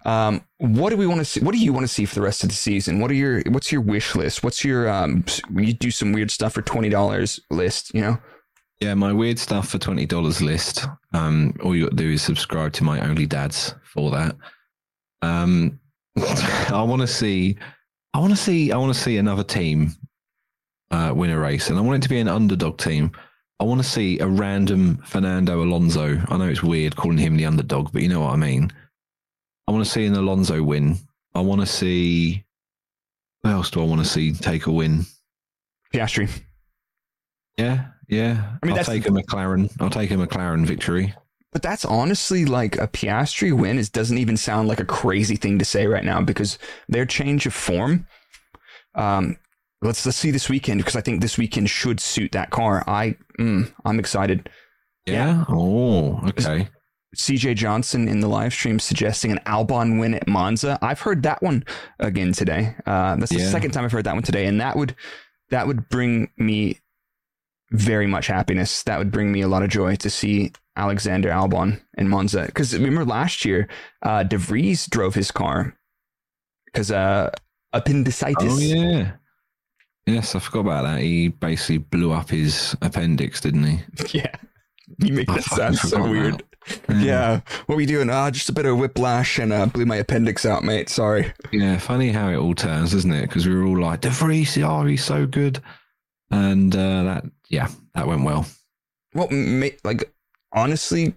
Um, 0.06 0.42
what 0.58 0.90
do 0.90 0.98
we 0.98 1.08
want 1.08 1.20
to 1.20 1.26
see? 1.26 1.42
What 1.42 1.54
do 1.54 1.60
you 1.60 1.74
want 1.74 1.84
to 1.84 1.94
see 1.94 2.06
for 2.06 2.16
the 2.16 2.22
rest 2.22 2.44
of 2.44 2.50
the 2.50 2.56
season? 2.56 3.00
What 3.00 3.12
are 3.12 3.16
your, 3.16 3.42
what's 3.50 3.72
your 3.72 3.82
wish 3.82 4.16
list? 4.16 4.44
What's 4.44 4.66
your, 4.66 4.90
um, 4.90 5.26
you 5.54 5.74
do 5.74 5.92
some 5.92 6.12
weird 6.12 6.32
stuff 6.32 6.54
for 6.54 6.62
$20 6.62 7.40
list, 7.52 7.94
you 7.94 8.02
know? 8.02 8.18
Yeah, 8.82 8.96
my 8.96 9.14
weird 9.14 9.38
stuff 9.38 9.70
for 9.70 9.78
twenty 9.78 10.08
dollars 10.08 10.42
list. 10.42 10.88
Um, 11.14 11.54
all 11.64 11.76
you 11.76 11.84
got 11.84 11.92
to 11.92 11.96
do 11.96 12.10
is 12.10 12.24
subscribe 12.24 12.74
to 12.74 12.84
my 12.84 13.00
Only 13.00 13.28
Dads 13.28 13.76
for 13.84 14.10
that. 14.10 14.36
Um, 15.22 15.80
I 16.18 16.82
want 16.82 17.02
to 17.02 17.08
see, 17.08 17.58
I 18.16 18.20
want 18.20 18.32
to 18.32 18.38
see, 18.38 18.72
I 18.72 18.78
want 18.78 18.92
to 18.92 19.00
see 19.00 19.18
another 19.18 19.44
team 19.44 19.94
uh, 20.90 21.14
win 21.16 21.30
a 21.30 21.38
race, 21.38 21.70
and 21.70 21.78
I 21.78 21.82
want 21.82 21.98
it 21.98 22.08
to 22.08 22.10
be 22.10 22.20
an 22.20 22.28
underdog 22.28 22.80
team. 22.80 23.12
I 23.60 23.66
want 23.66 23.84
to 23.84 23.88
see 23.88 24.18
a 24.18 24.26
random 24.26 24.98
Fernando 25.06 25.64
Alonso. 25.64 26.20
I 26.30 26.38
know 26.38 26.48
it's 26.48 26.64
weird 26.64 26.96
calling 26.96 27.20
him 27.20 27.38
the 27.38 27.46
underdog, 27.46 27.94
but 27.94 28.02
you 28.02 28.10
know 28.10 28.22
what 28.22 28.34
I 28.34 28.38
mean. 28.38 28.74
I 29.72 29.74
want 29.74 29.86
to 29.86 29.90
see 29.90 30.06
an 30.06 30.16
Alonso 30.16 30.62
win. 30.62 30.98
I 31.34 31.40
want 31.40 31.62
to 31.62 31.66
see. 31.66 32.44
What 33.40 33.52
else 33.52 33.72
do 33.72 33.80
I 33.80 33.86
want 33.86 34.02
to 34.02 34.08
see 34.08 34.34
take 34.34 34.66
a 34.66 34.72
win? 34.72 35.06
Piastri. 35.94 36.30
Yeah, 37.58 37.86
yeah. 38.10 38.58
I 38.62 38.66
mean, 38.66 38.78
I'll 38.78 38.84
take 38.84 39.08
a 39.08 39.12
McLaren. 39.12 39.72
I'll 39.80 39.90
take 39.90 40.12
a 40.12 40.16
McLaren 40.16 40.66
victory. 40.66 41.14
But 41.54 41.62
that's 41.62 41.86
honestly 41.86 42.44
like 42.44 42.80
a 42.80 42.88
Piastri 42.90 43.58
win. 43.58 43.80
It 43.80 43.94
doesn't 43.94 44.18
even 44.18 44.36
sound 44.36 44.68
like 44.68 44.82
a 44.82 44.86
crazy 44.86 45.38
thing 45.38 45.58
to 45.60 45.64
say 45.64 45.88
right 45.88 46.04
now 46.04 46.22
because 46.22 46.60
their 46.90 47.06
change 47.06 47.46
of 47.46 47.54
form. 47.54 48.06
Um, 48.94 49.38
let's 49.82 50.06
let's 50.06 50.18
see 50.18 50.32
this 50.32 50.50
weekend 50.50 50.82
because 50.82 50.98
I 50.98 51.02
think 51.02 51.22
this 51.22 51.38
weekend 51.38 51.70
should 51.70 52.02
suit 52.02 52.34
that 52.34 52.50
car. 52.50 52.84
I 52.88 53.16
mm, 53.40 53.72
I'm 53.86 54.00
excited. 54.00 54.50
Yeah. 55.06 55.46
Oh, 55.48 56.20
okay. 56.28 56.68
CJ 57.16 57.56
Johnson 57.56 58.08
in 58.08 58.20
the 58.22 58.28
live 58.28 58.54
stream 58.54 58.80
suggesting 58.80 59.32
an 59.32 59.40
Albon 59.46 60.00
win 60.00 60.14
at 60.14 60.28
Monza. 60.28 60.80
I've 60.82 61.02
heard 61.02 61.24
that 61.24 61.42
one 61.44 61.64
again 62.00 62.32
today. 62.32 62.76
Uh, 62.86 63.16
that's 63.18 63.32
the 63.32 63.40
Yeah. 63.40 63.50
second 63.50 63.72
time 63.72 63.84
I've 63.84 63.92
heard 63.92 64.06
that 64.06 64.14
one 64.14 64.24
today, 64.24 64.46
and 64.46 64.62
that 64.62 64.76
would 64.78 64.96
that 65.50 65.68
would 65.68 65.90
bring 65.90 66.30
me 66.38 66.80
very 67.72 68.08
much 68.08 68.28
happiness. 68.28 68.84
That 68.84 68.98
would 69.00 69.12
bring 69.12 69.32
me 69.34 69.42
a 69.42 69.48
lot 69.50 69.64
of 69.64 69.70
joy 69.70 69.96
to 69.98 70.10
see 70.10 70.54
Alexander 70.78 71.30
Albon 71.30 71.82
in 71.98 72.08
Monza. 72.08 72.46
Because 72.46 72.74
remember 72.74 73.04
last 73.04 73.44
year, 73.44 73.68
uh, 74.02 74.24
De 74.24 74.38
Vries 74.38 74.88
drove 74.88 75.14
his 75.16 75.30
car 75.32 75.76
because 76.66 76.90
uh, 76.92 77.30
appendicitis. 77.74 78.54
Oh 78.54 78.58
yeah. 78.60 79.12
Yes, 80.06 80.34
I 80.34 80.40
forgot 80.40 80.60
about 80.62 80.84
that. 80.84 81.00
He 81.02 81.28
basically 81.28 81.78
blew 81.80 82.12
up 82.14 82.30
his 82.30 82.76
appendix, 82.82 83.42
didn't 83.42 83.64
he? 83.66 83.80
yeah. 84.18 84.34
You 85.00 85.14
make 85.14 85.28
that 85.28 85.44
sound 85.44 85.78
so 85.78 86.02
weird. 86.10 86.36
that. 86.36 86.51
Yeah. 86.90 87.42
What 87.66 87.76
were 87.76 87.82
you 87.82 87.88
doing? 87.88 88.10
Ah, 88.10 88.30
just 88.30 88.50
a 88.50 88.54
bit 88.54 88.66
of 88.66 88.78
whiplash 88.78 89.40
and 89.40 89.52
uh, 89.52 89.66
blew 89.66 89.86
my 89.86 89.98
appendix 89.98 90.46
out, 90.46 90.64
mate. 90.64 90.90
Sorry. 90.90 91.34
Yeah, 91.52 91.78
funny 91.78 92.12
how 92.12 92.30
it 92.30 92.36
all 92.36 92.54
turns, 92.54 92.94
isn't 92.94 93.14
it? 93.14 93.24
Because 93.24 93.48
we 93.48 93.56
were 93.56 93.66
all 93.66 93.82
like, 93.82 94.02
De 94.02 94.10
Vries, 94.10 94.58
oh, 94.60 94.86
he's 94.86 95.04
so 95.04 95.26
good. 95.26 95.62
And 96.30 96.76
uh, 96.76 97.04
that, 97.04 97.24
yeah, 97.50 97.70
that 97.94 98.08
went 98.08 98.24
well. 98.24 98.46
Well, 99.14 99.28
ma- 99.32 99.68
like 99.84 100.14
honestly, 100.54 101.16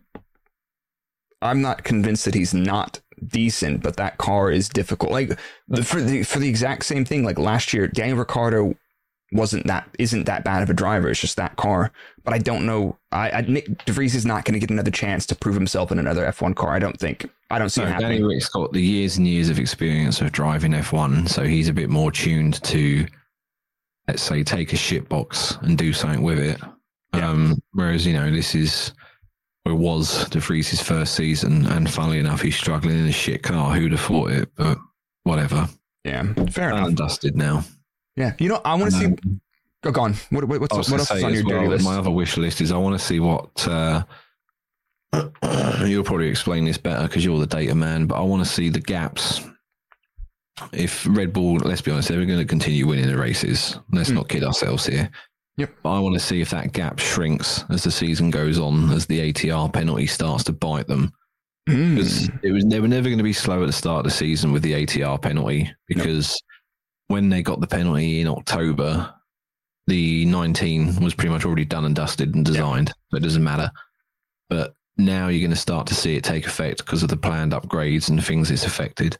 I'm 1.40 1.60
not 1.60 1.84
convinced 1.84 2.24
that 2.24 2.34
he's 2.34 2.54
not 2.54 3.00
decent, 3.24 3.82
but 3.82 3.96
that 3.96 4.18
car 4.18 4.50
is 4.50 4.68
difficult. 4.68 5.12
Like 5.12 5.38
the, 5.68 5.84
for 5.84 6.00
the 6.00 6.22
for 6.24 6.38
the 6.40 6.48
exact 6.48 6.84
same 6.84 7.04
thing. 7.04 7.22
Like 7.22 7.38
last 7.38 7.72
year, 7.72 7.86
Daniel 7.86 8.18
Ricciardo 8.18 8.74
wasn't 9.34 9.66
that 9.66 9.88
isn't 9.98 10.24
that 10.24 10.44
bad 10.44 10.62
of 10.62 10.70
a 10.70 10.74
driver. 10.74 11.10
It's 11.10 11.20
just 11.20 11.36
that 11.36 11.56
car. 11.56 11.92
But 12.22 12.32
I 12.32 12.38
don't 12.38 12.64
know. 12.64 12.96
I, 13.12 13.30
I 13.30 13.40
Nick 13.42 13.84
De 13.84 13.92
Vries 13.92 14.14
is 14.14 14.24
not 14.24 14.44
going 14.44 14.54
to 14.54 14.60
get 14.60 14.70
another 14.70 14.90
chance 14.90 15.26
to 15.26 15.34
prove 15.34 15.54
himself 15.54 15.92
in 15.92 15.98
another 15.98 16.24
F1 16.24 16.54
car. 16.56 16.70
I 16.72 16.78
don't 16.78 16.98
think. 16.98 17.28
I 17.50 17.58
don't 17.58 17.68
see 17.68 17.80
So 17.80 17.86
it 17.86 17.90
Danny 17.90 18.02
happening. 18.04 18.24
Rick's 18.24 18.48
got 18.48 18.72
the 18.72 18.80
years 18.80 19.18
and 19.18 19.26
years 19.28 19.48
of 19.50 19.58
experience 19.58 20.20
of 20.20 20.32
driving 20.32 20.72
F1, 20.72 21.28
so 21.28 21.42
he's 21.44 21.68
a 21.68 21.72
bit 21.72 21.90
more 21.90 22.10
tuned 22.10 22.62
to, 22.64 23.06
let's 24.08 24.22
say, 24.22 24.42
take 24.42 24.72
a 24.72 24.76
shit 24.76 25.08
box 25.08 25.58
and 25.62 25.76
do 25.76 25.92
something 25.92 26.22
with 26.22 26.38
it. 26.38 26.58
Yeah. 27.14 27.28
Um, 27.28 27.60
whereas, 27.72 28.06
you 28.06 28.14
know, 28.14 28.30
this 28.30 28.54
is, 28.54 28.92
or 29.66 29.74
was 29.74 30.28
De 30.30 30.40
Vries's 30.40 30.80
first 30.82 31.14
season, 31.14 31.66
and 31.66 31.90
funnily 31.90 32.18
enough, 32.18 32.40
he's 32.40 32.56
struggling 32.56 32.98
in 32.98 33.06
a 33.06 33.12
shit 33.12 33.42
car. 33.42 33.72
Who'd 33.74 33.92
have 33.92 34.00
thought 34.00 34.30
it? 34.32 34.48
But 34.56 34.78
whatever. 35.24 35.68
Yeah, 36.04 36.24
fair 36.50 36.70
Done 36.70 36.78
enough. 36.84 36.94
dusted 36.94 37.36
now. 37.36 37.64
Yeah, 38.16 38.34
you 38.38 38.48
know, 38.48 38.60
I 38.64 38.74
want 38.74 38.92
to 38.92 38.98
see. 38.98 39.14
Go, 39.82 40.00
on. 40.00 40.14
What, 40.30 40.44
what, 40.44 40.60
what's, 40.60 40.90
what 40.90 41.00
else 41.00 41.10
is 41.10 41.24
on 41.24 41.34
your 41.34 41.42
dirty 41.42 41.68
list? 41.68 41.84
My 41.84 41.96
other 41.96 42.10
wish 42.10 42.36
list 42.36 42.60
is 42.60 42.72
I 42.72 42.78
want 42.78 42.98
to 42.98 43.04
see 43.04 43.20
what. 43.20 43.68
Uh, 43.68 44.02
you'll 45.84 46.04
probably 46.04 46.28
explain 46.28 46.64
this 46.64 46.78
better 46.78 47.06
because 47.06 47.24
you're 47.24 47.38
the 47.38 47.46
data 47.46 47.74
man, 47.74 48.06
but 48.06 48.16
I 48.16 48.22
want 48.22 48.44
to 48.44 48.50
see 48.50 48.68
the 48.68 48.80
gaps. 48.80 49.42
If 50.72 51.06
Red 51.10 51.32
Bull, 51.32 51.56
let's 51.56 51.80
be 51.82 51.90
honest, 51.90 52.08
they're 52.08 52.24
going 52.24 52.38
to 52.38 52.44
continue 52.44 52.86
winning 52.86 53.08
the 53.08 53.18
races. 53.18 53.78
Let's 53.92 54.08
Hmm. 54.08 54.16
not 54.16 54.28
kid 54.28 54.44
ourselves 54.44 54.86
here. 54.86 55.10
Yep. 55.56 55.70
But 55.82 55.90
I 55.90 55.98
want 56.00 56.14
to 56.14 56.20
see 56.20 56.40
if 56.40 56.50
that 56.50 56.72
gap 56.72 56.98
shrinks 56.98 57.64
as 57.70 57.84
the 57.84 57.90
season 57.90 58.30
goes 58.30 58.58
on, 58.58 58.90
as 58.90 59.06
the 59.06 59.20
ATR 59.32 59.72
penalty 59.72 60.06
starts 60.06 60.44
to 60.44 60.52
bite 60.52 60.88
them. 60.88 61.12
Mm. 61.68 61.96
Because 61.96 62.28
it 62.42 62.52
was 62.52 62.64
they 62.66 62.80
were 62.80 62.88
never 62.88 63.08
going 63.08 63.18
to 63.18 63.24
be 63.24 63.32
slow 63.32 63.62
at 63.62 63.66
the 63.66 63.72
start 63.72 63.98
of 63.98 64.04
the 64.04 64.10
season 64.16 64.52
with 64.52 64.62
the 64.62 64.72
ATR 64.72 65.20
penalty 65.20 65.72
because 65.88 66.42
when 67.08 67.28
they 67.28 67.42
got 67.42 67.60
the 67.60 67.66
penalty 67.66 68.20
in 68.20 68.28
October, 68.28 69.12
the 69.86 70.24
19 70.26 71.00
was 71.02 71.14
pretty 71.14 71.30
much 71.30 71.44
already 71.44 71.64
done 71.64 71.84
and 71.84 71.94
dusted 71.94 72.34
and 72.34 72.44
designed. 72.44 72.92
So 73.10 73.16
it 73.18 73.22
doesn't 73.22 73.44
matter. 73.44 73.70
But 74.48 74.74
now 74.96 75.28
you're 75.28 75.40
going 75.40 75.50
to 75.50 75.56
start 75.56 75.86
to 75.88 75.94
see 75.94 76.16
it 76.16 76.24
take 76.24 76.46
effect 76.46 76.78
because 76.78 77.02
of 77.02 77.08
the 77.08 77.16
planned 77.16 77.52
upgrades 77.52 78.08
and 78.08 78.24
things 78.24 78.50
it's 78.50 78.64
affected. 78.64 79.18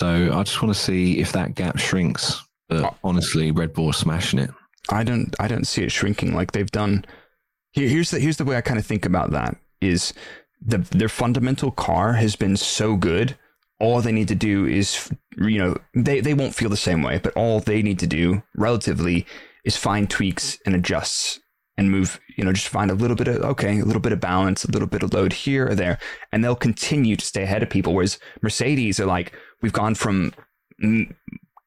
So 0.00 0.30
I 0.32 0.42
just 0.44 0.62
want 0.62 0.74
to 0.74 0.80
see 0.80 1.18
if 1.18 1.32
that 1.32 1.54
gap 1.54 1.78
shrinks. 1.78 2.42
But 2.68 2.84
Oh. 2.84 2.96
honestly, 3.02 3.50
Red 3.50 3.72
Bull 3.72 3.92
smashing 3.92 4.38
it. 4.38 4.50
I 4.90 5.02
don't 5.04 5.34
I 5.40 5.48
don't 5.48 5.66
see 5.66 5.82
it 5.82 5.90
shrinking 5.92 6.34
like 6.34 6.52
they've 6.52 6.70
done. 6.70 7.04
Here, 7.72 7.88
here's 7.88 8.10
the 8.10 8.20
here's 8.20 8.36
the 8.36 8.44
way 8.44 8.56
I 8.56 8.60
kind 8.60 8.78
of 8.78 8.86
think 8.86 9.04
about 9.04 9.30
that 9.32 9.56
is 9.80 10.12
the 10.64 10.78
their 10.78 11.08
fundamental 11.08 11.70
car 11.70 12.12
has 12.14 12.36
been 12.36 12.56
so 12.56 12.96
good. 12.96 13.36
All 13.80 14.00
they 14.00 14.12
need 14.12 14.28
to 14.28 14.34
do 14.34 14.66
is 14.66 15.10
you 15.38 15.58
know 15.58 15.76
they 15.94 16.20
they 16.20 16.34
won't 16.34 16.54
feel 16.54 16.68
the 16.68 16.76
same 16.76 17.02
way, 17.02 17.18
but 17.18 17.34
all 17.34 17.60
they 17.60 17.82
need 17.82 17.98
to 18.00 18.06
do 18.06 18.42
relatively 18.54 19.26
is 19.64 19.76
find 19.76 20.08
tweaks 20.08 20.58
and 20.66 20.74
adjusts 20.74 21.40
and 21.76 21.90
move. 21.90 22.20
You 22.36 22.44
know, 22.44 22.52
just 22.52 22.68
find 22.68 22.90
a 22.90 22.94
little 22.94 23.16
bit 23.16 23.28
of 23.28 23.36
okay, 23.36 23.80
a 23.80 23.84
little 23.84 24.02
bit 24.02 24.12
of 24.12 24.20
balance, 24.20 24.64
a 24.64 24.70
little 24.70 24.88
bit 24.88 25.02
of 25.02 25.14
load 25.14 25.32
here 25.32 25.68
or 25.68 25.74
there, 25.74 25.98
and 26.30 26.44
they'll 26.44 26.54
continue 26.54 27.16
to 27.16 27.24
stay 27.24 27.42
ahead 27.42 27.62
of 27.62 27.70
people. 27.70 27.94
Whereas 27.94 28.18
Mercedes 28.42 29.00
are 29.00 29.06
like 29.06 29.32
we've 29.62 29.72
gone 29.72 29.94
from 29.94 30.32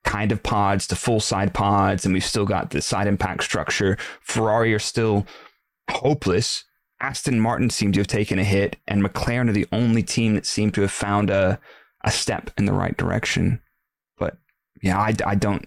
kind 0.04 0.32
of 0.32 0.44
pods 0.44 0.88
to 0.88 0.96
full 0.96 1.20
side 1.20 1.54
pods, 1.54 2.06
and 2.06 2.14
we've 2.14 2.24
still 2.24 2.46
got 2.46 2.70
the 2.70 2.82
side 2.82 3.08
impact 3.08 3.44
structure. 3.44 3.98
Ferrari 4.22 4.74
are 4.74 4.80
still 4.80 5.26
hopeless. 5.90 6.64
Aston 7.02 7.40
Martin 7.40 7.70
seem 7.70 7.92
to 7.92 8.00
have 8.00 8.08
taken 8.08 8.40
a 8.40 8.44
hit, 8.44 8.78
and 8.88 9.04
McLaren 9.04 9.50
are 9.50 9.54
the 9.54 9.68
only 9.72 10.04
team 10.04 10.36
that 10.36 10.46
seem 10.46 10.72
to 10.72 10.82
have 10.82 10.92
found 10.92 11.30
a 11.30 11.60
a 12.04 12.12
step 12.12 12.52
in 12.58 12.66
the 12.66 12.74
right 12.74 12.96
direction. 12.98 13.62
But 14.18 14.38
yeah, 14.82 15.00
I, 15.00 15.14
I 15.26 15.36
don't. 15.36 15.66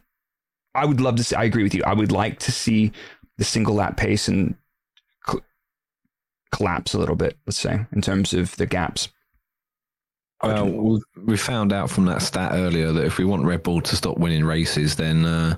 I 0.75 0.85
would 0.85 1.01
love 1.01 1.17
to 1.17 1.25
see. 1.25 1.35
I 1.37 1.45
agree 1.45 1.63
with 1.63 1.75
you. 1.75 1.83
I 1.85 1.95
would 1.95 2.13
like 2.13 2.39
to 2.41 2.53
see 2.53 2.93
the 3.39 3.45
single 3.45 3.75
lap 3.75 3.97
pace 3.97 4.29
and 4.29 4.55
cl- 5.27 5.43
collapse 6.53 6.95
a 6.95 6.99
little 6.99 7.17
bit, 7.17 7.39
let's 7.47 7.59
say, 7.59 7.87
in 7.93 8.01
terms 8.03 8.33
of 8.35 8.55
the 8.57 8.67
gaps. 8.67 9.09
Well, 10.43 10.67
we- 10.69 11.01
we 11.25 11.37
found 11.39 11.73
out 11.73 11.91
from 11.91 12.05
that 12.07 12.21
stat 12.23 12.53
earlier 12.53 12.93
that 12.93 13.05
if 13.07 13.17
we 13.19 13.25
want 13.25 13.45
Red 13.47 13.63
Bull 13.63 13.81
to 13.81 13.97
stop 13.97 14.19
winning 14.19 14.45
races, 14.45 14.97
then 14.97 15.25
uh, 15.25 15.57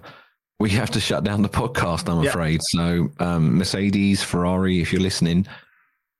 we 0.60 0.70
have 0.70 0.90
to 0.92 1.00
shut 1.00 1.24
down 1.24 1.42
the 1.42 1.48
podcast. 1.48 2.08
I'm 2.08 2.22
Yeah. 2.22 2.30
afraid. 2.30 2.60
So, 2.62 3.10
um, 3.18 3.58
Mercedes, 3.58 4.22
Ferrari, 4.22 4.80
if 4.80 4.92
you're 4.92 5.02
listening, 5.02 5.46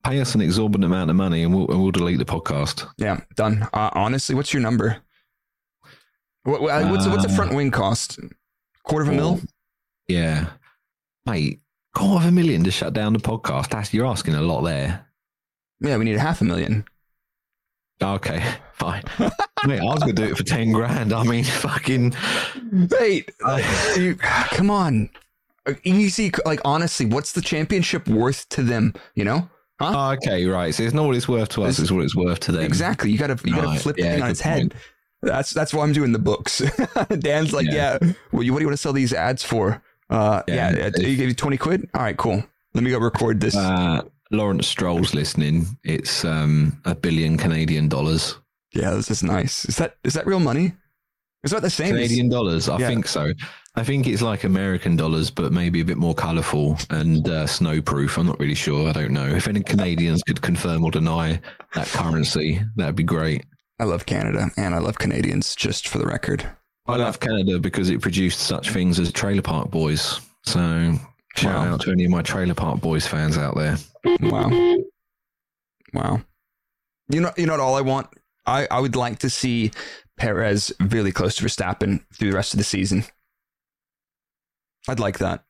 pay 0.04 0.20
us 0.20 0.34
an 0.34 0.40
exorbitant 0.40 0.84
amount 0.84 1.10
of 1.10 1.16
money, 1.16 1.42
and 1.42 1.54
we'll, 1.54 1.68
and 1.70 1.82
we'll 1.82 1.90
delete 1.92 2.18
the 2.18 2.24
podcast. 2.24 2.86
Yeah, 2.98 3.20
done. 3.36 3.66
Uh, 3.72 3.90
honestly, 3.94 4.34
what's 4.34 4.52
your 4.52 4.62
number? 4.62 4.98
What, 6.44 6.62
what- 6.62 6.90
what's 6.90 7.06
what's 7.06 7.24
a 7.24 7.28
Uh, 7.28 7.34
front 7.36 7.54
wing 7.54 7.70
cost? 7.70 8.18
Quarter 8.84 9.02
of 9.04 9.08
a 9.10 9.16
mil? 9.16 9.40
Yeah, 10.08 10.46
mate, 11.26 11.60
quarter 11.94 12.24
of 12.24 12.28
a 12.28 12.32
million 12.32 12.64
to 12.64 12.70
shut 12.70 12.94
down 12.94 13.12
the 13.12 13.18
podcast. 13.18 13.70
That's 13.70 13.92
you're 13.92 14.06
asking 14.06 14.34
a 14.34 14.40
lot 14.42 14.62
there. 14.62 15.06
Yeah, 15.80 15.96
we 15.98 16.04
need 16.06 16.16
a 16.16 16.20
half 16.20 16.40
a 16.40 16.44
million. 16.44 16.84
Okay, 18.02 18.42
fine. 18.74 19.02
Mate, 19.66 19.80
I 19.80 19.84
was 19.84 20.00
gonna 20.00 20.12
do 20.14 20.24
it 20.24 20.36
for 20.36 20.44
ten 20.44 20.72
grand. 20.72 21.12
I 21.12 21.22
mean, 21.24 21.44
fucking. 21.64 22.14
Wait, 22.98 23.30
you, 23.96 24.14
come 24.16 24.70
on. 24.70 25.10
Uh, 25.66 25.74
Easy, 25.84 26.30
like 26.46 26.60
honestly, 26.64 27.04
what's 27.04 27.32
the 27.32 27.42
championship 27.42 28.08
worth 28.08 28.48
to 28.50 28.62
them? 28.62 28.94
You 29.14 29.24
know, 29.24 29.50
Oh, 29.80 30.10
okay, 30.12 30.44
right. 30.46 30.74
So 30.74 30.82
it's 30.82 30.94
not 30.94 31.06
what 31.06 31.16
it's 31.16 31.28
worth 31.28 31.50
to 31.50 31.62
us; 31.62 31.74
It's- 31.74 31.78
it's 31.80 31.90
what 31.92 32.04
it's 32.04 32.16
worth 32.16 32.40
to 32.40 32.52
them. 32.52 32.62
exactly. 32.62 33.10
You 33.10 33.18
gotta 33.18 33.38
you 33.44 33.54
gotta 33.54 33.68
Right, 33.68 33.80
flip 33.80 33.96
the 33.96 34.02
yeah, 34.02 34.14
thing 34.14 34.22
on 34.22 34.30
its 34.30 34.40
head. 34.40 34.60
point. 34.60 34.74
That's 35.22 35.50
that's 35.50 35.72
why 35.74 35.82
I'm 35.84 35.92
doing 35.92 36.12
the 36.12 36.18
books. 36.18 36.62
Dan's 37.18 37.52
like, 37.52 37.66
yeah. 37.66 37.98
Yeah. 38.00 38.12
well, 38.32 38.42
you, 38.42 38.52
what 38.52 38.58
do 38.60 38.62
you 38.64 38.68
want 38.68 38.76
to 38.76 38.82
sell 38.82 38.92
these 38.92 39.12
ads 39.12 39.42
for? 39.44 39.82
Uh, 40.10 40.42
yeah, 40.48 40.70
Yeah, 40.76 40.84
uh, 40.86 40.90
you 41.00 41.16
give 41.16 41.28
you 41.28 41.34
twenty 41.34 41.56
quid. 41.58 41.88
All 41.94 42.02
right, 42.02 42.16
cool. 42.16 42.42
Let 42.74 42.84
me 42.84 42.90
go 42.90 42.98
record 42.98 43.40
this. 43.40 43.56
Uh, 43.56 44.02
Lawrence 44.30 44.66
Stroll's 44.68 45.14
listening. 45.14 45.66
It's 45.84 46.24
um, 46.24 46.80
a 46.84 46.94
billion 46.94 47.36
Canadian 47.38 47.88
dollars. 47.88 48.36
yeah, 48.74 48.90
this 48.90 49.10
is 49.10 49.22
nice. 49.22 49.64
Is 49.64 49.76
that 49.76 49.96
is 50.04 50.14
that 50.14 50.26
real 50.26 50.40
money? 50.40 50.72
Is 51.44 51.52
that 51.52 51.62
the 51.62 51.70
same? 51.70 51.94
Canadian 51.94 52.28
dollars, 52.28 52.68
I 52.68 52.78
Yeah. 52.78 52.88
think 52.88 53.06
so. 53.06 53.32
I 53.78 53.84
think 53.84 54.08
it's 54.08 54.22
like 54.22 54.42
American 54.42 54.96
dollars, 54.96 55.30
but 55.30 55.52
maybe 55.52 55.80
a 55.80 55.84
bit 55.84 55.98
more 55.98 56.14
colourful 56.14 56.76
and 56.90 57.26
uh, 57.28 57.44
snowproof. 57.46 58.18
I'm 58.18 58.26
not 58.26 58.40
really 58.40 58.54
sure. 58.54 58.88
I 58.88 58.92
don't 58.92 59.12
know. 59.12 59.26
If 59.26 59.46
any 59.46 59.62
Canadians 59.62 60.22
could 60.24 60.42
confirm 60.42 60.82
or 60.84 60.90
deny 60.90 61.40
that 61.74 61.86
currency, 61.86 62.60
that'd 62.74 62.96
be 62.96 63.04
great. 63.04 63.44
I 63.78 63.84
love 63.84 64.04
Canada 64.04 64.50
and 64.56 64.74
I 64.74 64.78
love 64.78 64.98
Canadians. 64.98 65.54
Just 65.54 65.86
for 65.86 65.98
the 65.98 66.06
record. 66.06 66.44
I 66.88 66.96
love 66.96 67.20
Canada 67.20 67.60
because 67.60 67.88
it 67.90 68.00
produced 68.00 68.40
such 68.40 68.70
things 68.70 68.98
as 68.98 69.12
Trailer 69.12 69.42
Park 69.42 69.70
Boys. 69.70 70.20
So 70.44 70.98
shout 71.36 71.54
Wow. 71.66 71.74
out 71.74 71.80
to 71.82 71.92
any 71.92 72.04
of 72.04 72.10
my 72.10 72.22
Trailer 72.22 72.54
Park 72.54 72.80
Boys 72.80 73.06
fans 73.06 73.38
out 73.38 73.54
there. 73.56 73.76
Wow. 74.22 74.76
Wow. 75.94 76.22
You 77.10 77.20
know, 77.20 77.30
you 77.36 77.46
know 77.46 77.52
what? 77.52 77.60
All 77.60 77.76
I 77.76 77.80
want, 77.82 78.08
I, 78.44 78.66
I 78.70 78.80
would 78.80 78.96
like 78.96 79.20
to 79.20 79.30
see 79.30 79.70
Perez 80.16 80.72
really 80.80 81.12
close 81.12 81.36
to 81.36 81.44
Verstappen 81.44 82.00
through 82.14 82.30
the 82.32 82.36
rest 82.36 82.54
of 82.54 82.58
the 82.58 82.64
season. 82.64 83.04
I'd 84.88 85.00
like 85.00 85.18
that. 85.18 85.44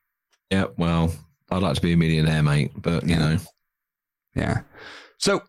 Yeah, 0.51 0.65
well, 0.77 1.13
I'd 1.49 1.61
like 1.63 1.75
to 1.75 1.81
be 1.81 1.93
a 1.93 1.97
millionaire, 1.97 2.43
mate, 2.43 2.71
but 2.75 3.03
you 3.03 3.11
Yeah. 3.15 3.19
know, 3.19 3.37
Yeah. 4.35 4.61
So 5.17 5.41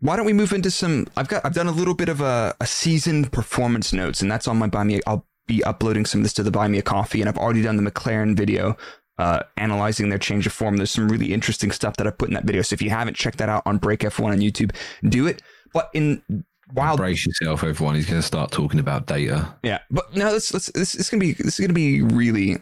why 0.00 0.16
don't 0.16 0.26
we 0.26 0.32
move 0.32 0.52
into 0.52 0.70
some? 0.70 1.06
I've 1.16 1.28
got 1.28 1.44
I've 1.44 1.54
done 1.54 1.66
a 1.68 1.72
little 1.72 1.94
bit 1.94 2.08
of 2.08 2.20
a, 2.20 2.54
a 2.60 2.66
season 2.66 3.24
performance 3.26 3.92
notes, 3.92 4.20
and 4.20 4.30
that's 4.30 4.46
on 4.48 4.58
my 4.58 4.66
buy 4.66 4.84
me. 4.84 5.00
I'll 5.06 5.26
be 5.46 5.62
uploading 5.64 6.04
some 6.06 6.20
of 6.20 6.24
this 6.24 6.32
to 6.34 6.42
the 6.42 6.50
buy 6.50 6.68
me 6.68 6.78
a 6.78 6.82
coffee, 6.82 7.20
and 7.20 7.28
I've 7.28 7.38
already 7.38 7.62
done 7.62 7.76
the 7.82 7.90
McLaren 7.90 8.36
video. 8.36 8.76
Uh, 9.18 9.42
analyzing 9.56 10.10
their 10.10 10.18
change 10.18 10.46
of 10.46 10.52
form. 10.52 10.76
There's 10.76 10.90
some 10.90 11.08
really 11.08 11.32
interesting 11.32 11.70
stuff 11.70 11.96
that 11.96 12.06
I 12.06 12.10
put 12.10 12.28
in 12.28 12.34
that 12.34 12.44
video. 12.44 12.60
So 12.60 12.74
if 12.74 12.82
you 12.82 12.90
haven't 12.90 13.16
checked 13.16 13.38
that 13.38 13.48
out 13.48 13.62
on 13.64 13.78
Break 13.78 14.00
F1 14.00 14.24
on 14.24 14.40
YouTube, 14.40 14.74
do 15.08 15.26
it. 15.26 15.40
But 15.72 15.88
in 15.94 16.22
while 16.72 16.96
brace 16.96 17.26
yourself, 17.26 17.62
everyone. 17.64 17.94
He's 17.94 18.06
going 18.06 18.20
to 18.20 18.26
start 18.26 18.50
talking 18.50 18.80
about 18.80 19.06
data. 19.06 19.54
Yeah, 19.62 19.80
but 19.90 20.14
no, 20.14 20.32
let's 20.32 20.52
let's 20.52 20.66
this 20.72 20.94
is 20.94 21.08
gonna 21.08 21.20
be 21.20 21.32
this 21.32 21.58
is 21.58 21.60
gonna 21.60 21.72
be 21.72 22.02
really 22.02 22.58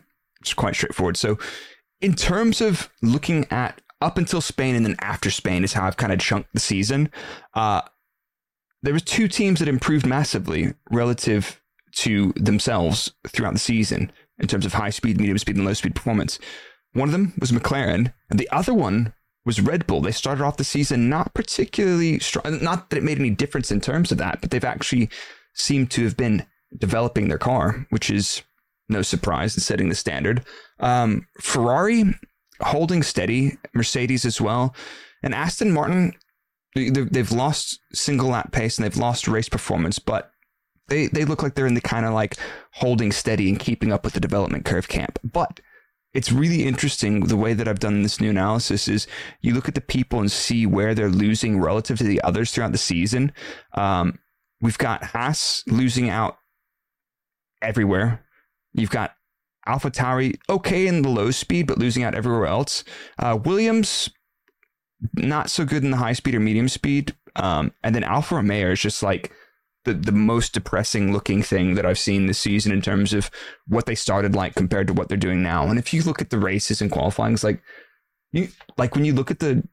quite 0.57 0.75
straightforward. 0.75 1.17
So, 1.17 1.39
in 2.01 2.15
terms 2.15 2.61
of 2.61 2.91
looking 3.03 3.47
at 3.51 3.81
up 4.05 4.19
until 4.19 4.43
Spain 4.43 4.75
and 4.75 4.85
then 4.85 4.97
after 5.01 5.31
Spain 5.31 5.65
is 5.65 5.73
how 5.73 5.87
I've 5.87 5.97
kind 5.97 6.13
of 6.13 6.19
chunked 6.19 6.53
the 6.53 6.61
season. 6.61 7.11
Uh, 7.55 7.81
there 8.83 8.93
was 8.93 9.03
two 9.03 9.29
teams 9.29 9.61
that 9.61 9.69
improved 9.69 10.05
massively 10.05 10.75
relative 10.91 11.61
to 11.93 12.33
themselves 12.37 13.15
throughout 13.27 13.55
the 13.55 13.59
season 13.59 14.13
in 14.39 14.47
terms 14.47 14.67
of 14.67 14.75
high 14.75 14.91
speed, 14.91 15.19
medium 15.19 15.39
speed, 15.39 15.57
and 15.57 15.65
low 15.65 15.73
speed 15.73 15.95
performance. 15.95 16.39
One 16.93 17.09
of 17.09 17.13
them 17.13 17.33
was 17.39 17.51
McLaren, 17.51 18.13
and 18.29 18.39
the 18.39 18.49
other 18.51 18.75
one 18.75 19.15
was 19.45 19.61
Red 19.61 19.87
Bull. 19.87 20.01
They 20.01 20.11
started 20.13 20.43
off 20.45 20.57
the 20.57 20.65
season 20.65 21.09
not 21.09 21.35
particularly 21.35 22.19
strong. 22.19 22.63
Not 22.63 22.91
that 22.91 22.99
it 22.99 23.03
made 23.03 23.19
any 23.19 23.31
difference 23.31 23.71
in 23.71 23.81
terms 23.81 24.11
of 24.13 24.19
that, 24.19 24.41
but 24.41 24.51
they've 24.51 24.65
actually 24.65 25.11
seemed 25.55 25.91
to 25.93 26.05
have 26.05 26.17
been 26.17 26.47
developing 26.77 27.29
their 27.29 27.39
car, 27.39 27.87
which 27.91 28.11
is 28.11 28.43
no 28.89 29.03
surprise 29.03 29.57
in 29.57 29.61
setting 29.63 29.89
the 29.89 29.95
standard. 29.95 30.45
Um, 30.81 31.27
Ferrari 31.41 32.05
holding 32.61 33.03
steady, 33.03 33.57
Mercedes 33.75 34.25
as 34.25 34.41
well, 34.41 34.75
and 35.23 35.35
Aston 35.35 35.73
Martin. 35.73 36.15
they- 36.75 36.91
They've 36.91 37.31
lost 37.31 37.79
single 37.93 38.31
lap 38.31 38.51
pace 38.53 38.79
and 38.79 38.85
they've 38.85 38.97
lost 38.97 39.29
race 39.29 39.49
performance, 39.49 39.99
but 40.01 40.33
they 40.89 41.07
they 41.07 41.25
look 41.25 41.43
like 41.43 41.55
they're 41.55 41.67
in 41.69 41.75
the 41.75 41.81
kind 41.81 42.05
of 42.05 42.13
like 42.13 42.37
holding 42.73 43.13
steady 43.13 43.49
and 43.49 43.59
keeping 43.61 43.93
up 43.93 44.05
with 44.05 44.15
the 44.15 44.21
development 44.21 44.65
curve 44.65 44.89
camp. 44.89 45.19
But 45.23 45.61
it's 46.15 46.33
really 46.33 46.65
interesting 46.65 47.21
the 47.25 47.37
way 47.37 47.55
that 47.55 47.67
I've 47.67 47.81
done 47.81 48.03
this 48.03 48.21
new 48.21 48.31
analysis 48.31 48.89
is 48.89 49.07
you 49.41 49.53
look 49.53 49.69
at 49.69 49.75
the 49.75 49.81
people 49.81 50.21
and 50.21 50.31
see 50.31 50.65
where 50.65 50.95
they're 50.95 51.11
losing 51.11 51.61
relative 51.61 51.99
to 51.99 52.05
the 52.05 52.23
others 52.23 52.53
throughout 52.53 52.73
the 52.73 52.79
season. 52.79 53.33
Um, 53.75 54.19
we've 54.61 54.79
got 54.79 55.03
Haas 55.03 55.65
losing 55.67 56.09
out 56.09 56.39
everywhere. 57.61 58.25
You've 58.73 58.91
got 58.91 59.15
Alpha 59.67 59.91
Tauri 59.91 60.39
okay 60.49 60.87
in 60.87 61.03
the 61.03 61.09
low 61.09 61.31
speed, 61.31 61.67
but 61.67 61.79
losing 61.79 62.05
out 62.05 62.15
everywhere 62.15 62.47
else. 62.47 62.85
Uh, 63.19 63.39
Williams 63.43 64.11
not 65.15 65.51
so 65.51 65.65
good 65.65 65.85
in 65.85 65.91
the 65.91 65.97
high 65.97 66.13
speed 66.13 66.35
or 66.35 66.41
medium 66.41 66.69
speed. 66.69 67.15
Um, 67.37 67.73
and 67.83 67.95
then 67.95 68.05
Alfa 68.05 68.37
Romeo 68.37 68.71
is 68.71 68.81
just 68.81 69.03
like 69.03 69.33
the, 69.85 69.95
the 69.95 70.13
most 70.13 70.53
depressing 70.53 71.13
looking 71.13 71.43
thing 71.43 71.75
that 71.75 71.87
I've 71.87 71.99
seen 71.99 72.27
this 72.27 72.39
season 72.39 72.73
in 72.73 72.83
terms 72.83 73.13
of 73.13 73.31
what 73.69 73.87
they 73.87 73.95
started 73.95 74.35
like 74.35 74.55
compared 74.55 74.87
to 74.89 74.93
what 74.93 75.09
they're 75.09 75.17
doing 75.17 75.43
now. 75.43 75.67
And 75.67 75.79
if 75.79 75.93
you 75.93 76.03
look 76.03 76.21
at 76.21 76.31
the 76.31 76.39
races 76.39 76.81
and 76.81 76.91
qualifying, 76.91 77.35
it's 77.35 77.45
like 77.45 77.63
you 78.33 78.49
like 78.77 78.95
when 78.95 79.05
you 79.05 79.15
look 79.15 79.31
at 79.31 79.39
the 79.39 79.67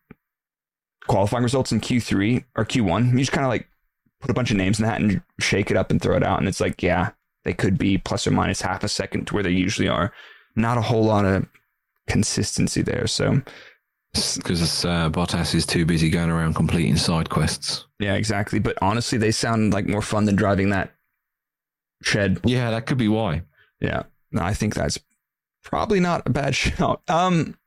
qualifying 1.08 1.43
results 1.43 1.71
in 1.71 1.82
Q3 1.82 2.43
or 2.56 2.65
Q1, 2.65 3.12
you 3.12 3.19
just 3.19 3.32
kind 3.32 3.45
of 3.45 3.50
like 3.50 3.67
put 4.19 4.32
a 4.32 4.36
bunch 4.36 4.52
of 4.52 4.58
names 4.58 4.80
in 4.80 4.86
the 4.86 4.91
hat 4.91 5.02
and 5.02 5.21
shake 5.39 5.71
it 5.71 5.78
up 5.78 5.91
and 5.91 6.02
throw 6.02 6.15
it 6.15 6.24
out. 6.24 6.39
And 6.39 6.47
it's 6.47 6.62
like, 6.62 6.84
yeah, 6.84 7.12
they 7.43 7.54
could 7.54 7.78
be 7.78 7.97
plus 7.97 8.28
or 8.28 8.32
minus 8.32 8.62
half 8.62 8.84
a 8.84 8.88
second 8.88 9.26
to 9.28 9.34
where 9.34 9.43
they 9.43 9.50
usually 9.50 9.88
are. 9.88 10.13
Not 10.56 10.78
a 10.78 10.82
whole 10.82 11.06
lot 11.06 11.26
of 11.26 11.47
consistency 12.08 12.82
there. 12.82 13.08
So 13.08 13.41
Because 14.13 14.84
uh, 14.86 15.10
Bottas 15.10 15.56
is 15.56 15.65
too 15.65 15.86
busy 15.86 16.10
going 16.10 16.30
around 16.30 16.54
completing 16.56 16.97
side 16.97 17.30
quests. 17.30 17.86
yeah, 18.00 18.15
exactly. 18.15 18.60
But 18.60 18.78
honestly, 18.82 19.17
they 19.17 19.32
sound 19.32 19.74
like 19.74 19.88
more 19.88 20.02
fun 20.02 20.26
than 20.26 20.36
driving 20.36 20.69
that 20.71 20.93
shed. 22.04 22.39
Yeah, 22.43 22.71
that 22.71 22.86
could 22.86 22.97
be 22.97 23.08
why. 23.08 23.43
Yeah, 23.80 24.04
no, 24.32 24.41
I 24.43 24.54
think 24.54 24.76
that's 24.76 25.00
probably 25.63 26.00
not 26.00 26.24
a 26.26 26.30
bad 26.30 26.56
shout. 26.56 27.02
Um, 27.08 27.58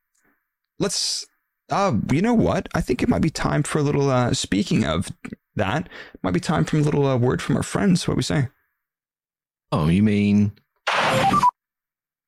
let's. 0.79 1.25
Uh, 1.71 1.93
you 2.11 2.21
know 2.21 2.35
what? 2.35 2.69
I 2.75 2.81
think 2.81 3.01
it 3.01 3.09
might 3.09 3.23
be 3.23 3.31
time 3.31 3.63
for 3.63 3.79
a 3.79 3.81
little. 3.83 4.11
Uh, 4.11 4.33
speaking 4.35 4.85
of 4.85 5.09
that, 5.55 5.87
it 6.13 6.19
might 6.21 6.33
be 6.35 6.39
time 6.39 6.63
for 6.63 6.77
a 6.77 6.81
little 6.81 7.07
uh, 7.07 7.17
word 7.17 7.41
from 7.41 7.57
our 7.57 7.63
friends. 7.63 8.07
What 8.07 8.17
we 8.17 8.23
say? 8.23 8.49
Oh, 9.71 9.87
you 9.87 10.03
mean? 10.03 10.51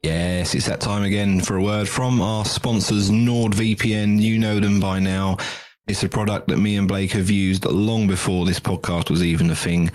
Yes, 0.08 0.56
it's 0.56 0.68
that 0.68 0.80
time 0.80 1.04
again 1.04 1.42
for 1.42 1.58
a 1.58 1.62
word 1.62 1.90
from 1.90 2.22
our 2.22 2.46
sponsors, 2.46 3.10
NordVPN. 3.10 4.22
You 4.22 4.40
know 4.40 4.58
them 4.62 4.80
by 4.80 5.00
now. 5.00 5.36
It's 5.86 6.02
a 6.02 6.08
product 6.08 6.48
that 6.48 6.60
me 6.60 6.78
and 6.78 6.88
Blake 6.88 7.12
have 7.12 7.30
used 7.30 7.66
long 7.66 8.08
before 8.08 8.46
this 8.46 8.58
podcast 8.58 9.10
was 9.10 9.22
even 9.22 9.50
a 9.50 9.56
thing. 9.56 9.92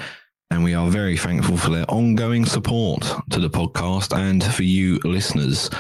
And 0.51 0.63
we 0.63 0.75
are 0.75 0.91
very 0.91 1.17
thankful 1.17 1.57
for 1.57 1.71
their 1.71 1.91
ongoing 1.91 2.45
support 2.45 3.11
to 3.31 3.41
the 3.41 3.49
podcast 3.49 4.15
and 4.15 4.45
for 4.45 4.65
you 4.65 4.99
listeners. 5.03 5.71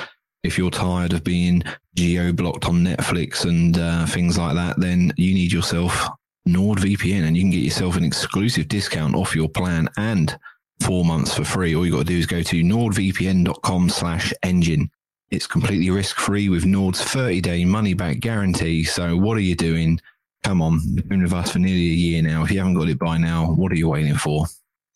If 0.42 0.56
you're 0.56 0.70
tired 0.70 1.12
of 1.12 1.24
being 1.24 1.62
geo 1.94 2.32
blocked 2.32 2.64
on 2.64 2.76
Netflix 2.76 3.44
and 3.44 3.76
uh, 3.76 4.06
things 4.06 4.38
like 4.38 4.54
that, 4.54 4.80
then 4.80 5.12
you 5.18 5.34
need 5.34 5.52
yourself 5.52 6.08
NordVPN 6.48 7.26
and 7.26 7.36
you 7.36 7.42
can 7.42 7.50
get 7.50 7.64
yourself 7.64 7.98
an 7.98 8.04
exclusive 8.04 8.66
discount 8.66 9.14
off 9.14 9.36
your 9.36 9.50
plan 9.50 9.90
and 9.98 10.34
four 10.80 11.04
months 11.04 11.34
for 11.34 11.44
free. 11.44 11.74
All 11.76 11.84
you 11.86 11.92
got 11.92 11.98
to 11.98 12.04
do 12.04 12.18
is 12.18 12.26
go 12.26 12.42
to 12.42 12.62
nordvpn.com 12.62 13.88
slash 13.88 14.32
engine. 14.42 14.90
It's 15.30 15.46
completely 15.46 15.90
risk 15.90 16.16
free 16.18 16.48
with 16.48 16.64
Nord's 16.66 17.02
30 17.02 17.40
day 17.40 17.64
money 17.64 17.94
back 17.94 18.20
guarantee. 18.20 18.84
So 18.84 19.16
what 19.16 19.36
are 19.36 19.40
you 19.40 19.54
doing? 19.54 20.00
Come 20.44 20.60
on, 20.60 20.80
you've 20.84 21.08
been 21.08 21.22
with 21.22 21.32
us 21.32 21.52
for 21.52 21.60
nearly 21.60 21.76
a 21.90 21.94
year 21.94 22.20
now. 22.22 22.42
If 22.42 22.50
you 22.50 22.58
haven't 22.58 22.74
got 22.74 22.88
it 22.88 22.98
by 22.98 23.16
now, 23.16 23.52
what 23.52 23.70
are 23.72 23.76
you 23.76 23.88
waiting 23.88 24.16
for? 24.16 24.46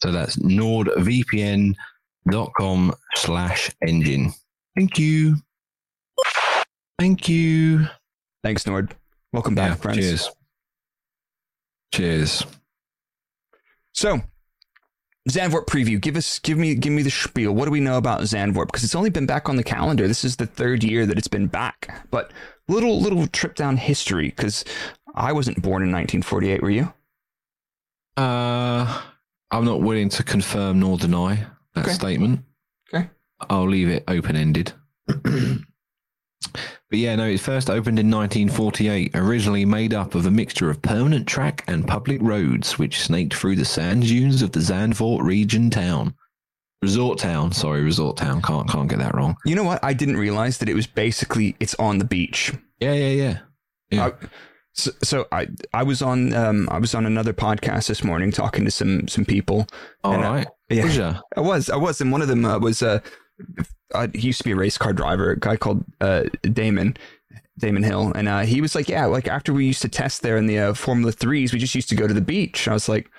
So 0.02 0.10
that's 0.12 0.36
nordvpn.com 0.36 1.74
slash 3.14 3.70
engine. 3.86 4.32
Thank 4.76 4.98
you. 4.98 5.36
Thank 6.98 7.28
you. 7.28 7.86
Thanks, 8.42 8.66
Nord. 8.66 8.94
Welcome 9.32 9.54
back, 9.54 9.70
Yeah, 9.70 9.74
friends. 9.76 9.98
cheers. 9.98 10.30
Cheers. 11.92 12.44
So, 13.92 14.20
Zandvoort 15.28 15.66
preview. 15.66 16.00
Give 16.00 16.16
us, 16.16 16.38
give 16.38 16.56
me, 16.56 16.74
give 16.74 16.92
me 16.92 17.02
the 17.02 17.10
spiel. 17.10 17.52
What 17.52 17.64
do 17.64 17.70
we 17.72 17.80
know 17.80 17.96
about 17.96 18.20
Zandvoort? 18.22 18.66
Because 18.66 18.84
it's 18.84 18.94
only 18.94 19.10
been 19.10 19.26
back 19.26 19.48
on 19.48 19.56
the 19.56 19.64
calendar. 19.64 20.06
This 20.06 20.24
is 20.24 20.36
the 20.36 20.46
third 20.46 20.84
year 20.84 21.04
that 21.06 21.18
it's 21.18 21.26
been 21.28 21.48
back. 21.48 22.06
But 22.10 22.32
little, 22.68 23.00
little 23.00 23.26
trip 23.26 23.54
down 23.56 23.76
history. 23.76 24.28
Because 24.28 24.64
I 25.14 25.32
wasn't 25.32 25.60
born 25.62 25.82
in 25.82 25.90
1948. 25.90 26.62
Were 26.62 26.70
you? 26.70 26.92
Uh, 28.16 29.02
I'm 29.50 29.64
not 29.64 29.80
willing 29.82 30.08
to 30.10 30.22
confirm 30.22 30.80
nor 30.80 30.96
deny 30.96 31.44
that 31.74 31.86
Okay. 31.86 31.92
statement. 31.94 32.40
Okay. 32.94 33.10
I'll 33.50 33.68
leave 33.68 33.88
it 33.88 34.04
open 34.08 34.36
ended. 34.36 34.72
but 36.52 36.98
yeah, 36.98 37.16
no, 37.16 37.26
it 37.26 37.40
first 37.40 37.68
opened 37.68 37.98
in 37.98 38.10
1948, 38.10 39.12
originally 39.14 39.64
made 39.64 39.92
up 39.94 40.14
of 40.14 40.26
a 40.26 40.30
mixture 40.30 40.70
of 40.70 40.80
permanent 40.82 41.26
track 41.26 41.64
and 41.66 41.86
public 41.86 42.20
roads, 42.22 42.78
which 42.78 43.00
snaked 43.02 43.34
through 43.34 43.56
the 43.56 43.64
sand 43.64 44.02
dunes 44.04 44.42
of 44.42 44.52
the 44.52 44.60
Zandvoort 44.60 45.22
region 45.22 45.70
town. 45.70 46.14
Resort 46.82 47.18
town, 47.18 47.52
sorry, 47.52 47.82
resort 47.82 48.18
town. 48.18 48.42
Can't 48.42 48.68
can't 48.68 48.88
get 48.88 48.98
that 48.98 49.14
wrong. 49.14 49.36
You 49.46 49.54
know 49.56 49.64
what? 49.64 49.82
I 49.82 49.92
didn't 49.94 50.18
realize 50.18 50.58
that 50.58 50.68
it 50.68 50.74
was 50.74 50.86
basically 50.86 51.56
it's 51.58 51.74
on 51.76 51.98
the 51.98 52.04
beach. 52.04 52.52
Yeah, 52.80 52.92
yeah, 52.92 53.08
yeah. 53.08 53.38
Yeah. 53.90 54.06
I- 54.06 54.26
so, 54.74 54.90
so 55.02 55.26
I 55.32 55.48
I 55.72 55.82
was 55.84 56.02
on 56.02 56.34
um 56.34 56.68
I 56.70 56.78
was 56.78 56.94
on 56.94 57.06
another 57.06 57.32
podcast 57.32 57.88
this 57.88 58.04
morning 58.04 58.30
talking 58.30 58.66
to 58.66 58.70
some 58.70 59.08
some 59.08 59.24
people. 59.24 59.66
All 60.04 60.18
right. 60.20 60.46
yeah. 60.68 60.84
Was? 60.84 60.98
I 60.98 61.40
was, 61.40 61.70
I 61.70 61.76
was, 61.76 62.00
and 62.02 62.12
one 62.12 62.20
of 62.20 62.28
them 62.28 62.44
uh, 62.44 62.58
was 62.58 62.82
uh, 62.82 63.00
uh, 63.94 64.08
he 64.14 64.28
used 64.28 64.38
to 64.38 64.44
be 64.44 64.52
a 64.52 64.56
race 64.56 64.78
car 64.78 64.92
driver, 64.92 65.30
a 65.30 65.38
guy 65.38 65.56
called 65.56 65.84
uh, 66.00 66.24
Damon, 66.42 66.96
Damon 67.58 67.82
Hill, 67.82 68.12
and 68.14 68.28
uh, 68.28 68.40
he 68.40 68.60
was 68.60 68.74
like, 68.74 68.88
yeah, 68.88 69.06
like 69.06 69.28
after 69.28 69.52
we 69.52 69.66
used 69.66 69.82
to 69.82 69.88
test 69.88 70.22
there 70.22 70.36
in 70.36 70.46
the 70.46 70.58
uh, 70.58 70.74
Formula 70.74 71.12
Threes, 71.12 71.52
we 71.52 71.58
just 71.58 71.74
used 71.74 71.88
to 71.90 71.96
go 71.96 72.06
to 72.06 72.14
the 72.14 72.20
beach. 72.20 72.68
I 72.68 72.72
was 72.72 72.88
like, 72.88 73.10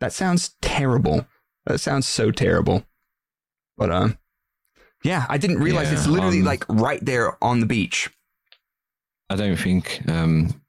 that 0.00 0.12
sounds 0.12 0.56
terrible. 0.60 1.26
That 1.66 1.78
sounds 1.78 2.08
so 2.08 2.30
terrible. 2.30 2.84
But 3.76 3.90
uh, 3.90 4.08
yeah, 5.04 5.26
I 5.28 5.38
didn't 5.38 5.58
realize 5.58 5.88
Yeah, 5.88 5.98
it's 5.98 6.06
literally 6.06 6.40
um, 6.40 6.44
like 6.44 6.64
right 6.68 7.04
there 7.04 7.42
on 7.42 7.60
the 7.60 7.66
beach. 7.66 8.10
I 9.30 9.36
don't 9.36 9.56
think 9.56 10.02
um, 10.08 10.60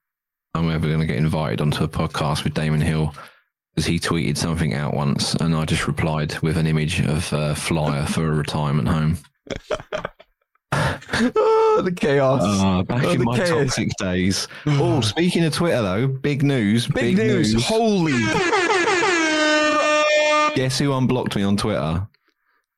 I'm 0.54 0.70
ever 0.70 0.88
going 0.88 1.00
to 1.00 1.06
get 1.06 1.18
invited 1.18 1.62
onto 1.62 1.84
a 1.84 1.88
podcast 1.88 2.44
with 2.44 2.54
Damon 2.54 2.82
Hill 2.82 3.14
because 3.74 3.86
he 3.88 4.00
tweeted 4.00 4.38
something 4.38 4.74
out 4.74 4.94
once, 4.94 5.34
and 5.36 5.56
I 5.56 5.66
just 5.66 5.88
replied 5.88 6.38
with 6.42 6.58
an 6.58 6.68
image 6.68 7.02
of 7.02 7.32
a 7.34 7.56
flyer 7.56 8.06
for 8.06 8.28
a 8.32 8.36
retirement 8.36 8.88
home. 8.88 9.18
oh, 10.76 11.82
the 11.84 11.92
chaos! 11.92 12.42
Uh, 12.44 12.84
back 12.84 13.04
Oh, 13.04 13.12
in 13.12 13.24
my 13.24 13.38
chaos. 13.38 13.50
toxic 13.50 13.90
days. 13.98 14.48
Oh, 14.68 15.02
speaking 15.02 15.44
of 15.46 15.54
Twitter, 15.54 15.82
though, 15.82 16.08
big 16.08 16.44
news! 16.44 16.88
Big, 16.88 17.18
news! 17.18 17.64
Holy 17.66 18.14
Guess 20.56 20.78
who 20.80 20.94
unblocked 20.94 21.36
me 21.36 21.44
on 21.44 21.58
Twitter? 21.58 22.08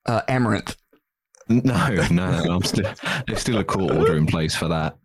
uh, 0.08 0.22
Amaranth. 0.28 0.76
No, 1.50 1.90
no, 1.90 2.08
no, 2.10 2.54
I'm 2.56 2.64
still. 2.64 2.92
There's 3.28 3.42
still 3.42 3.58
a 3.58 3.64
court 3.64 3.92
order 3.96 4.16
in 4.18 4.26
place 4.26 4.56
for 4.56 4.68
that. 4.70 4.98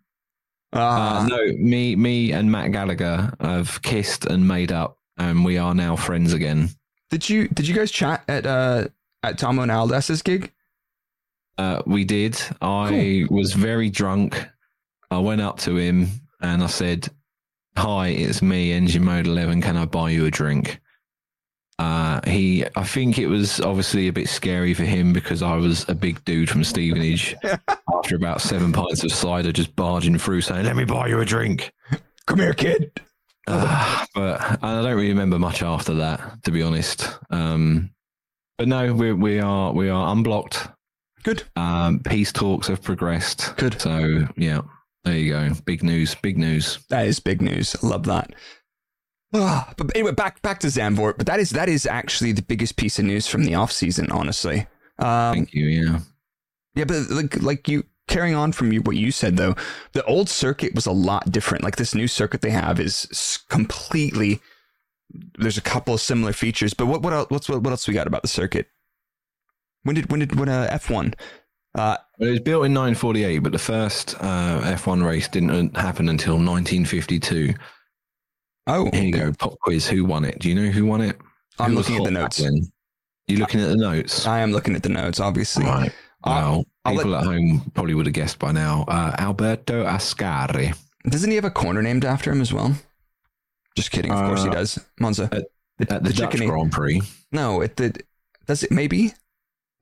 Uh, 0.73 0.79
Uh, 0.79 1.27
no, 1.27 1.45
me, 1.57 1.95
me, 1.95 2.31
and 2.31 2.49
Matt 2.51 2.71
Gallagher 2.71 3.31
have 3.41 3.81
kissed 3.81 4.25
and 4.25 4.47
made 4.47 4.71
up, 4.71 4.97
and 5.29 5.45
we 5.45 5.57
are 5.57 5.75
now 5.75 5.95
friends 5.95 6.33
again. 6.33 6.69
did 7.09 7.29
you 7.29 7.47
did 7.49 7.67
you 7.67 7.75
guys 7.75 7.91
chat 7.91 8.23
at 8.27 8.45
uh 8.45 8.87
at 9.23 9.37
Tomo 9.37 9.61
and 9.61 9.71
Aldas's 9.71 10.21
gig? 10.21 10.51
Uh, 11.57 11.81
we 11.85 12.03
did. 12.03 12.41
I 12.61 13.27
was 13.29 13.53
very 13.53 13.89
drunk. 13.89 14.47
I 15.11 15.19
went 15.19 15.41
up 15.41 15.59
to 15.59 15.77
him 15.77 16.07
and 16.41 16.63
I 16.63 16.67
said, 16.67 17.09
"Hi, 17.77 18.07
it's 18.07 18.41
me, 18.41 18.71
Engine 18.71 19.03
Mode 19.03 19.27
Eleven. 19.27 19.61
Can 19.61 19.77
I 19.77 19.85
buy 19.85 20.09
you 20.09 20.25
a 20.25 20.31
drink?" 20.31 20.79
Uh, 21.77 22.21
he, 22.27 22.65
I 22.75 22.83
think 22.83 23.19
it 23.19 23.27
was 23.27 23.59
obviously 23.59 24.07
a 24.07 24.13
bit 24.13 24.29
scary 24.29 24.73
for 24.73 24.83
him 24.83 25.13
because 25.13 25.41
I 25.41 25.55
was 25.55 25.87
a 25.89 25.95
big 25.95 26.23
dude 26.25 26.49
from 26.49 26.63
Stevenage. 26.63 27.35
after 27.95 28.15
about 28.15 28.41
seven 28.41 28.71
pints 28.71 29.03
of 29.03 29.11
cider, 29.11 29.51
just 29.51 29.75
barging 29.75 30.17
through, 30.17 30.41
saying, 30.41 30.65
"Let 30.65 30.75
me 30.75 30.85
buy 30.85 31.07
you 31.07 31.19
a 31.19 31.25
drink." 31.25 31.71
Come 32.25 32.39
here, 32.39 32.53
kid. 32.53 33.01
Uh, 33.47 34.05
but 34.15 34.59
I 34.63 34.81
don't 34.81 34.95
really 34.95 35.09
remember 35.09 35.39
much 35.39 35.61
after 35.63 35.93
that, 35.95 36.43
to 36.43 36.51
be 36.51 36.61
honest. 36.61 37.07
Um, 37.29 37.91
but 38.57 38.67
no, 38.67 38.93
we 38.93 39.13
we 39.13 39.39
are 39.39 39.73
we 39.73 39.89
are 39.89 40.11
unblocked. 40.11 40.67
Good. 41.23 41.43
Um, 41.55 41.99
peace 41.99 42.31
talks 42.31 42.67
have 42.67 42.81
progressed. 42.81 43.55
Good. 43.57 43.79
So 43.79 44.27
yeah, 44.37 44.61
there 45.03 45.15
you 45.15 45.33
go. 45.33 45.49
Big 45.65 45.83
news. 45.83 46.15
Big 46.15 46.37
news. 46.37 46.79
That 46.89 47.07
is 47.07 47.19
big 47.19 47.41
news. 47.41 47.75
I 47.81 47.87
love 47.87 48.03
that. 48.03 48.33
Ah, 49.33 49.73
but 49.77 49.95
anyway, 49.95 50.11
back 50.11 50.41
back 50.41 50.59
to 50.59 50.67
Zandvoort. 50.67 51.17
But 51.17 51.27
that 51.27 51.39
is 51.39 51.51
that 51.51 51.69
is 51.69 51.85
actually 51.85 52.31
the 52.33 52.41
biggest 52.41 52.75
piece 52.75 52.99
of 52.99 53.05
news 53.05 53.27
from 53.27 53.43
the 53.43 53.55
off 53.55 53.71
season, 53.71 54.11
honestly. 54.11 54.67
Um, 54.99 55.33
Thank 55.33 55.53
you. 55.53 55.65
Yeah. 55.65 55.99
yeah, 56.75 56.85
but 56.85 57.09
like 57.09 57.41
like 57.41 57.67
you 57.67 57.83
carrying 58.11 58.35
on 58.35 58.51
from 58.51 58.71
you, 58.71 58.81
what 58.81 58.97
you 58.97 59.11
said 59.11 59.37
though, 59.37 59.55
the 59.93 60.03
old 60.05 60.29
circuit 60.29 60.75
was 60.75 60.85
a 60.85 60.91
lot 60.91 61.31
different. 61.31 61.63
Like 61.63 61.77
this 61.77 61.95
new 61.95 62.07
circuit 62.07 62.41
they 62.41 62.51
have 62.51 62.79
is 62.79 63.39
completely. 63.49 64.39
There's 65.37 65.57
a 65.57 65.61
couple 65.61 65.93
of 65.93 66.01
similar 66.01 66.33
features, 66.33 66.73
but 66.73 66.85
what 66.87 67.01
what 67.01 67.13
else, 67.13 67.29
what's 67.29 67.49
what, 67.49 67.63
what 67.63 67.71
else 67.71 67.87
we 67.87 67.93
got 67.93 68.07
about 68.07 68.21
the 68.21 68.27
circuit? 68.27 68.67
When 69.83 69.95
did 69.95 70.11
when 70.11 70.19
did 70.19 70.37
when 70.39 70.49
uh, 70.49 70.67
F 70.69 70.89
one? 70.89 71.13
Uh, 71.73 71.97
it 72.19 72.29
was 72.29 72.39
built 72.41 72.65
in 72.65 72.73
1948, 72.73 73.39
but 73.39 73.53
the 73.53 73.57
first 73.57 74.15
uh, 74.19 74.59
F1 74.61 75.05
race 75.05 75.29
didn't 75.29 75.75
happen 75.77 76.09
until 76.09 76.33
1952. 76.33 77.53
oh, 78.67 78.89
Here 78.91 79.03
you 79.03 79.13
go. 79.13 79.31
Pop 79.31 79.57
quiz. 79.61 79.87
Who 79.87 80.03
won 80.03 80.25
it? 80.25 80.39
Do 80.39 80.49
you 80.49 80.55
know 80.55 80.69
who 80.69 80.85
won 80.85 80.99
it? 80.99 81.17
I'm 81.59 81.71
Who 81.71 81.77
looking 81.77 81.95
at 81.97 82.03
the 82.03 82.11
notes. 82.11 82.39
You 83.27 83.37
looking 83.37 83.61
at 83.61 83.69
the 83.69 83.77
notes? 83.77 84.27
I 84.27 84.39
am 84.39 84.51
looking 84.51 84.75
at 84.75 84.83
the 84.83 84.89
notes, 84.89 85.21
obviously. 85.21 85.63
Right. 85.65 85.93
I'll- 86.25 86.65
People 86.87 87.15
at 87.15 87.23
home 87.25 87.71
probably 87.75 87.93
would 87.93 88.05
have 88.07 88.13
guessed 88.13 88.39
by 88.39 88.51
now. 88.51 88.85
Uh, 88.87 89.15
Alberto 89.19 89.85
Ascari. 89.85 90.75
Doesn't 91.07 91.29
he 91.29 91.35
have 91.35 91.45
a 91.45 91.51
corner 91.51 91.81
named 91.81 92.05
after 92.05 92.31
him 92.31 92.41
as 92.41 92.51
well? 92.53 92.73
Just 93.75 93.91
kidding. 93.91 94.11
Of 94.11 94.25
course 94.27 94.43
he 94.43 94.49
Uh, 94.49 94.53
does. 94.53 94.79
Monza. 94.99 95.29
at- 95.31 95.45
the, 95.77 95.93
At 95.95 96.03
the, 96.03 96.13
Dutch 96.13 96.33
chickeny- 96.35 96.47
Grand 96.49 96.71
Prix. 96.71 97.01
No, 97.31 97.61
it 97.61 97.75
the 97.77 97.93
does 98.45 98.61
it 98.63 98.71
maybe? 98.71 99.13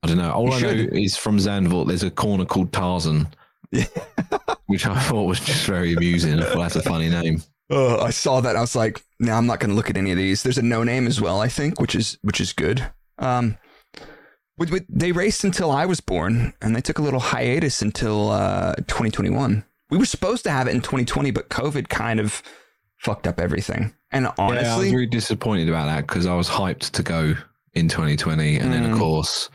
I 0.02 0.08
don't 0.08 0.16
know. 0.16 0.30
All 0.32 0.48
You 0.48 0.54
I 0.54 0.60
know 0.60 0.88
is 0.92 1.16
from 1.16 1.36
Zandvoort, 1.38 1.88
there's 1.88 2.02
a 2.02 2.10
corner 2.10 2.46
called 2.46 2.72
Tarzan, 2.72 3.28
Yeah. 3.70 3.84
which 4.66 4.86
I 4.86 4.98
thought 5.00 5.24
was 5.24 5.40
just 5.40 5.66
very 5.66 5.92
amusing. 5.92 6.38
I 6.40 6.44
thought 6.44 6.60
that's 6.60 6.76
a 6.76 6.82
funny 6.82 7.10
name. 7.10 7.42
Oh, 7.68 8.00
I 8.00 8.10
saw 8.10 8.40
that. 8.40 8.56
I 8.56 8.60
was 8.60 8.74
like, 8.74 9.02
no, 9.18 9.32
I'm 9.34 9.46
not 9.46 9.60
going 9.60 9.70
to 9.70 9.76
look 9.76 9.90
at 9.90 9.96
any 9.98 10.10
of 10.10 10.16
these. 10.16 10.42
There's 10.42 10.58
a 10.58 10.62
no 10.62 10.82
name 10.84 11.06
as 11.06 11.20
well, 11.20 11.40
I 11.40 11.48
think, 11.48 11.80
which 11.80 11.94
is 11.94 12.16
which 12.22 12.40
is 12.40 12.52
good. 12.54 12.84
Um, 13.18 13.58
they 14.88 15.12
raced 15.12 15.44
until 15.44 15.70
I 15.70 15.86
was 15.86 16.00
born, 16.00 16.52
and 16.60 16.74
they 16.76 16.80
took 16.80 16.98
a 16.98 17.02
little 17.02 17.20
hiatus 17.20 17.82
until 17.82 18.30
uh, 18.30 18.74
2021. 18.76 19.64
We 19.90 19.98
were 19.98 20.04
supposed 20.04 20.44
to 20.44 20.50
have 20.50 20.68
it 20.68 20.74
in 20.74 20.80
2020, 20.80 21.30
but 21.30 21.48
COVID 21.48 21.88
kind 21.88 22.20
of 22.20 22.42
fucked 22.98 23.26
up 23.26 23.40
everything. 23.40 23.94
And 24.12 24.24
yeah, 24.38 24.74
I 24.74 24.78
was 24.78 24.92
really 24.92 25.06
disappointed 25.06 25.68
about 25.68 25.86
that 25.86 26.06
because 26.06 26.26
I 26.26 26.34
was 26.34 26.48
hyped 26.48 26.90
to 26.92 27.02
go 27.02 27.34
in 27.74 27.88
2020, 27.88 28.58
and 28.58 28.72
then 28.72 28.84
Mm. 28.84 28.92
of 28.92 28.98
course, 28.98 29.48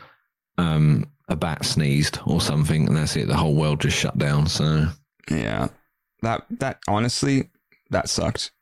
um, 0.58 1.06
a 1.28 1.36
bat 1.36 1.64
sneezed 1.64 2.18
or 2.26 2.40
something, 2.40 2.86
and 2.86 2.96
that's 2.96 3.16
it. 3.16 3.28
The 3.28 3.36
whole 3.36 3.54
world 3.54 3.80
just 3.80 3.96
shut 3.96 4.16
down. 4.18 4.46
So 4.46 4.88
yeah, 5.30 5.68
that 6.22 6.46
that 6.58 6.78
honestly 6.88 7.50
that 7.90 8.08
sucked. 8.08 8.52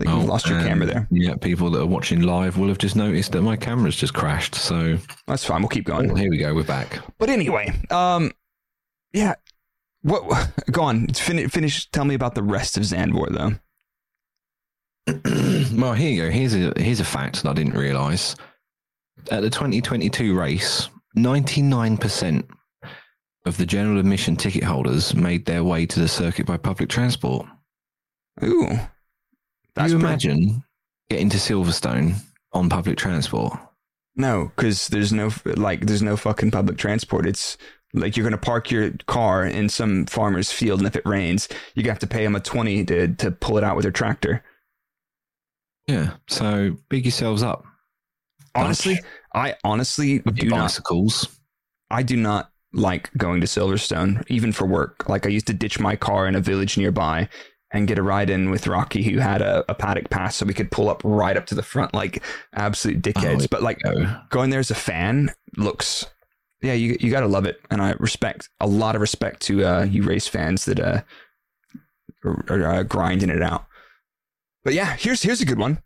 That 0.00 0.08
you 0.08 0.14
Oh, 0.14 0.24
lost 0.24 0.48
your 0.48 0.60
camera 0.60 0.86
there. 0.86 1.08
Yeah, 1.10 1.34
people 1.36 1.70
that 1.70 1.82
are 1.82 1.86
watching 1.86 2.22
live 2.22 2.56
will 2.56 2.68
have 2.68 2.78
just 2.78 2.96
noticed 2.96 3.32
that 3.32 3.42
my 3.42 3.56
camera's 3.56 3.96
just 3.96 4.14
crashed. 4.14 4.54
So 4.54 4.96
That's 5.26 5.44
fine. 5.44 5.60
We'll 5.60 5.68
keep 5.68 5.88
oh, 5.90 5.92
going. 5.92 6.16
here 6.16 6.30
we 6.30 6.38
go. 6.38 6.54
We're 6.54 6.64
back. 6.64 7.00
But 7.18 7.28
anyway, 7.28 7.72
um, 7.90 8.32
yeah. 9.12 9.34
What? 10.02 10.50
Go 10.70 10.82
on. 10.82 11.08
Finish. 11.08 11.50
Finish. 11.50 11.90
Tell 11.90 12.06
me 12.06 12.14
about 12.14 12.34
the 12.34 12.42
rest 12.42 12.78
of 12.78 12.82
Zandvoort, 12.84 13.32
though. 13.36 13.52
well, 15.80 15.92
here 15.92 16.10
you 16.10 16.22
go. 16.22 16.30
Here's 16.30 16.54
a 16.54 16.72
here's 16.76 17.00
a 17.00 17.04
fact 17.04 17.42
that 17.42 17.50
I 17.50 17.52
didn't 17.52 17.74
realise. 17.74 18.36
At 19.30 19.42
the 19.42 19.50
2022 19.50 20.34
race, 20.34 20.88
99% 21.18 22.48
of 23.44 23.56
the 23.58 23.66
general 23.66 23.98
admission 23.98 24.34
ticket 24.34 24.64
holders 24.64 25.14
made 25.14 25.44
their 25.44 25.62
way 25.62 25.84
to 25.84 26.00
the 26.00 26.08
circuit 26.08 26.46
by 26.46 26.56
public 26.56 26.88
transport. 26.88 27.46
Ooh, 28.42 28.78
that's 29.74 29.92
you 29.92 29.98
pretty- 29.98 30.08
imagine 30.12 30.64
getting 31.08 31.28
to 31.30 31.36
Silverstone 31.38 32.16
on 32.52 32.68
public 32.68 32.98
transport? 32.98 33.52
No, 34.16 34.50
because 34.56 34.88
there's 34.88 35.12
no 35.12 35.30
like 35.44 35.86
there's 35.86 36.02
no 36.02 36.16
fucking 36.16 36.50
public 36.50 36.76
transport. 36.78 37.26
It's 37.26 37.56
like 37.94 38.16
you're 38.16 38.24
gonna 38.24 38.36
park 38.38 38.70
your 38.70 38.90
car 39.06 39.44
in 39.46 39.68
some 39.68 40.06
farmer's 40.06 40.50
field, 40.52 40.80
and 40.80 40.86
if 40.86 40.96
it 40.96 41.06
rains, 41.06 41.48
you 41.74 41.88
have 41.88 41.98
to 42.00 42.06
pay 42.06 42.24
them 42.24 42.36
a 42.36 42.40
twenty 42.40 42.84
to 42.86 43.08
to 43.14 43.30
pull 43.30 43.56
it 43.56 43.64
out 43.64 43.76
with 43.76 43.84
their 43.84 43.92
tractor. 43.92 44.42
Yeah. 45.86 46.14
So 46.28 46.76
big 46.88 47.04
yourselves 47.04 47.42
up. 47.42 47.64
Honestly, 48.54 48.96
Dutch. 48.96 49.04
I 49.34 49.54
honestly 49.64 50.20
with 50.20 50.36
do 50.36 50.46
your 50.46 50.56
not. 50.56 50.64
bicycles. 50.64 51.28
I 51.90 52.02
do 52.02 52.16
not 52.16 52.50
like 52.72 53.10
going 53.16 53.40
to 53.40 53.46
Silverstone, 53.46 54.24
even 54.28 54.52
for 54.52 54.66
work. 54.66 55.08
Like 55.08 55.26
I 55.26 55.28
used 55.30 55.46
to 55.48 55.52
ditch 55.54 55.80
my 55.80 55.96
car 55.96 56.26
in 56.26 56.34
a 56.36 56.40
village 56.40 56.76
nearby 56.76 57.28
and 57.72 57.86
get 57.86 57.98
a 57.98 58.02
ride 58.02 58.30
in 58.30 58.50
with 58.50 58.66
Rocky, 58.66 59.02
who 59.02 59.18
had 59.18 59.42
a, 59.42 59.64
a 59.68 59.74
paddock 59.74 60.10
pass, 60.10 60.36
so 60.36 60.46
we 60.46 60.54
could 60.54 60.70
pull 60.70 60.88
up 60.88 61.02
right 61.04 61.36
up 61.36 61.46
to 61.46 61.54
the 61.54 61.62
front 61.62 61.94
like 61.94 62.22
absolute 62.54 63.00
dickheads. 63.00 63.44
Oh, 63.44 63.46
but 63.50 63.62
like 63.62 63.78
go. 63.80 64.20
going 64.30 64.50
there 64.50 64.60
as 64.60 64.70
a 64.70 64.74
fan 64.74 65.30
looks, 65.56 66.06
yeah, 66.62 66.72
you 66.72 66.96
you 67.00 67.10
gotta 67.10 67.28
love 67.28 67.46
it, 67.46 67.60
and 67.70 67.80
I 67.80 67.92
respect 67.98 68.48
a 68.60 68.66
lot 68.66 68.94
of 68.94 69.00
respect 69.00 69.40
to 69.42 69.64
uh, 69.64 69.84
you 69.84 70.02
race 70.02 70.26
fans 70.26 70.64
that 70.64 70.80
uh, 70.80 71.02
are, 72.24 72.44
are 72.48 72.66
uh, 72.66 72.82
grinding 72.82 73.30
it 73.30 73.42
out. 73.42 73.66
But 74.64 74.74
yeah, 74.74 74.96
here's 74.96 75.22
here's 75.22 75.40
a 75.40 75.46
good 75.46 75.58
one. 75.58 75.82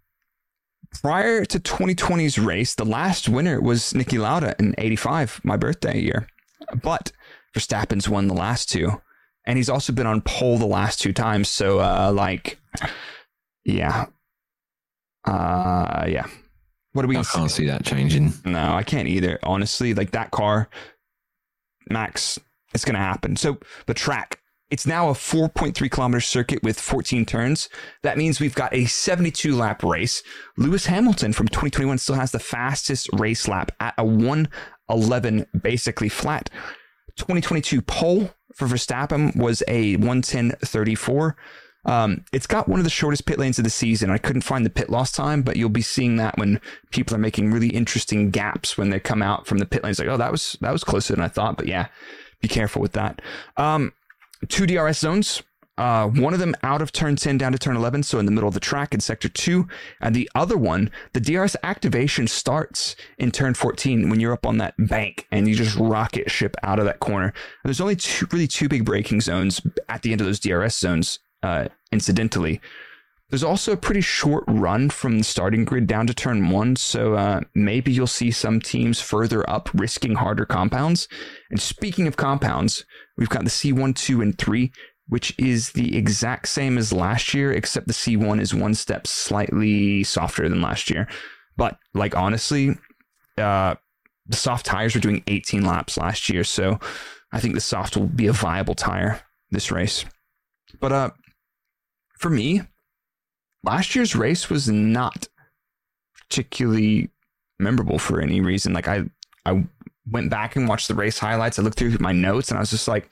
Prior 1.03 1.45
to 1.45 1.59
2020's 1.59 2.39
race, 2.39 2.75
the 2.75 2.85
last 2.85 3.29
winner 3.29 3.61
was 3.61 3.93
Niki 3.95 4.19
Lauda 4.19 4.55
in 4.61 4.77
85, 4.79 5.41
my 5.43 5.57
birthday 5.57 6.01
year. 6.01 6.29
But 6.83 7.11
Verstappen's 7.55 8.09
won 8.09 8.29
the 8.29 8.35
last 8.35 8.71
two. 8.71 9.01
And 9.47 9.59
he's 9.59 9.69
also 9.69 9.93
been 9.93 10.07
on 10.07 10.23
pole 10.23 10.59
the 10.59 10.67
last 10.67 11.01
two 11.01 11.13
times. 11.13 11.49
So, 11.49 11.81
uh, 11.81 12.13
like, 12.15 12.59
yeah. 13.65 14.07
Uh, 15.25 16.07
yeah. 16.09 16.27
What 16.93 17.05
are 17.05 17.09
we 17.09 17.17
I 17.17 17.23
gonna 17.23 17.29
can't 17.33 17.51
see 17.51 17.67
that 17.67 17.85
changing. 17.85 18.33
no, 18.45 18.75
I 18.75 18.83
can't 18.85 19.09
either. 19.09 19.39
Honestly, 19.43 19.95
like 19.95 20.13
that 20.13 20.31
car, 20.31 20.69
Max, 21.91 22.39
it's 22.73 22.85
going 22.85 22.95
to 22.95 23.01
happen. 23.01 23.37
So 23.37 23.59
the 23.87 23.95
track, 23.95 24.41
it's 24.71 24.87
now 24.87 25.09
a 25.09 25.13
4.3 25.13 25.91
kilometer 25.91 26.21
circuit 26.21 26.63
with 26.63 26.79
14 26.79 27.27
turns. 27.27 27.69
That 28.03 28.17
means 28.17 28.41
we've 28.41 28.55
got 28.55 28.73
a 28.75 28.87
72 28.87 29.55
lap 29.55 29.83
race. 29.83 30.23
Lewis 30.57 30.87
Hamilton 30.87 31.33
from 31.33 31.49
2021 31.49 31.99
still 31.99 32.15
has 32.15 32.33
the 32.33 32.39
fastest 32.39 33.09
race 33.13 33.49
lap 33.49 33.73
at 33.81 33.95
a 33.99 34.05
111, 34.05 35.47
basically 35.61 36.09
flat. 36.09 36.49
2022 37.17 37.83
pole 37.83 38.31
for 38.55 38.67
Verstappen 38.67 39.37
was 39.37 39.63
a 39.69 39.97
110.34. 39.97 41.35
Um, 41.87 42.25
it's 42.33 42.47
got 42.47 42.69
one 42.69 42.81
of 42.81 42.85
the 42.85 42.91
shortest 42.91 43.27
pit 43.27 43.39
lanes 43.39 43.59
of 43.59 43.65
the 43.65 43.71
season. 43.71 44.11
I 44.11 44.19
couldn't 44.19 44.43
find 44.43 44.65
the 44.65 44.71
pit 44.71 44.89
loss 44.89 45.13
time, 45.13 45.43
but 45.43 45.57
you'll 45.57 45.69
be 45.69 45.83
seeing 45.83 46.17
that 46.17 46.39
when 46.39 46.61
people 46.91 47.15
are 47.15 47.19
making 47.21 47.51
really 47.51 47.69
interesting 47.69 48.31
gaps 48.31 48.79
when 48.79 48.91
they 48.91 48.99
come 48.99 49.23
out 49.23 49.47
from 49.47 49.59
the 49.59 49.67
pit 49.67 49.85
lanes. 49.85 49.99
Like, 49.99 50.09
oh, 50.09 50.17
that 50.17 50.33
was 50.33 50.57
that 50.61 50.73
was 50.73 50.83
closer 50.83 51.15
than 51.15 51.23
I 51.23 51.29
thought. 51.29 51.57
But 51.57 51.67
yeah, 51.67 51.89
be 52.41 52.49
careful 52.49 52.81
with 52.81 52.93
that. 52.93 53.21
Um, 53.57 53.93
two 54.49 54.67
DRS 54.67 54.99
zones. 54.99 55.43
Uh, 55.77 56.07
one 56.07 56.33
of 56.33 56.39
them 56.39 56.55
out 56.63 56.81
of 56.81 56.93
turn 56.93 57.17
10 57.17 57.37
down 57.37 57.53
to 57.53 57.59
turn 57.59 57.77
11, 57.77 58.05
so 58.05 58.19
in 58.19 58.27
the 58.27 58.33
middle 58.33 58.49
of 58.49 58.55
the 58.55 58.61
track 58.61 58.95
in 58.95 59.01
sector 59.01 59.29
2. 59.29 59.67
And 60.01 60.15
the 60.15 60.31
other 60.35 60.57
one, 60.57 60.91
the 61.13 61.21
DRS 61.21 61.57
activation 61.63 62.29
starts 62.29 62.95
in 63.19 63.33
turn 63.33 63.55
14 63.55 64.09
when 64.09 64.21
you're 64.21 64.33
up 64.33 64.47
on 64.47 64.59
that 64.59 64.75
bank 64.79 65.27
and 65.33 65.49
you 65.49 65.55
just 65.55 65.77
rocket 65.77 66.31
ship 66.31 66.55
out 66.63 66.79
of 66.79 66.85
that 66.85 67.01
corner. 67.01 67.27
And 67.27 67.35
there's 67.65 67.81
only 67.81 67.97
two, 67.97 68.27
really 68.31 68.47
two 68.47 68.69
big 68.69 68.85
braking 68.85 69.21
zones 69.21 69.61
at 69.89 70.03
the 70.03 70.13
end 70.13 70.21
of 70.21 70.27
those 70.27 70.41
DRS 70.41 70.77
zones, 70.77 71.19
uh, 71.43 71.69
incidentally. 71.91 72.61
There's 73.31 73.43
also 73.43 73.73
a 73.73 73.77
pretty 73.77 74.03
short 74.03 74.45
run 74.47 74.91
from 74.91 75.19
the 75.19 75.25
starting 75.25 75.65
grid 75.65 75.89
down 75.89 76.07
to 76.07 76.15
turn 76.15 76.51
one, 76.51 76.77
so 76.77 77.15
uh, 77.15 77.41
maybe 77.55 77.91
you'll 77.91 78.07
see 78.07 78.31
some 78.31 78.61
teams 78.61 79.01
further 79.01 79.49
up 79.51 79.71
risking 79.75 80.15
harder 80.15 80.45
compounds. 80.45 81.09
And 81.51 81.61
speaking 81.61 82.07
of 82.07 82.17
compounds, 82.17 82.85
we've 83.17 83.29
got 83.29 83.43
the 83.43 83.51
C1, 83.51 83.97
2, 83.97 84.21
and 84.21 84.39
3, 84.39 84.71
which 85.09 85.35
is 85.39 85.73
the 85.73 85.97
exact 85.97 86.49
same 86.49 86.79
as 86.79 86.93
last 86.93 87.35
year, 87.35 87.53
except 87.53 87.87
the 87.87 87.93
C1 87.93 88.41
is 88.41 88.55
one 88.55 88.75
step 88.75 89.07
slightly 89.07 90.03
softer 90.03 90.49
than 90.49 90.63
last 90.63 90.91
year. 90.91 91.07
But, 91.57 91.79
like, 91.93 92.17
honestly, 92.17 92.77
uh, 93.39 93.75
the 94.27 94.37
soft 94.37 94.65
tires 94.67 94.95
were 94.95 95.01
doing 95.01 95.23
18 95.27 95.65
laps 95.65 95.97
last 95.99 96.29
year, 96.29 96.45
so 96.45 96.79
I 97.33 97.41
think 97.41 97.55
the 97.55 97.61
soft 97.61 97.97
will 97.97 98.07
be 98.07 98.27
a 98.27 98.33
viable 98.33 98.75
tire 98.75 99.21
this 99.51 99.71
race. 99.71 100.05
But 100.81 100.93
uh, 100.93 101.11
for 102.19 102.31
me, 102.31 102.63
last 103.63 103.95
year's 103.95 104.17
race 104.17 104.49
was 104.49 104.69
not 104.69 105.29
particularly 106.17 107.11
memorable 107.59 107.99
for 107.99 108.21
any 108.21 108.41
reason. 108.41 108.73
Like 108.73 108.89
I, 108.89 109.05
I 109.45 109.65
went 110.11 110.31
back 110.31 110.57
and 110.57 110.69
watched 110.69 110.89
the 110.89 110.95
race 110.95 111.19
highlights. 111.19 111.59
I 111.59 111.63
looked 111.63 111.79
through 111.79 111.97
my 112.01 112.13
notes 112.13 112.51
and 112.51 112.59
I 112.59 112.61
was 112.61 112.71
just 112.71 112.89
like, 112.89 113.09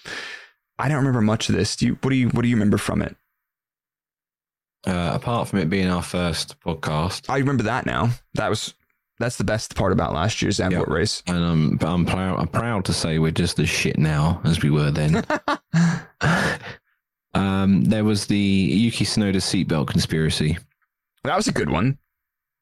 I 0.79 0.89
don't 0.89 0.99
remember 0.99 1.21
much 1.21 1.49
of 1.49 1.55
this. 1.55 1.77
Do 1.77 1.87
you? 1.87 1.95
What 2.01 2.11
do 2.11 2.17
you? 2.17 2.29
What 2.31 2.43
do 2.43 2.49
you 2.49 2.57
remember 2.57 2.79
from 2.79 3.03
it? 3.03 3.17
Uh, 4.87 5.13
apart 5.15 5.47
from 5.49 5.61
it 5.61 5.71
being 5.71 5.89
our 5.89 6.03
first 6.03 6.59
podcast, 6.61 7.31
I 7.31 7.39
remember 7.39 7.63
that 7.65 7.87
now. 7.87 8.11
That 8.35 8.49
was 8.49 8.75
that's 9.21 9.37
the 9.37 9.45
best 9.45 9.77
part 9.77 9.93
about 9.93 10.13
last 10.13 10.43
year's 10.43 10.59
Zandvoort 10.59 10.73
Yep. 10.73 10.89
race. 10.89 11.23
and 11.29 11.37
I'm 11.45 11.79
I'm 11.81 12.05
proud 12.05 12.41
I'm 12.41 12.49
proud 12.49 12.85
to 12.87 12.93
say 12.93 13.19
we're 13.21 13.31
just 13.31 13.61
as 13.61 13.69
shit 13.69 13.97
now 13.99 14.41
as 14.45 14.61
we 14.63 14.71
were 14.71 14.91
then. 14.91 15.25
um, 17.35 17.85
there 17.85 18.05
was 18.05 18.27
the 18.27 18.37
Yuki 18.37 19.05
Tsunoda 19.05 19.37
seatbelt 19.37 19.87
conspiracy. 19.89 20.59
That 21.25 21.37
was 21.37 21.47
a 21.49 21.53
good 21.53 21.71
one. 21.71 21.99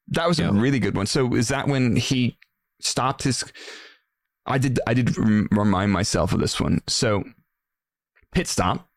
That 0.09 0.27
was 0.27 0.39
Yeah. 0.39 0.49
a 0.49 0.53
really 0.53 0.79
good 0.79 0.95
one. 0.95 1.07
So 1.07 1.33
is 1.35 1.47
that 1.47 1.67
when 1.67 1.95
he 1.95 2.37
stopped 2.79 3.23
his? 3.23 3.43
I 4.45 4.57
did. 4.57 4.79
I 4.85 4.93
did 4.93 5.17
remind 5.17 5.91
myself 5.91 6.33
of 6.33 6.39
this 6.39 6.59
one. 6.59 6.81
So 6.87 7.23
pit 8.31 8.47
stop. 8.47 8.89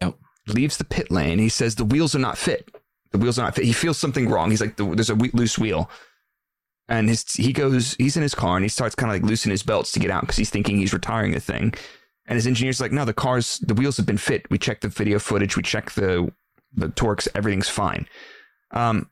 Yep. 0.00 0.16
Leaves 0.48 0.76
the 0.76 0.84
pit 0.84 1.10
lane. 1.10 1.38
He 1.38 1.48
says 1.48 1.74
the 1.74 1.84
wheels 1.84 2.14
are 2.14 2.20
not 2.20 2.38
fit. 2.38 2.70
The 3.10 3.18
wheels 3.18 3.38
are 3.38 3.42
not 3.42 3.54
fit. 3.54 3.64
He 3.64 3.72
feels 3.72 3.98
something 3.98 4.28
wrong. 4.28 4.50
He's 4.50 4.60
like, 4.60 4.76
there's 4.76 5.10
a 5.10 5.14
loose 5.14 5.58
wheel. 5.58 5.90
And 6.88 7.08
his 7.08 7.24
he 7.32 7.52
goes. 7.52 7.94
He's 7.94 8.16
in 8.16 8.22
his 8.22 8.34
car 8.34 8.56
and 8.56 8.64
he 8.64 8.68
starts 8.68 8.94
kind 8.94 9.10
of 9.12 9.20
like 9.20 9.28
loosening 9.28 9.50
his 9.50 9.62
belts 9.62 9.92
to 9.92 10.00
get 10.00 10.10
out 10.10 10.22
because 10.22 10.36
he's 10.36 10.50
thinking 10.50 10.78
he's 10.78 10.94
retiring 10.94 11.32
the 11.32 11.40
thing. 11.40 11.74
And 12.26 12.36
his 12.36 12.46
engineer's 12.46 12.80
like, 12.80 12.92
no, 12.92 13.04
the 13.04 13.14
cars, 13.14 13.58
the 13.58 13.74
wheels 13.74 13.96
have 13.96 14.06
been 14.06 14.18
fit. 14.18 14.50
We 14.50 14.58
checked 14.58 14.82
the 14.82 14.88
video 14.88 15.18
footage. 15.18 15.56
We 15.56 15.62
checked 15.62 15.96
the 15.96 16.30
the 16.74 16.88
torques. 16.90 17.28
Everything's 17.34 17.68
fine. 17.68 18.06
Um, 18.70 19.08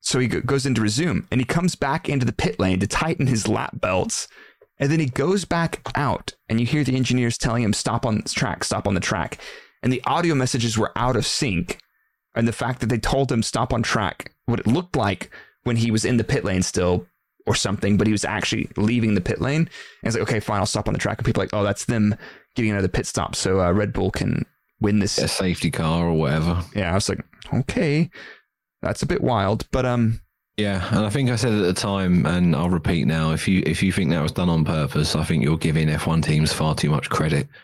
so 0.00 0.18
he 0.18 0.28
go- 0.28 0.40
goes 0.40 0.64
into 0.64 0.80
resume 0.80 1.26
and 1.30 1.40
he 1.40 1.44
comes 1.44 1.74
back 1.74 2.08
into 2.08 2.24
the 2.24 2.32
pit 2.32 2.58
lane 2.58 2.80
to 2.80 2.86
tighten 2.86 3.26
his 3.26 3.48
lap 3.48 3.80
belts. 3.80 4.28
And 4.80 4.90
then 4.90 5.00
he 5.00 5.06
goes 5.06 5.44
back 5.44 5.80
out 5.94 6.34
and 6.48 6.60
you 6.60 6.66
hear 6.66 6.84
the 6.84 6.96
engineers 6.96 7.36
telling 7.36 7.62
him, 7.62 7.72
stop 7.72 8.06
on 8.06 8.16
the 8.16 8.22
track, 8.28 8.64
stop 8.64 8.86
on 8.86 8.94
the 8.94 9.00
track. 9.00 9.38
And 9.82 9.92
the 9.92 10.02
audio 10.06 10.34
messages 10.34 10.78
were 10.78 10.92
out 10.96 11.16
of 11.16 11.26
sync. 11.26 11.78
And 12.34 12.46
the 12.46 12.52
fact 12.52 12.80
that 12.80 12.88
they 12.88 12.98
told 12.98 13.32
him 13.32 13.42
stop 13.42 13.72
on 13.72 13.82
track, 13.82 14.32
what 14.46 14.60
it 14.60 14.66
looked 14.66 14.96
like 14.96 15.30
when 15.64 15.76
he 15.76 15.90
was 15.90 16.04
in 16.04 16.16
the 16.16 16.24
pit 16.24 16.44
lane 16.44 16.62
still 16.62 17.06
or 17.46 17.54
something, 17.54 17.96
but 17.96 18.06
he 18.06 18.12
was 18.12 18.24
actually 18.24 18.68
leaving 18.76 19.14
the 19.14 19.20
pit 19.20 19.40
lane. 19.40 19.62
And 19.62 19.68
it's 20.04 20.14
like, 20.14 20.22
okay, 20.22 20.40
fine, 20.40 20.60
I'll 20.60 20.66
stop 20.66 20.86
on 20.86 20.94
the 20.94 21.00
track. 21.00 21.18
And 21.18 21.26
people 21.26 21.42
are 21.42 21.46
like, 21.46 21.54
oh, 21.54 21.64
that's 21.64 21.86
them 21.86 22.14
getting 22.54 22.70
another 22.70 22.88
pit 22.88 23.06
stop. 23.06 23.34
So 23.34 23.60
uh, 23.60 23.72
Red 23.72 23.92
Bull 23.92 24.10
can 24.10 24.44
win 24.80 25.00
this 25.00 25.18
A 25.18 25.26
safety 25.26 25.70
car 25.70 26.06
or 26.06 26.12
whatever. 26.12 26.62
yeah, 26.74 26.92
I 26.92 26.94
was 26.94 27.08
like, 27.08 27.24
okay, 27.52 28.10
that's 28.82 29.02
a 29.02 29.06
bit 29.06 29.22
wild, 29.22 29.66
but 29.72 29.84
um, 29.84 30.20
Yeah, 30.58 30.84
and 30.90 31.06
I 31.06 31.08
think 31.08 31.30
I 31.30 31.36
said 31.36 31.52
at 31.52 31.62
the 31.62 31.72
time, 31.72 32.26
and 32.26 32.54
I'll 32.54 32.68
repeat 32.68 33.06
now: 33.06 33.30
if 33.30 33.46
you 33.46 33.62
if 33.64 33.80
you 33.80 33.92
think 33.92 34.10
that 34.10 34.20
was 34.20 34.32
done 34.32 34.48
on 34.48 34.64
purpose, 34.64 35.14
I 35.14 35.22
think 35.22 35.44
you're 35.44 35.56
giving 35.56 35.86
F1 35.86 36.24
teams 36.24 36.52
far 36.52 36.74
too 36.74 36.90
much 36.90 37.08
credit. 37.08 37.48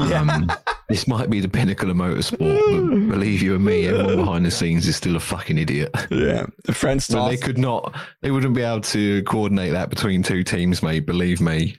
Um, 0.00 0.48
this 0.88 1.08
might 1.08 1.28
be 1.28 1.40
the 1.40 1.48
pinnacle 1.48 1.90
of 1.90 1.96
motorsport, 1.96 2.38
but 2.38 3.10
believe 3.10 3.42
you 3.42 3.56
and 3.56 3.64
me, 3.64 3.88
everyone 3.88 4.16
behind 4.16 4.46
the 4.46 4.50
scenes 4.50 4.86
is 4.86 4.94
still 4.94 5.16
a 5.16 5.20
fucking 5.20 5.58
idiot. 5.58 5.90
yeah, 6.10 6.46
the 6.64 6.72
French 6.72 7.08
But 7.08 7.28
they 7.28 7.36
could 7.36 7.58
not, 7.58 7.96
they 8.22 8.30
wouldn't 8.30 8.54
be 8.54 8.62
able 8.62 8.82
to 8.82 9.24
coordinate 9.24 9.72
that 9.72 9.90
between 9.90 10.22
two 10.22 10.44
teams, 10.44 10.84
mate. 10.84 11.04
Believe 11.04 11.40
me. 11.40 11.78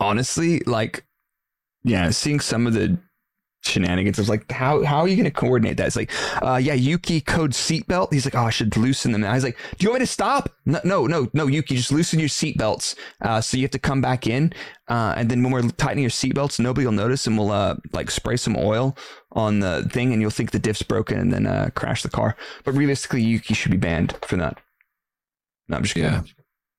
honestly, 0.00 0.60
like, 0.60 1.04
yeah, 1.82 2.08
seeing 2.08 2.40
some 2.40 2.66
of 2.66 2.72
the 2.72 2.96
shenanigans, 3.66 4.18
I 4.18 4.22
was 4.22 4.28
like, 4.28 4.50
how 4.50 4.84
how 4.84 4.98
are 4.98 5.08
you 5.08 5.16
going 5.16 5.24
to 5.24 5.30
coordinate 5.30 5.76
that? 5.78 5.86
It's 5.86 5.96
like, 5.96 6.10
uh, 6.42 6.56
yeah, 6.56 6.74
Yuki 6.74 7.20
code 7.20 7.52
seatbelt. 7.52 8.12
He's 8.12 8.24
like, 8.24 8.34
oh, 8.34 8.44
I 8.44 8.50
should 8.50 8.76
loosen 8.76 9.12
them. 9.12 9.22
And 9.22 9.30
I 9.30 9.34
was 9.34 9.44
like, 9.44 9.56
do 9.78 9.84
you 9.84 9.90
want 9.90 10.00
me 10.00 10.06
to 10.06 10.12
stop? 10.12 10.50
No, 10.66 10.80
no, 10.84 11.06
no, 11.06 11.28
no, 11.32 11.46
Yuki, 11.46 11.76
just 11.76 11.92
loosen 11.92 12.18
your 12.18 12.28
seatbelts. 12.28 12.96
Uh, 13.20 13.40
so 13.40 13.56
you 13.56 13.62
have 13.64 13.70
to 13.72 13.78
come 13.78 14.00
back 14.00 14.26
in, 14.26 14.52
uh, 14.88 15.14
and 15.16 15.30
then 15.30 15.42
when 15.42 15.52
we're 15.52 15.68
tightening 15.70 16.02
your 16.02 16.10
seatbelts, 16.10 16.60
nobody 16.60 16.86
will 16.86 16.92
notice, 16.92 17.26
and 17.26 17.38
we'll 17.38 17.50
uh 17.52 17.76
like 17.92 18.10
spray 18.10 18.36
some 18.36 18.56
oil 18.56 18.96
on 19.32 19.60
the 19.60 19.88
thing, 19.92 20.12
and 20.12 20.20
you'll 20.20 20.30
think 20.30 20.50
the 20.50 20.58
diff's 20.58 20.82
broken, 20.82 21.18
and 21.18 21.32
then 21.32 21.46
uh 21.46 21.70
crash 21.74 22.02
the 22.02 22.10
car. 22.10 22.36
But 22.64 22.74
realistically, 22.74 23.22
Yuki 23.22 23.54
should 23.54 23.72
be 23.72 23.78
banned 23.78 24.16
for 24.22 24.36
that. 24.36 24.58
No, 25.68 25.76
I'm 25.76 25.82
just 25.82 25.94
kidding. 25.94 26.10
Yeah. 26.10 26.22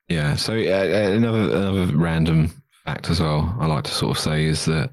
Yeah. 0.07 0.35
So 0.35 0.53
uh, 0.53 1.11
another 1.15 1.55
another 1.55 1.97
random 1.97 2.51
fact 2.85 3.09
as 3.09 3.19
well. 3.19 3.55
I 3.59 3.65
like 3.65 3.83
to 3.85 3.91
sort 3.91 4.15
of 4.15 4.23
say 4.23 4.45
is 4.45 4.65
that 4.65 4.91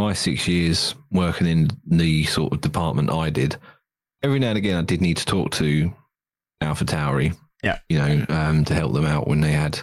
my 0.00 0.12
six 0.14 0.48
years 0.48 0.94
working 1.12 1.46
in 1.46 1.70
the 1.86 2.24
sort 2.24 2.52
of 2.52 2.60
department 2.60 3.10
I 3.10 3.30
did, 3.30 3.56
every 4.22 4.38
now 4.38 4.48
and 4.48 4.58
again 4.58 4.78
I 4.78 4.82
did 4.82 5.00
need 5.00 5.18
to 5.18 5.26
talk 5.26 5.52
to 5.52 5.92
Alpha 6.60 6.84
Tauri. 6.84 7.36
Yeah. 7.62 7.78
You 7.88 7.98
know, 7.98 8.26
um, 8.30 8.64
to 8.64 8.74
help 8.74 8.94
them 8.94 9.04
out 9.04 9.28
when 9.28 9.42
they 9.42 9.52
had 9.52 9.80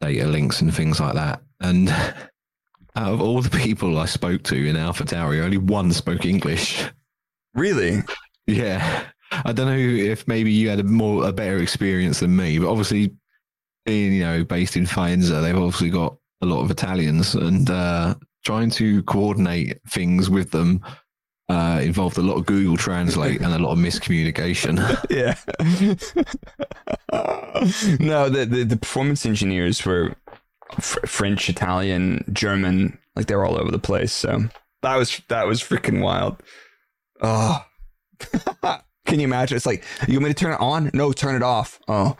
data 0.00 0.26
links 0.26 0.62
and 0.62 0.74
things 0.74 0.98
like 0.98 1.14
that. 1.14 1.42
And 1.60 1.90
out 2.96 3.12
of 3.12 3.20
all 3.20 3.42
the 3.42 3.56
people 3.56 3.98
I 3.98 4.06
spoke 4.06 4.42
to 4.44 4.68
in 4.68 4.76
Alpha 4.76 5.04
Tauri, 5.04 5.42
only 5.42 5.58
one 5.58 5.92
spoke 5.92 6.24
English. 6.24 6.84
Really? 7.54 8.00
Yeah. 8.46 9.04
I 9.30 9.52
don't 9.52 9.66
know 9.66 9.76
if 9.76 10.26
maybe 10.26 10.50
you 10.50 10.70
had 10.70 10.80
a 10.80 10.84
more 10.84 11.28
a 11.28 11.32
better 11.32 11.58
experience 11.58 12.20
than 12.20 12.34
me, 12.34 12.58
but 12.58 12.68
obviously 12.68 13.14
being, 13.84 14.14
you 14.14 14.24
know, 14.24 14.44
based 14.44 14.76
in 14.76 14.86
Faenza, 14.86 15.42
they've 15.42 15.56
obviously 15.56 15.90
got 15.90 16.16
a 16.40 16.46
lot 16.46 16.62
of 16.62 16.70
Italians 16.70 17.34
and 17.34 17.68
uh 17.70 18.14
trying 18.44 18.70
to 18.70 19.02
coordinate 19.04 19.80
things 19.88 20.30
with 20.30 20.50
them 20.50 20.80
uh, 21.50 21.80
involved 21.82 22.16
a 22.16 22.22
lot 22.22 22.36
of 22.36 22.46
Google 22.46 22.76
Translate 22.76 23.40
and 23.40 23.52
a 23.52 23.58
lot 23.58 23.72
of 23.72 23.78
miscommunication. 23.78 24.78
yeah. 25.10 25.34
no, 27.98 28.28
the, 28.28 28.46
the, 28.46 28.64
the 28.64 28.76
performance 28.76 29.26
engineers 29.26 29.84
were 29.84 30.14
fr- 30.78 31.04
French, 31.06 31.48
Italian, 31.48 32.24
German, 32.32 32.96
like 33.16 33.26
they 33.26 33.34
were 33.34 33.44
all 33.44 33.60
over 33.60 33.72
the 33.72 33.80
place. 33.80 34.12
So 34.12 34.44
that 34.82 34.96
was 34.96 35.20
that 35.28 35.46
was 35.46 35.60
freaking 35.60 36.02
wild. 36.02 36.40
Oh, 37.20 37.64
can 39.06 39.18
you 39.18 39.24
imagine? 39.24 39.56
It's 39.56 39.66
like 39.66 39.84
you 40.06 40.14
want 40.14 40.28
me 40.28 40.30
to 40.30 40.34
turn 40.34 40.52
it 40.52 40.60
on? 40.60 40.90
No, 40.94 41.12
turn 41.12 41.34
it 41.34 41.42
off. 41.42 41.80
Oh, 41.88 42.16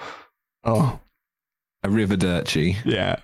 oh, 0.65 0.99
A 1.85 1.89
River 1.89 2.17
Arrivederci. 2.17 2.79
yeah. 2.85 3.21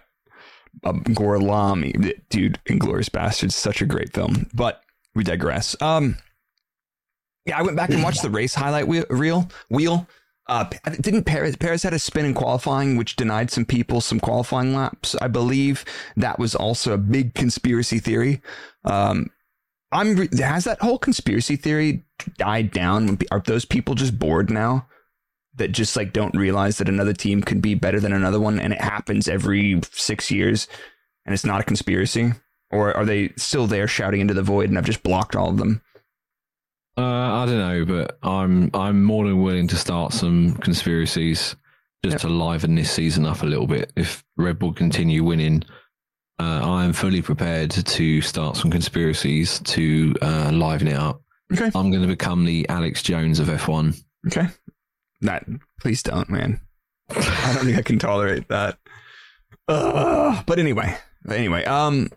Um, 0.85 1.03
Gorlami, 1.05 2.21
dude, 2.29 2.61
Inglourious 2.69 3.09
Basterds, 3.09 3.53
such 3.53 3.81
a 3.81 3.87
great 3.87 4.13
film. 4.13 4.47
But 4.55 4.83
we 5.15 5.25
digress. 5.25 5.75
Um, 5.81 6.19
yeah, 7.47 7.59
I 7.59 7.63
went 7.63 7.77
back 7.77 7.91
and 7.91 8.03
watched 8.03 8.23
the 8.23 8.31
race 8.31 8.55
highlight 8.55 8.89
wheel. 8.89 9.05
Reel, 9.09 9.49
wheel. 9.71 10.07
Uh, 10.49 10.65
didn't 11.01 11.25
Paris 11.25 11.57
Perez 11.57 11.83
had 11.83 11.93
a 11.93 11.99
spin 11.99 12.25
in 12.25 12.35
qualifying, 12.35 12.97
which 12.97 13.17
denied 13.17 13.51
some 13.51 13.65
people 13.65 14.01
some 14.01 14.21
qualifying 14.21 14.75
laps. 14.75 15.17
I 15.21 15.29
believe 15.29 15.85
that 16.17 16.39
was 16.39 16.55
also 16.55 16.93
a 16.93 16.99
big 16.99 17.35
conspiracy 17.35 17.99
theory. 17.99 18.43
Um, 18.85 19.31
I'm 19.91 20.29
has 20.39 20.65
that 20.65 20.81
whole 20.81 20.99
conspiracy 20.99 21.57
theory 21.57 22.05
died 22.37 22.71
down? 22.71 23.19
Are 23.31 23.43
those 23.45 23.65
people 23.65 23.95
just 23.95 24.19
bored 24.19 24.51
now? 24.51 24.87
That 25.57 25.73
just 25.73 25.97
like 25.97 26.13
don't 26.13 26.37
realize 26.37 26.79
that 26.79 26.89
another 26.89 27.15
team 27.15 27.43
could 27.43 27.63
be 27.63 27.75
better 27.75 27.99
than 27.99 28.13
another 28.13 28.39
one, 28.39 28.61
and 28.61 28.73
it 28.73 28.81
happens 28.81 29.27
every 29.29 29.81
six 29.93 30.31
years, 30.31 30.69
and 31.25 31.33
it's 31.33 31.47
not 31.47 31.61
a 31.61 31.65
conspiracy. 31.65 32.33
Or 32.71 32.95
are 32.97 33.05
they 33.07 33.33
still 33.37 33.67
there 33.67 33.87
shouting 33.89 34.21
into 34.21 34.35
the 34.35 34.43
void, 34.43 34.69
and 34.69 34.77
I've 34.77 34.85
just 34.85 35.03
blocked 35.03 35.35
all 35.37 35.49
of 35.51 35.57
them? 35.57 35.81
Uh, 36.99 37.03
I 37.03 37.47
don't 37.47 37.59
know, 37.59 37.85
but 37.85 38.19
I'm 38.23 38.71
I'm 38.75 39.03
more 39.05 39.25
than 39.27 39.43
willing 39.43 39.69
to 39.69 39.77
start 39.77 40.13
some 40.13 40.55
conspiracies 40.57 41.55
just 42.05 42.15
Yep. 42.15 42.21
to 42.23 42.29
liven 42.29 42.75
this 42.75 42.91
season 42.91 43.27
up 43.27 43.43
a 43.43 43.47
little 43.47 43.67
bit. 43.67 43.93
If 43.97 44.25
Red 44.37 44.59
Bull 44.59 44.73
continue 44.73 45.25
winning, 45.25 45.63
uh, 46.39 46.61
I 46.63 46.85
am 46.85 46.93
fully 46.93 47.21
prepared 47.23 47.71
to 47.71 48.21
start 48.21 48.57
some 48.57 48.71
conspiracies 48.71 49.59
to 49.61 50.15
uh, 50.23 50.51
liven 50.53 50.89
it 50.89 50.97
up. 50.97 51.23
Okay. 51.53 51.71
I'm 51.75 51.91
going 51.91 52.03
to 52.03 52.09
become 52.09 52.45
the 52.45 52.69
Alex 52.69 53.03
Jones 53.03 53.41
of 53.41 53.49
F1. 53.49 53.99
Okay. 54.29 54.49
That 55.21 55.47
please 55.81 56.03
don't, 56.03 56.29
man. 56.29 56.61
I 57.11 57.53
don't 57.55 57.65
think 57.65 57.79
I 57.79 57.83
can 57.83 57.99
tolerate 57.99 58.49
that. 58.49 58.79
Uh, 59.69 60.43
but 60.47 60.59
anyway, 60.59 60.97
anyway, 61.31 61.65
um, 61.65 62.11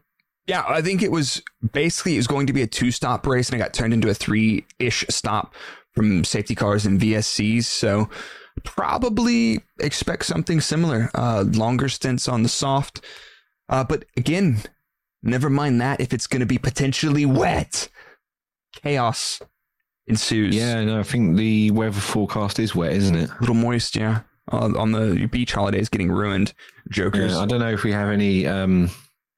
yeah, 0.48 0.64
I 0.68 0.82
think 0.82 1.02
it 1.02 1.12
was 1.12 1.42
basically 1.74 2.16
it 2.16 2.18
was 2.18 2.28
going 2.28 2.48
to 2.48 2.54
be 2.54 2.62
a 2.62 2.68
two-stop 2.68 3.26
race, 3.26 3.50
and 3.50 3.60
it 3.60 3.64
got 3.64 3.74
turned 3.74 3.94
into 3.94 4.10
a 4.10 4.14
three-ish 4.14 5.06
stop 5.10 5.54
from 5.94 6.24
safety 6.24 6.56
cars 6.56 6.86
and 6.86 7.00
VSCs. 7.00 7.66
So 7.66 8.10
probably 8.64 9.62
expect 9.80 10.26
something 10.26 10.60
similar. 10.60 11.10
Uh, 11.14 11.46
longer 11.48 11.90
stints 11.90 12.28
on 12.28 12.44
the 12.44 12.50
soft, 12.50 13.02
uh, 13.70 13.84
but 13.84 14.06
again, 14.18 14.62
never 15.24 15.50
mind 15.50 15.80
that 15.82 16.02
if 16.02 16.14
it's 16.14 16.28
going 16.28 16.42
to 16.42 16.46
be 16.46 16.58
potentially 16.58 17.26
wet, 17.26 17.90
chaos 18.74 19.42
ensues. 20.10 20.56
Yeah, 20.56 20.84
no, 20.84 21.00
I 21.00 21.04
think 21.04 21.38
the 21.38 21.72
weather 21.72 22.00
forecast 22.00 22.60
is 22.60 22.76
wet, 22.76 22.94
isn't 22.94 23.16
it? 23.16 23.30
a 23.30 23.40
little 23.40 23.56
moist, 23.56 23.96
yeah. 23.96 24.22
Uh, 24.52 24.72
on 24.78 24.92
the 24.92 25.28
beach 25.28 25.54
holidays 25.54 25.90
getting 25.90 26.12
ruined. 26.12 26.54
Jokers. 26.90 27.34
Yeah, 27.34 27.40
I 27.40 27.46
don't 27.46 27.60
know 27.60 27.70
if 27.70 27.84
we 27.84 27.92
have 27.92 28.10
any 28.10 28.48
um, 28.48 28.90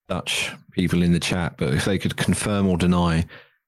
Dutch 0.08 0.52
people 0.72 1.04
in 1.04 1.12
the 1.12 1.20
chat, 1.20 1.56
but 1.58 1.74
if 1.74 1.84
they 1.84 1.98
could 1.98 2.16
confirm 2.16 2.68
or 2.68 2.78
deny 2.78 3.26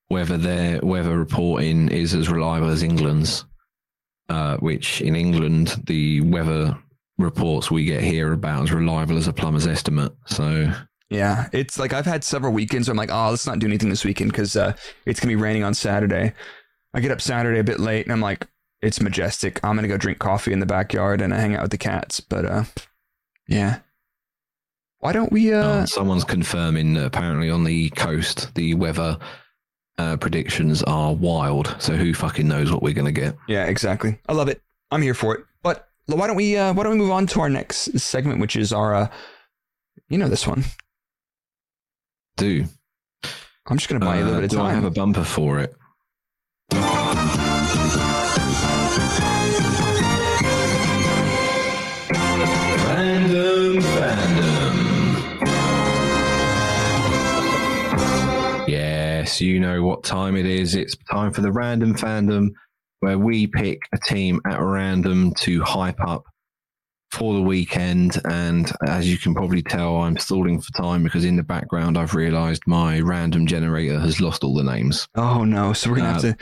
whether 0.08 0.38
their 0.38 0.80
weather 0.82 1.18
reporting 1.18 1.90
is 1.90 2.14
as 2.14 2.30
reliable 2.30 2.70
as 2.70 2.82
England's, 2.82 3.46
uh, 4.30 4.58
which 4.58 5.02
in 5.02 5.16
England, 5.16 5.82
the 5.86 6.22
weather 6.22 6.78
reports 7.18 7.70
we 7.70 7.86
get 7.86 8.02
here 8.02 8.30
are 8.30 8.34
about 8.34 8.64
as 8.64 8.72
reliable 8.72 9.18
as 9.18 9.28
a 9.28 9.34
plumber's 9.34 9.68
estimate. 9.68 10.14
So, 10.28 10.72
Yeah, 11.10 11.50
it's 11.52 11.78
like 11.78 11.94
I've 11.94 12.06
had 12.06 12.24
several 12.24 12.54
weekends 12.54 12.88
where 12.88 12.94
I'm 12.94 12.98
like, 12.98 13.12
oh, 13.12 13.32
let's 13.32 13.46
not 13.46 13.60
do 13.60 13.68
anything 13.68 13.90
this 13.90 14.06
weekend 14.06 14.32
because 14.32 14.56
uh, 14.56 14.74
it's 15.06 15.20
gonna 15.20 15.32
be 15.32 15.36
raining 15.36 15.64
on 15.64 15.74
Saturday. 15.74 16.34
I 16.94 17.00
get 17.00 17.12
up 17.12 17.22
Saturday 17.22 17.60
a 17.60 17.64
bit 17.64 17.80
late 17.80 18.06
and 18.06 18.14
I'm 18.14 18.22
like, 18.22 18.48
it's 18.82 19.02
majestic. 19.02 19.60
I'm 19.64 19.76
gonna 19.76 19.88
go 19.88 19.98
drink 19.98 20.20
coffee 20.20 20.54
in 20.54 20.60
the 20.60 20.66
backyard 20.66 21.22
and 21.22 21.34
I 21.34 21.40
hang 21.40 21.56
out 21.56 21.62
with 21.64 21.72
the 21.72 21.78
cats. 21.78 22.20
But 22.20 22.46
uh, 22.46 22.64
yeah, 23.48 23.80
why 25.00 25.12
don't 25.14 25.32
we? 25.32 25.54
Uh, 25.54 25.64
uh, 25.64 25.86
someone's 25.86 26.24
confirming 26.24 26.98
apparently 26.98 27.50
on 27.50 27.64
the 27.64 27.90
coast, 27.92 28.54
the 28.56 28.74
weather 28.76 29.18
uh, 29.98 30.18
predictions 30.18 30.84
are 30.84 31.14
wild. 31.14 31.76
So, 31.80 31.96
who 31.96 32.14
fucking 32.14 32.48
knows 32.48 32.72
what 32.72 32.82
we're 32.84 32.94
going 32.94 33.14
to 33.14 33.22
get? 33.22 33.36
yeah, 33.48 33.66
exactly. 33.66 34.20
I 34.28 34.34
love 34.34 34.48
it. 34.50 34.62
I'm 34.92 35.02
here 35.02 35.14
for 35.14 35.36
it. 35.36 35.46
But 35.62 35.88
why 36.08 36.28
don't 36.28 36.36
we? 36.36 36.58
Uh, 36.58 36.74
why 36.74 36.84
don't 36.84 36.94
we 36.94 36.98
move 37.00 37.12
on 37.12 37.26
to 37.28 37.42
our 37.42 37.50
next 37.50 38.00
segment, 38.00 38.40
which 38.40 38.56
is 38.56 38.74
our, 38.74 38.94
uh, 38.96 39.08
you 40.10 40.18
know, 40.18 40.28
this 40.30 40.46
one. 40.48 40.64
Do. 42.38 42.66
I'm 43.68 43.78
just 43.78 43.88
gonna 43.90 44.04
buy 44.04 44.18
you 44.18 44.24
a 44.24 44.26
little 44.26 44.38
Uh, 44.40 44.42
bit 44.42 44.52
of 44.54 44.58
do 44.60 44.62
I 44.62 44.74
have 44.74 44.84
a 44.84 44.90
bumper 44.92 45.24
for 45.24 45.60
it? 45.60 45.74
Yes, 59.34 59.42
you 59.42 59.60
know 59.60 59.82
what 59.82 60.04
time 60.04 60.36
it 60.36 60.46
is. 60.46 60.76
It's 60.76 60.96
time 61.10 61.34
for 61.34 61.42
the 61.42 61.52
random 61.52 61.96
fandom 61.96 62.50
where 63.00 63.18
we 63.18 63.48
pick 63.48 63.80
a 63.92 63.98
team 63.98 64.40
at 64.48 64.62
random 64.62 65.34
to 65.40 65.64
hype 65.64 66.00
up 66.06 66.24
for 67.12 67.34
the 67.34 67.42
weekend. 67.42 68.22
And 68.26 68.72
as 68.86 69.10
you 69.12 69.18
can 69.18 69.34
probably 69.34 69.64
tell, 69.64 69.98
I'm 69.98 70.18
stalling 70.20 70.62
for 70.62 70.72
time 70.74 71.02
because 71.04 71.26
in 71.26 71.36
the 71.36 71.42
background, 71.42 71.98
I've 71.98 72.14
realized 72.14 72.62
my 72.68 73.00
random 73.00 73.48
generator 73.48 74.00
has 74.00 74.22
lost 74.22 74.44
all 74.44 74.54
the 74.54 74.64
names. 74.64 75.08
oh 75.16 75.44
no! 75.44 75.74
So 75.74 75.90
we're 75.90 75.96
gonna 75.98 76.10
Uh, 76.10 76.14
have 76.14 76.22
to 76.22 76.38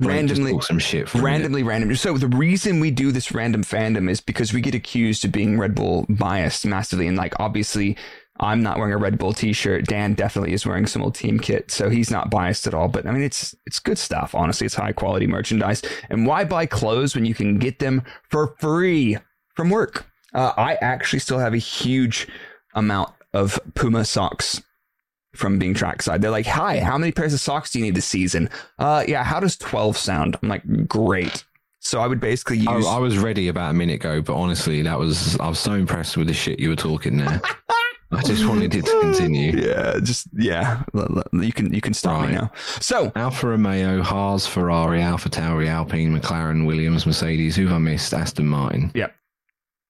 randomly 0.00 0.60
some 0.60 0.80
shit 0.80 1.08
for 1.08 1.18
a 1.18 1.22
minute. 1.22 1.34
randomly 1.36 1.62
random. 1.62 1.94
So 1.94 2.18
the 2.18 2.26
reason 2.26 2.80
we 2.80 2.90
do 2.90 3.12
this 3.12 3.30
random 3.30 3.62
fandom 3.62 4.10
is 4.10 4.20
because 4.20 4.52
we 4.52 4.60
get 4.60 4.74
accused 4.74 5.24
of 5.24 5.30
being 5.30 5.56
Red 5.56 5.76
Bull 5.76 6.04
biased 6.08 6.66
massively, 6.66 7.06
and 7.06 7.16
like 7.16 7.38
obviously. 7.38 7.96
I'm 8.44 8.62
not 8.62 8.78
wearing 8.78 8.92
a 8.92 8.98
Red 8.98 9.18
Bull 9.18 9.32
T-shirt. 9.32 9.86
Dan 9.86 10.14
definitely 10.14 10.52
is 10.52 10.66
wearing 10.66 10.86
some 10.86 11.02
old 11.02 11.14
team 11.14 11.38
kit, 11.38 11.70
so 11.70 11.88
he's 11.88 12.10
not 12.10 12.30
biased 12.30 12.66
at 12.66 12.74
all. 12.74 12.88
But 12.88 13.06
I 13.06 13.10
mean, 13.10 13.22
it's 13.22 13.54
it's 13.66 13.78
good 13.78 13.98
stuff. 13.98 14.34
Honestly, 14.34 14.66
it's 14.66 14.74
high 14.74 14.92
quality 14.92 15.26
merchandise. 15.26 15.82
And 16.10 16.26
why 16.26 16.44
buy 16.44 16.66
clothes 16.66 17.14
when 17.14 17.24
you 17.24 17.34
can 17.34 17.58
get 17.58 17.78
them 17.78 18.02
for 18.30 18.54
free 18.58 19.16
from 19.54 19.70
work? 19.70 20.06
Uh, 20.34 20.52
I 20.56 20.74
actually 20.76 21.20
still 21.20 21.38
have 21.38 21.54
a 21.54 21.58
huge 21.58 22.28
amount 22.74 23.12
of 23.32 23.58
Puma 23.74 24.04
socks 24.04 24.62
from 25.34 25.58
being 25.58 25.74
trackside. 25.74 26.20
They're 26.20 26.30
like, 26.30 26.46
"Hi, 26.46 26.80
how 26.80 26.98
many 26.98 27.12
pairs 27.12 27.32
of 27.32 27.40
socks 27.40 27.70
do 27.70 27.78
you 27.78 27.86
need 27.86 27.94
this 27.94 28.06
season?" 28.06 28.50
Uh, 28.78 29.04
yeah. 29.08 29.24
How 29.24 29.40
does 29.40 29.56
twelve 29.56 29.96
sound? 29.96 30.36
I'm 30.42 30.48
like, 30.48 30.86
great. 30.86 31.44
So 31.80 32.00
I 32.00 32.06
would 32.06 32.20
basically 32.20 32.58
use. 32.58 32.86
I, 32.86 32.96
I 32.96 32.98
was 32.98 33.18
ready 33.18 33.48
about 33.48 33.70
a 33.70 33.74
minute 33.74 33.96
ago, 33.96 34.22
but 34.22 34.34
honestly, 34.34 34.82
that 34.82 34.98
was 34.98 35.38
I 35.38 35.48
was 35.48 35.58
so 35.58 35.72
impressed 35.72 36.16
with 36.16 36.26
the 36.26 36.34
shit 36.34 36.58
you 36.60 36.70
were 36.70 36.76
talking 36.76 37.18
there. 37.18 37.40
I 38.12 38.22
just 38.22 38.46
wanted 38.46 38.74
it 38.74 38.84
to 38.84 39.00
continue. 39.00 39.52
Yeah, 39.64 39.98
just 40.02 40.28
yeah. 40.36 40.82
You 41.32 41.52
can 41.52 41.72
you 41.72 41.80
can 41.80 41.94
stop 41.94 42.26
me 42.26 42.34
now. 42.34 42.50
So 42.80 43.12
Alfa 43.14 43.48
Romeo, 43.48 44.02
Haas, 44.02 44.46
Ferrari, 44.46 45.00
Alpha 45.00 45.28
Tauri, 45.28 45.68
Alpine, 45.68 46.18
McLaren, 46.18 46.66
Williams, 46.66 47.06
Mercedes. 47.06 47.56
Who've 47.56 47.72
I 47.72 47.78
missed? 47.78 48.12
Aston 48.12 48.46
Martin. 48.46 48.90
Yep. 48.94 49.14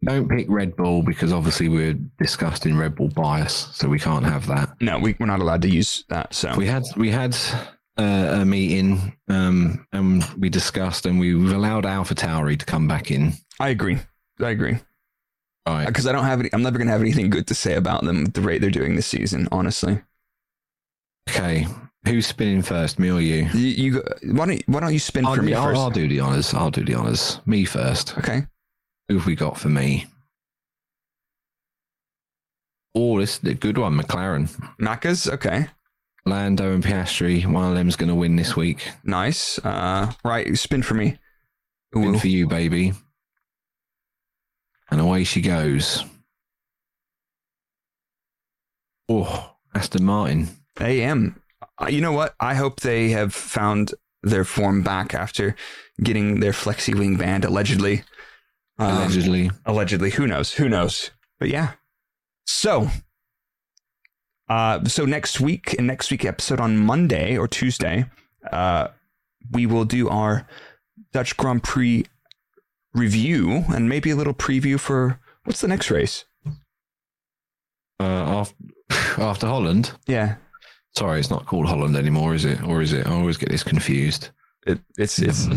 Don't 0.05 0.29
pick 0.29 0.47
Red 0.49 0.77
Bull 0.77 1.03
because 1.03 1.33
obviously 1.33 1.69
we're 1.69 1.95
discussing 2.19 2.77
Red 2.77 2.95
Bull 2.95 3.09
bias, 3.09 3.69
so 3.73 3.89
we 3.89 3.99
can't 3.99 4.25
have 4.25 4.47
that. 4.49 4.75
no, 4.81 4.99
we, 4.99 5.17
we're 5.19 5.27
not 5.27 5.41
allowed 5.41 5.62
to 5.62 5.71
use 5.71 6.05
that. 6.09 6.35
So 6.35 6.55
We 6.57 6.67
had 6.67 6.83
we 6.97 7.11
had 7.11 7.35
uh, 7.97 8.41
a 8.41 8.45
meeting 8.45 9.17
um, 9.29 9.87
and 9.93 10.23
we 10.39 10.51
discussed, 10.51 11.07
and 11.07 11.19
we, 11.19 11.35
we've 11.35 11.53
allowed 11.53 11.87
Alpha 11.87 12.15
Tauri 12.15 12.59
to 12.59 12.67
come 12.67 12.87
back 12.87 13.11
in. 13.11 13.33
I 13.59 13.71
agree. 13.71 13.99
I 14.41 14.51
agree 14.51 14.79
Right. 15.67 15.87
because 15.87 16.07
I 16.07 16.12
don't 16.12 16.25
have 16.25 16.41
any. 16.41 16.51
I'm 16.53 16.62
never 16.62 16.79
gonna 16.79 16.91
have 16.91 17.01
anything 17.01 17.31
good 17.31 17.47
to 17.47 17.55
say 17.55 17.75
about 17.75 18.05
them 18.05 18.27
at 18.27 18.35
the 18.35 18.41
rate 18.43 18.61
they're 18.61 18.71
doing 18.71 18.97
this 18.97 19.07
season. 19.07 19.49
Honestly, 19.51 20.03
Okay. 21.31 21.67
Who's 22.07 22.27
spinning 22.27 22.61
first, 22.61 22.99
me 22.99 23.11
or 23.11 23.19
you? 23.21 23.49
you, 23.55 23.61
you 23.69 23.91
go- 23.93 24.15
why 24.33 24.45
don't 24.47 24.62
why 24.69 24.81
don't 24.81 24.93
you 24.93 24.99
spin 24.99 25.25
I'll, 25.25 25.35
for 25.37 25.43
me 25.43 25.55
I'll, 25.55 25.65
first? 25.65 25.81
I'll 25.81 25.91
do 25.91 26.07
the 26.07 26.21
honors. 26.21 26.53
I'll 26.53 26.71
do 26.71 26.85
the 26.85 26.95
honors. 26.95 27.41
Me 27.47 27.65
first. 27.65 28.19
Okay. 28.19 28.47
Who 29.09 29.17
have 29.17 29.27
we 29.27 29.35
got 29.37 29.59
for 29.59 29.71
me? 29.71 30.05
Oh, 32.95 33.19
this 33.19 33.39
is 33.39 33.45
a 33.51 33.55
good 33.55 33.79
one. 33.79 33.99
McLaren. 33.99 34.49
Macca's 34.79 35.29
okay. 35.29 35.67
Lando 36.27 36.73
and 36.73 36.83
Piastri. 36.85 37.45
One 37.45 37.69
of 37.69 37.75
them's 37.75 37.97
going 37.97 38.09
to 38.09 38.15
win 38.15 38.37
this 38.37 38.55
week. 38.57 38.89
Nice. 39.03 39.59
Uh, 39.59 40.12
right. 40.25 40.57
Spin 40.57 40.83
for 40.83 40.95
me. 40.95 41.19
Win 41.95 42.15
Ooh. 42.15 42.19
for 42.19 42.29
you, 42.29 42.47
baby. 42.47 42.93
And 44.95 45.01
away 45.01 45.24
she 45.24 45.40
goes. 45.40 46.05
Oh, 49.09 49.57
Aston 49.74 50.05
Martin. 50.05 50.51
AM. 50.78 51.42
Uh, 51.82 51.88
you 51.88 52.01
know 52.01 52.12
what? 52.12 52.36
I 52.38 52.55
hope 52.55 52.78
they 52.78 53.09
have 53.09 53.34
found 53.34 53.92
their 54.22 54.45
form 54.45 54.82
back 54.84 55.12
after 55.12 55.57
getting 56.01 56.38
their 56.38 56.53
flexi 56.53 56.97
wing 56.97 57.16
banned 57.16 57.45
allegedly. 57.45 58.05
Um, 58.78 58.99
Allegedly. 58.99 59.51
allegedly, 59.66 60.11
who 60.11 60.28
knows? 60.28 60.53
Who 60.53 60.68
knows? 60.68 61.11
But 61.40 61.49
yeah. 61.49 61.72
So, 62.47 62.88
uh, 64.49 64.84
so 64.84 65.07
next 65.07 65.40
week, 65.40 65.74
in 65.74 65.88
next 65.88 66.12
week 66.12 66.24
episode 66.24 66.61
on 66.61 66.76
Monday 66.76 67.36
or 67.36 67.49
Tuesday, 67.49 68.05
uh, 68.53 68.88
we 69.51 69.66
will 69.66 69.84
do 69.86 70.09
our 70.09 70.47
Dutch 71.12 71.36
Grand 71.36 71.64
Prix 71.64 72.05
review 72.95 73.64
and 73.68 73.88
maybe 73.88 74.11
a 74.11 74.16
little 74.16 74.34
preview 74.34 74.78
for 74.78 75.18
what's 75.45 75.61
the 75.61 75.68
next 75.68 75.90
race. 75.90 76.24
Uh, 78.01 78.03
after, 78.03 78.57
after 79.22 79.47
Holland. 79.47 79.92
Yeah, 80.07 80.36
Sorry, 80.97 81.18
it's 81.18 81.30
not 81.30 81.47
called 81.47 81.66
Holland 81.66 81.97
anymore, 81.97 82.34
is 82.34 82.45
it? 82.45 82.62
Or 82.62 82.80
is 82.80 82.92
it? 82.92 83.05
I 83.07 83.11
always 83.12 83.36
get 83.36 83.49
this 83.49 83.64
confused. 83.64 84.28
it, 84.64 84.78
it's 84.97 85.18
it's 85.18 85.49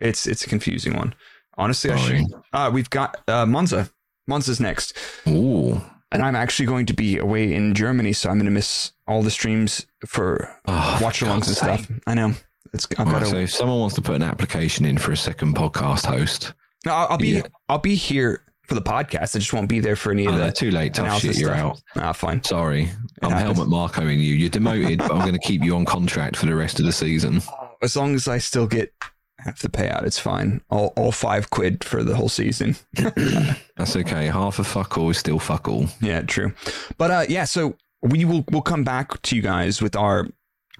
it's 0.00 0.26
it's 0.26 0.44
a 0.44 0.48
confusing 0.48 0.96
one. 0.96 1.14
Honestly, 1.56 1.90
I 1.90 1.96
should. 1.96 2.26
Uh, 2.52 2.70
we've 2.72 2.90
got 2.90 3.16
uh, 3.26 3.46
Monza. 3.46 3.90
Monza's 4.28 4.60
next. 4.60 4.96
Ooh. 5.26 5.80
And 6.12 6.22
I'm 6.22 6.36
actually 6.36 6.66
going 6.66 6.84
to 6.86 6.92
be 6.94 7.18
away 7.18 7.52
in 7.54 7.74
Germany, 7.74 8.12
so 8.12 8.28
I'm 8.28 8.36
going 8.36 8.44
to 8.44 8.50
miss 8.50 8.92
all 9.06 9.22
the 9.22 9.30
streams 9.30 9.86
for 10.06 10.54
Oh, 10.66 10.98
watch 11.02 11.20
alongs 11.20 11.46
and 11.48 11.56
stuff. 11.56 11.90
I 12.06 12.14
know. 12.14 12.34
It's 12.72 12.86
I've 12.98 13.06
gotta, 13.06 13.26
so 13.26 13.36
if 13.36 13.52
someone 13.52 13.78
wants 13.78 13.94
to 13.96 14.02
put 14.02 14.16
an 14.16 14.22
application 14.22 14.84
in 14.84 14.98
for 14.98 15.12
a 15.12 15.16
second 15.16 15.54
podcast 15.54 16.04
host, 16.06 16.52
No, 16.84 16.92
I'll, 16.92 17.06
I'll 17.10 17.18
be 17.18 17.28
Yeah. 17.28 17.42
I'll 17.68 17.78
be 17.78 17.94
here 17.94 18.42
for 18.68 18.74
the 18.74 18.82
podcast. 18.82 19.34
I 19.34 19.38
just 19.38 19.52
won't 19.52 19.68
be 19.68 19.80
there 19.80 19.96
for 19.96 20.12
any 20.12 20.26
of 20.26 20.34
oh, 20.34 20.38
the. 20.38 20.52
too 20.52 20.70
late, 20.70 20.94
tough 20.94 21.20
shit, 21.20 21.38
you're 21.38 21.54
stuff. 21.54 21.82
out. 21.96 22.02
Ah, 22.02 22.12
fine. 22.12 22.44
Sorry. 22.44 22.90
I'm 23.22 23.30
happens. 23.30 23.56
Helmut 23.56 23.68
Marcoing 23.68 24.18
you. 24.18 24.34
You're 24.34 24.50
demoted, 24.50 24.98
but 24.98 25.10
I'm 25.10 25.20
going 25.20 25.32
to 25.32 25.38
keep 25.38 25.64
you 25.64 25.74
on 25.74 25.86
contract 25.86 26.36
for 26.36 26.46
the 26.46 26.54
rest 26.54 26.78
of 26.78 26.84
the 26.84 26.92
season. 26.92 27.40
As 27.82 27.96
long 27.96 28.14
as 28.14 28.28
I 28.28 28.38
still 28.38 28.66
get 28.66 28.92
half 29.38 29.60
the 29.60 29.68
payout, 29.68 30.04
it's 30.04 30.18
fine. 30.18 30.60
All 30.68 30.92
all 30.96 31.12
five 31.12 31.48
quid 31.50 31.82
for 31.84 32.02
the 32.04 32.14
whole 32.14 32.28
season. 32.28 32.76
That's 33.76 33.96
okay. 33.96 34.26
Half 34.26 34.58
a 34.58 34.64
fuck 34.64 34.98
all 34.98 35.10
is 35.10 35.18
still 35.18 35.38
fuck 35.38 35.68
all. 35.68 35.86
Yeah, 36.00 36.22
true. 36.22 36.52
But 36.98 37.10
uh, 37.10 37.24
yeah, 37.28 37.44
so 37.44 37.76
we 38.02 38.24
will 38.24 38.44
we'll 38.50 38.62
come 38.62 38.84
back 38.84 39.22
to 39.22 39.36
you 39.36 39.42
guys 39.42 39.80
with 39.80 39.96
our 39.96 40.26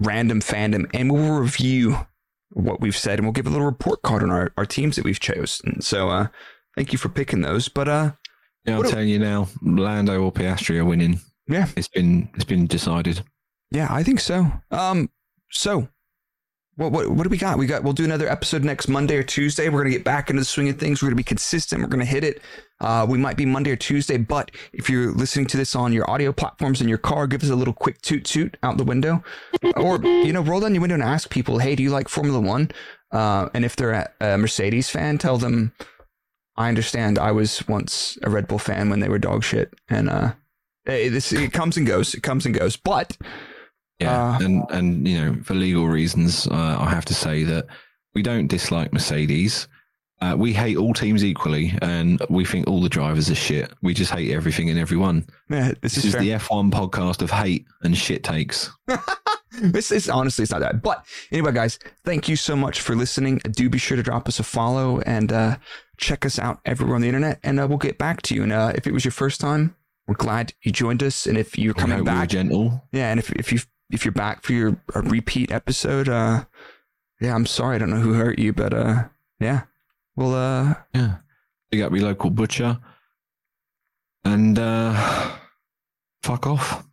random 0.01 0.41
fandom, 0.41 0.89
and 0.95 1.13
we'll 1.13 1.39
review 1.41 2.07
what 2.51 2.81
we've 2.81 2.97
said, 2.97 3.19
and 3.19 3.27
we'll 3.27 3.33
give 3.33 3.47
a 3.47 3.51
little 3.51 3.67
report 3.67 4.03
card 4.03 4.23
on 4.23 4.31
our, 4.31 4.53
our 4.57 4.67
teams 4.67 4.97
that 4.97 5.05
we've 5.05 5.21
chosen. 5.21 5.81
So 5.81 6.09
uh, 6.09 6.29
thank 6.77 6.93
you 6.93 6.99
for 6.99 7.09
picking 7.09 7.43
those. 7.43 7.69
But 7.69 7.89
uh, 7.89 8.13
Yeah, 8.65 8.79
I'm 8.79 8.85
telling 8.85 9.09
you 9.09 9.19
now, 9.19 9.49
Lando 9.63 10.23
or 10.23 10.33
Piastri 10.33 10.79
are 10.79 10.85
winning. 10.85 11.21
Yeah. 11.47 11.69
It's 11.77 11.89
been 11.89 12.29
it's 12.35 12.45
been 12.45 12.67
decided. 12.67 13.23
yeah, 13.71 13.89
I 13.91 14.03
think 14.03 14.21
so. 14.21 14.51
Um, 14.71 15.11
so. 15.51 15.89
What, 16.79 16.93
what 16.93 17.11
what 17.11 17.25
do 17.25 17.29
we 17.29 17.39
got? 17.39 17.59
We 17.59 17.67
got 17.67 17.83
we'll 17.83 17.93
do 17.93 18.05
another 18.05 18.29
episode 18.29 18.63
next 18.63 18.87
Monday 18.87 19.17
or 19.17 19.25
Tuesday. 19.25 19.69
We're 19.69 19.81
gonna 19.81 19.91
get 19.91 20.05
back 20.05 20.31
into 20.31 20.43
the 20.43 20.45
swing 20.45 20.69
of 20.69 20.79
things. 20.79 21.03
We're 21.03 21.09
gonna 21.09 21.17
be 21.17 21.25
consistent. 21.25 21.83
We're 21.83 21.89
gonna 21.89 22.05
hit 22.05 22.23
it. 22.23 22.41
Uh, 22.81 23.05
we 23.09 23.19
might 23.19 23.37
be 23.37 23.45
Monday 23.45 23.73
or 23.73 23.77
Tuesday, 23.77 24.17
but 24.17 24.53
if 24.73 24.89
you're 24.89 25.11
listening 25.11 25.47
to 25.47 25.57
this 25.57 25.75
on 25.75 25.93
your 25.93 26.09
audio 26.09 26.33
platforms 26.33 26.81
in 26.81 26.87
your 26.87 26.99
car, 26.99 27.27
give 27.27 27.43
us 27.43 27.51
a 27.51 27.57
little 27.57 27.75
quick 27.75 28.01
toot 28.03 28.25
toot 28.25 28.57
out 28.63 28.77
the 28.77 28.85
window, 28.85 29.25
or 29.77 30.01
you 30.05 30.33
know, 30.33 30.41
roll 30.41 30.61
down 30.61 30.73
your 30.73 30.81
window 30.81 30.95
and 30.95 31.03
ask 31.03 31.31
people, 31.31 31.59
"Hey, 31.59 31.75
do 31.75 31.83
you 31.83 31.91
like 31.91 32.09
Formula 32.09 32.39
One?" 32.39 32.71
Uh, 33.11 33.49
and 33.55 33.65
if 33.65 33.75
they're 33.75 34.09
a, 34.21 34.39
Mercedes 34.39 34.89
fan, 34.89 35.19
tell 35.19 35.37
them, 35.37 35.73
"I 36.57 36.69
understand. 36.69 37.19
I 37.19 37.33
was 37.33 37.67
once 37.67 38.19
a 38.23 38.31
Red 38.31 38.47
Bull 38.47 38.61
fan 38.61 38.89
when 38.89 39.01
they 39.01 39.09
were 39.09 39.19
dog 39.19 39.43
shit." 39.43 39.75
And 39.89 40.09
uh, 40.09 40.35
eh, 40.87 41.09
this 41.09 41.33
it 41.33 41.53
comes 41.53 41.77
and 41.77 41.89
goes. 41.89 42.15
It 42.15 42.23
comes 42.23 42.47
and 42.47 42.55
goes. 42.55 42.77
But 42.77 43.17
Yeah, 44.01 44.37
Uh, 44.37 44.39
and 44.45 44.65
and 44.71 45.09
you 45.09 45.19
know 45.21 45.43
for 45.43 45.55
legal 45.55 45.89
reasons, 45.89 46.47
uh, 46.47 46.77
I 46.81 46.89
have 46.91 47.05
to 47.07 47.15
say 47.15 47.45
that 47.45 47.67
we 48.15 48.23
don't 48.23 48.47
dislike 48.47 48.93
Mercedes. 48.93 49.69
Uh, 50.21 50.35
we 50.37 50.53
hate 50.53 50.77
all 50.77 50.93
teams 50.95 51.25
equally, 51.25 51.73
and 51.81 52.21
we 52.29 52.45
think 52.45 52.67
all 52.67 52.81
the 52.83 52.89
drivers 52.89 53.31
are 53.31 53.37
shit. 53.37 53.73
We 53.83 53.95
just 53.95 54.11
hate 54.13 54.33
everything 54.33 54.69
and 54.69 54.79
everyone. 54.79 55.27
yeah, 55.49 55.69
this, 55.81 55.95
This 55.95 55.99
is 55.99 56.15
is 56.15 56.21
the 56.21 56.31
F1 56.31 56.73
podcast 56.73 57.23
of 57.23 57.31
hate 57.31 57.67
and 57.83 57.97
shit 57.97 58.25
takes. 58.25 58.71
this 59.61 59.91
is 59.91 60.09
honestly 60.09 60.43
it's 60.43 60.53
not 60.53 60.61
that 60.61 60.83
but 60.83 61.05
anyway 61.33 61.51
guys 61.51 61.79
thank 62.05 62.29
you 62.29 62.37
so 62.37 62.55
much 62.55 62.81
for 62.81 62.95
listening 62.95 63.39
do 63.51 63.69
be 63.69 63.79
sure 63.79 63.97
to 63.97 64.03
drop 64.03 64.29
us 64.29 64.39
a 64.39 64.43
follow 64.43 65.01
and 65.01 65.33
uh, 65.33 65.57
check 65.97 66.25
us 66.27 66.39
out 66.39 66.61
everywhere 66.65 66.95
on 66.95 67.01
the 67.01 67.09
internet 67.09 67.41
and 67.43 67.59
uh, 67.59 67.67
we'll 67.67 67.79
get 67.79 67.99
back 67.99 68.23
to 68.23 68.35
you 68.35 68.43
and 68.45 68.53
uh, 68.53 68.71
if 68.77 68.87
it 68.87 68.93
was 68.93 69.05
your 69.05 69.11
first 69.13 69.41
time 69.41 69.75
we're 70.07 70.15
glad 70.15 70.53
you 70.63 70.71
joined 70.71 71.03
us 71.03 71.27
and 71.27 71.37
if 71.39 71.59
you're 71.59 71.75
coming 71.75 71.97
hope 71.99 72.07
we 72.07 72.13
back 72.13 72.29
gentle. 72.29 72.85
yeah 72.93 73.11
and 73.11 73.19
if, 73.19 73.33
if 73.33 73.51
you 73.53 73.59
if 73.91 74.05
you're 74.05 74.13
back 74.13 74.43
for 74.43 74.53
your 74.53 74.81
a 74.95 75.03
repeat 75.03 75.51
episode 75.51 76.09
uh 76.09 76.45
yeah 77.21 77.35
i'm 77.35 77.47
sorry 77.47 77.77
i 77.77 77.79
don't 77.79 77.91
know 77.91 78.01
who 78.01 78.15
hurt 78.15 78.39
you 78.39 78.53
but 78.53 78.73
uh 78.75 79.05
yeah. 79.41 79.63
Well 80.17 80.35
uh 80.35 80.75
Yeah, 80.93 81.17
big 81.71 81.81
up 81.83 81.93
your 81.93 82.03
local 82.03 82.31
butcher, 82.31 82.81
and 84.25 84.59
uh, 84.59 85.37
fuck 86.25 86.47
off. 86.47 86.85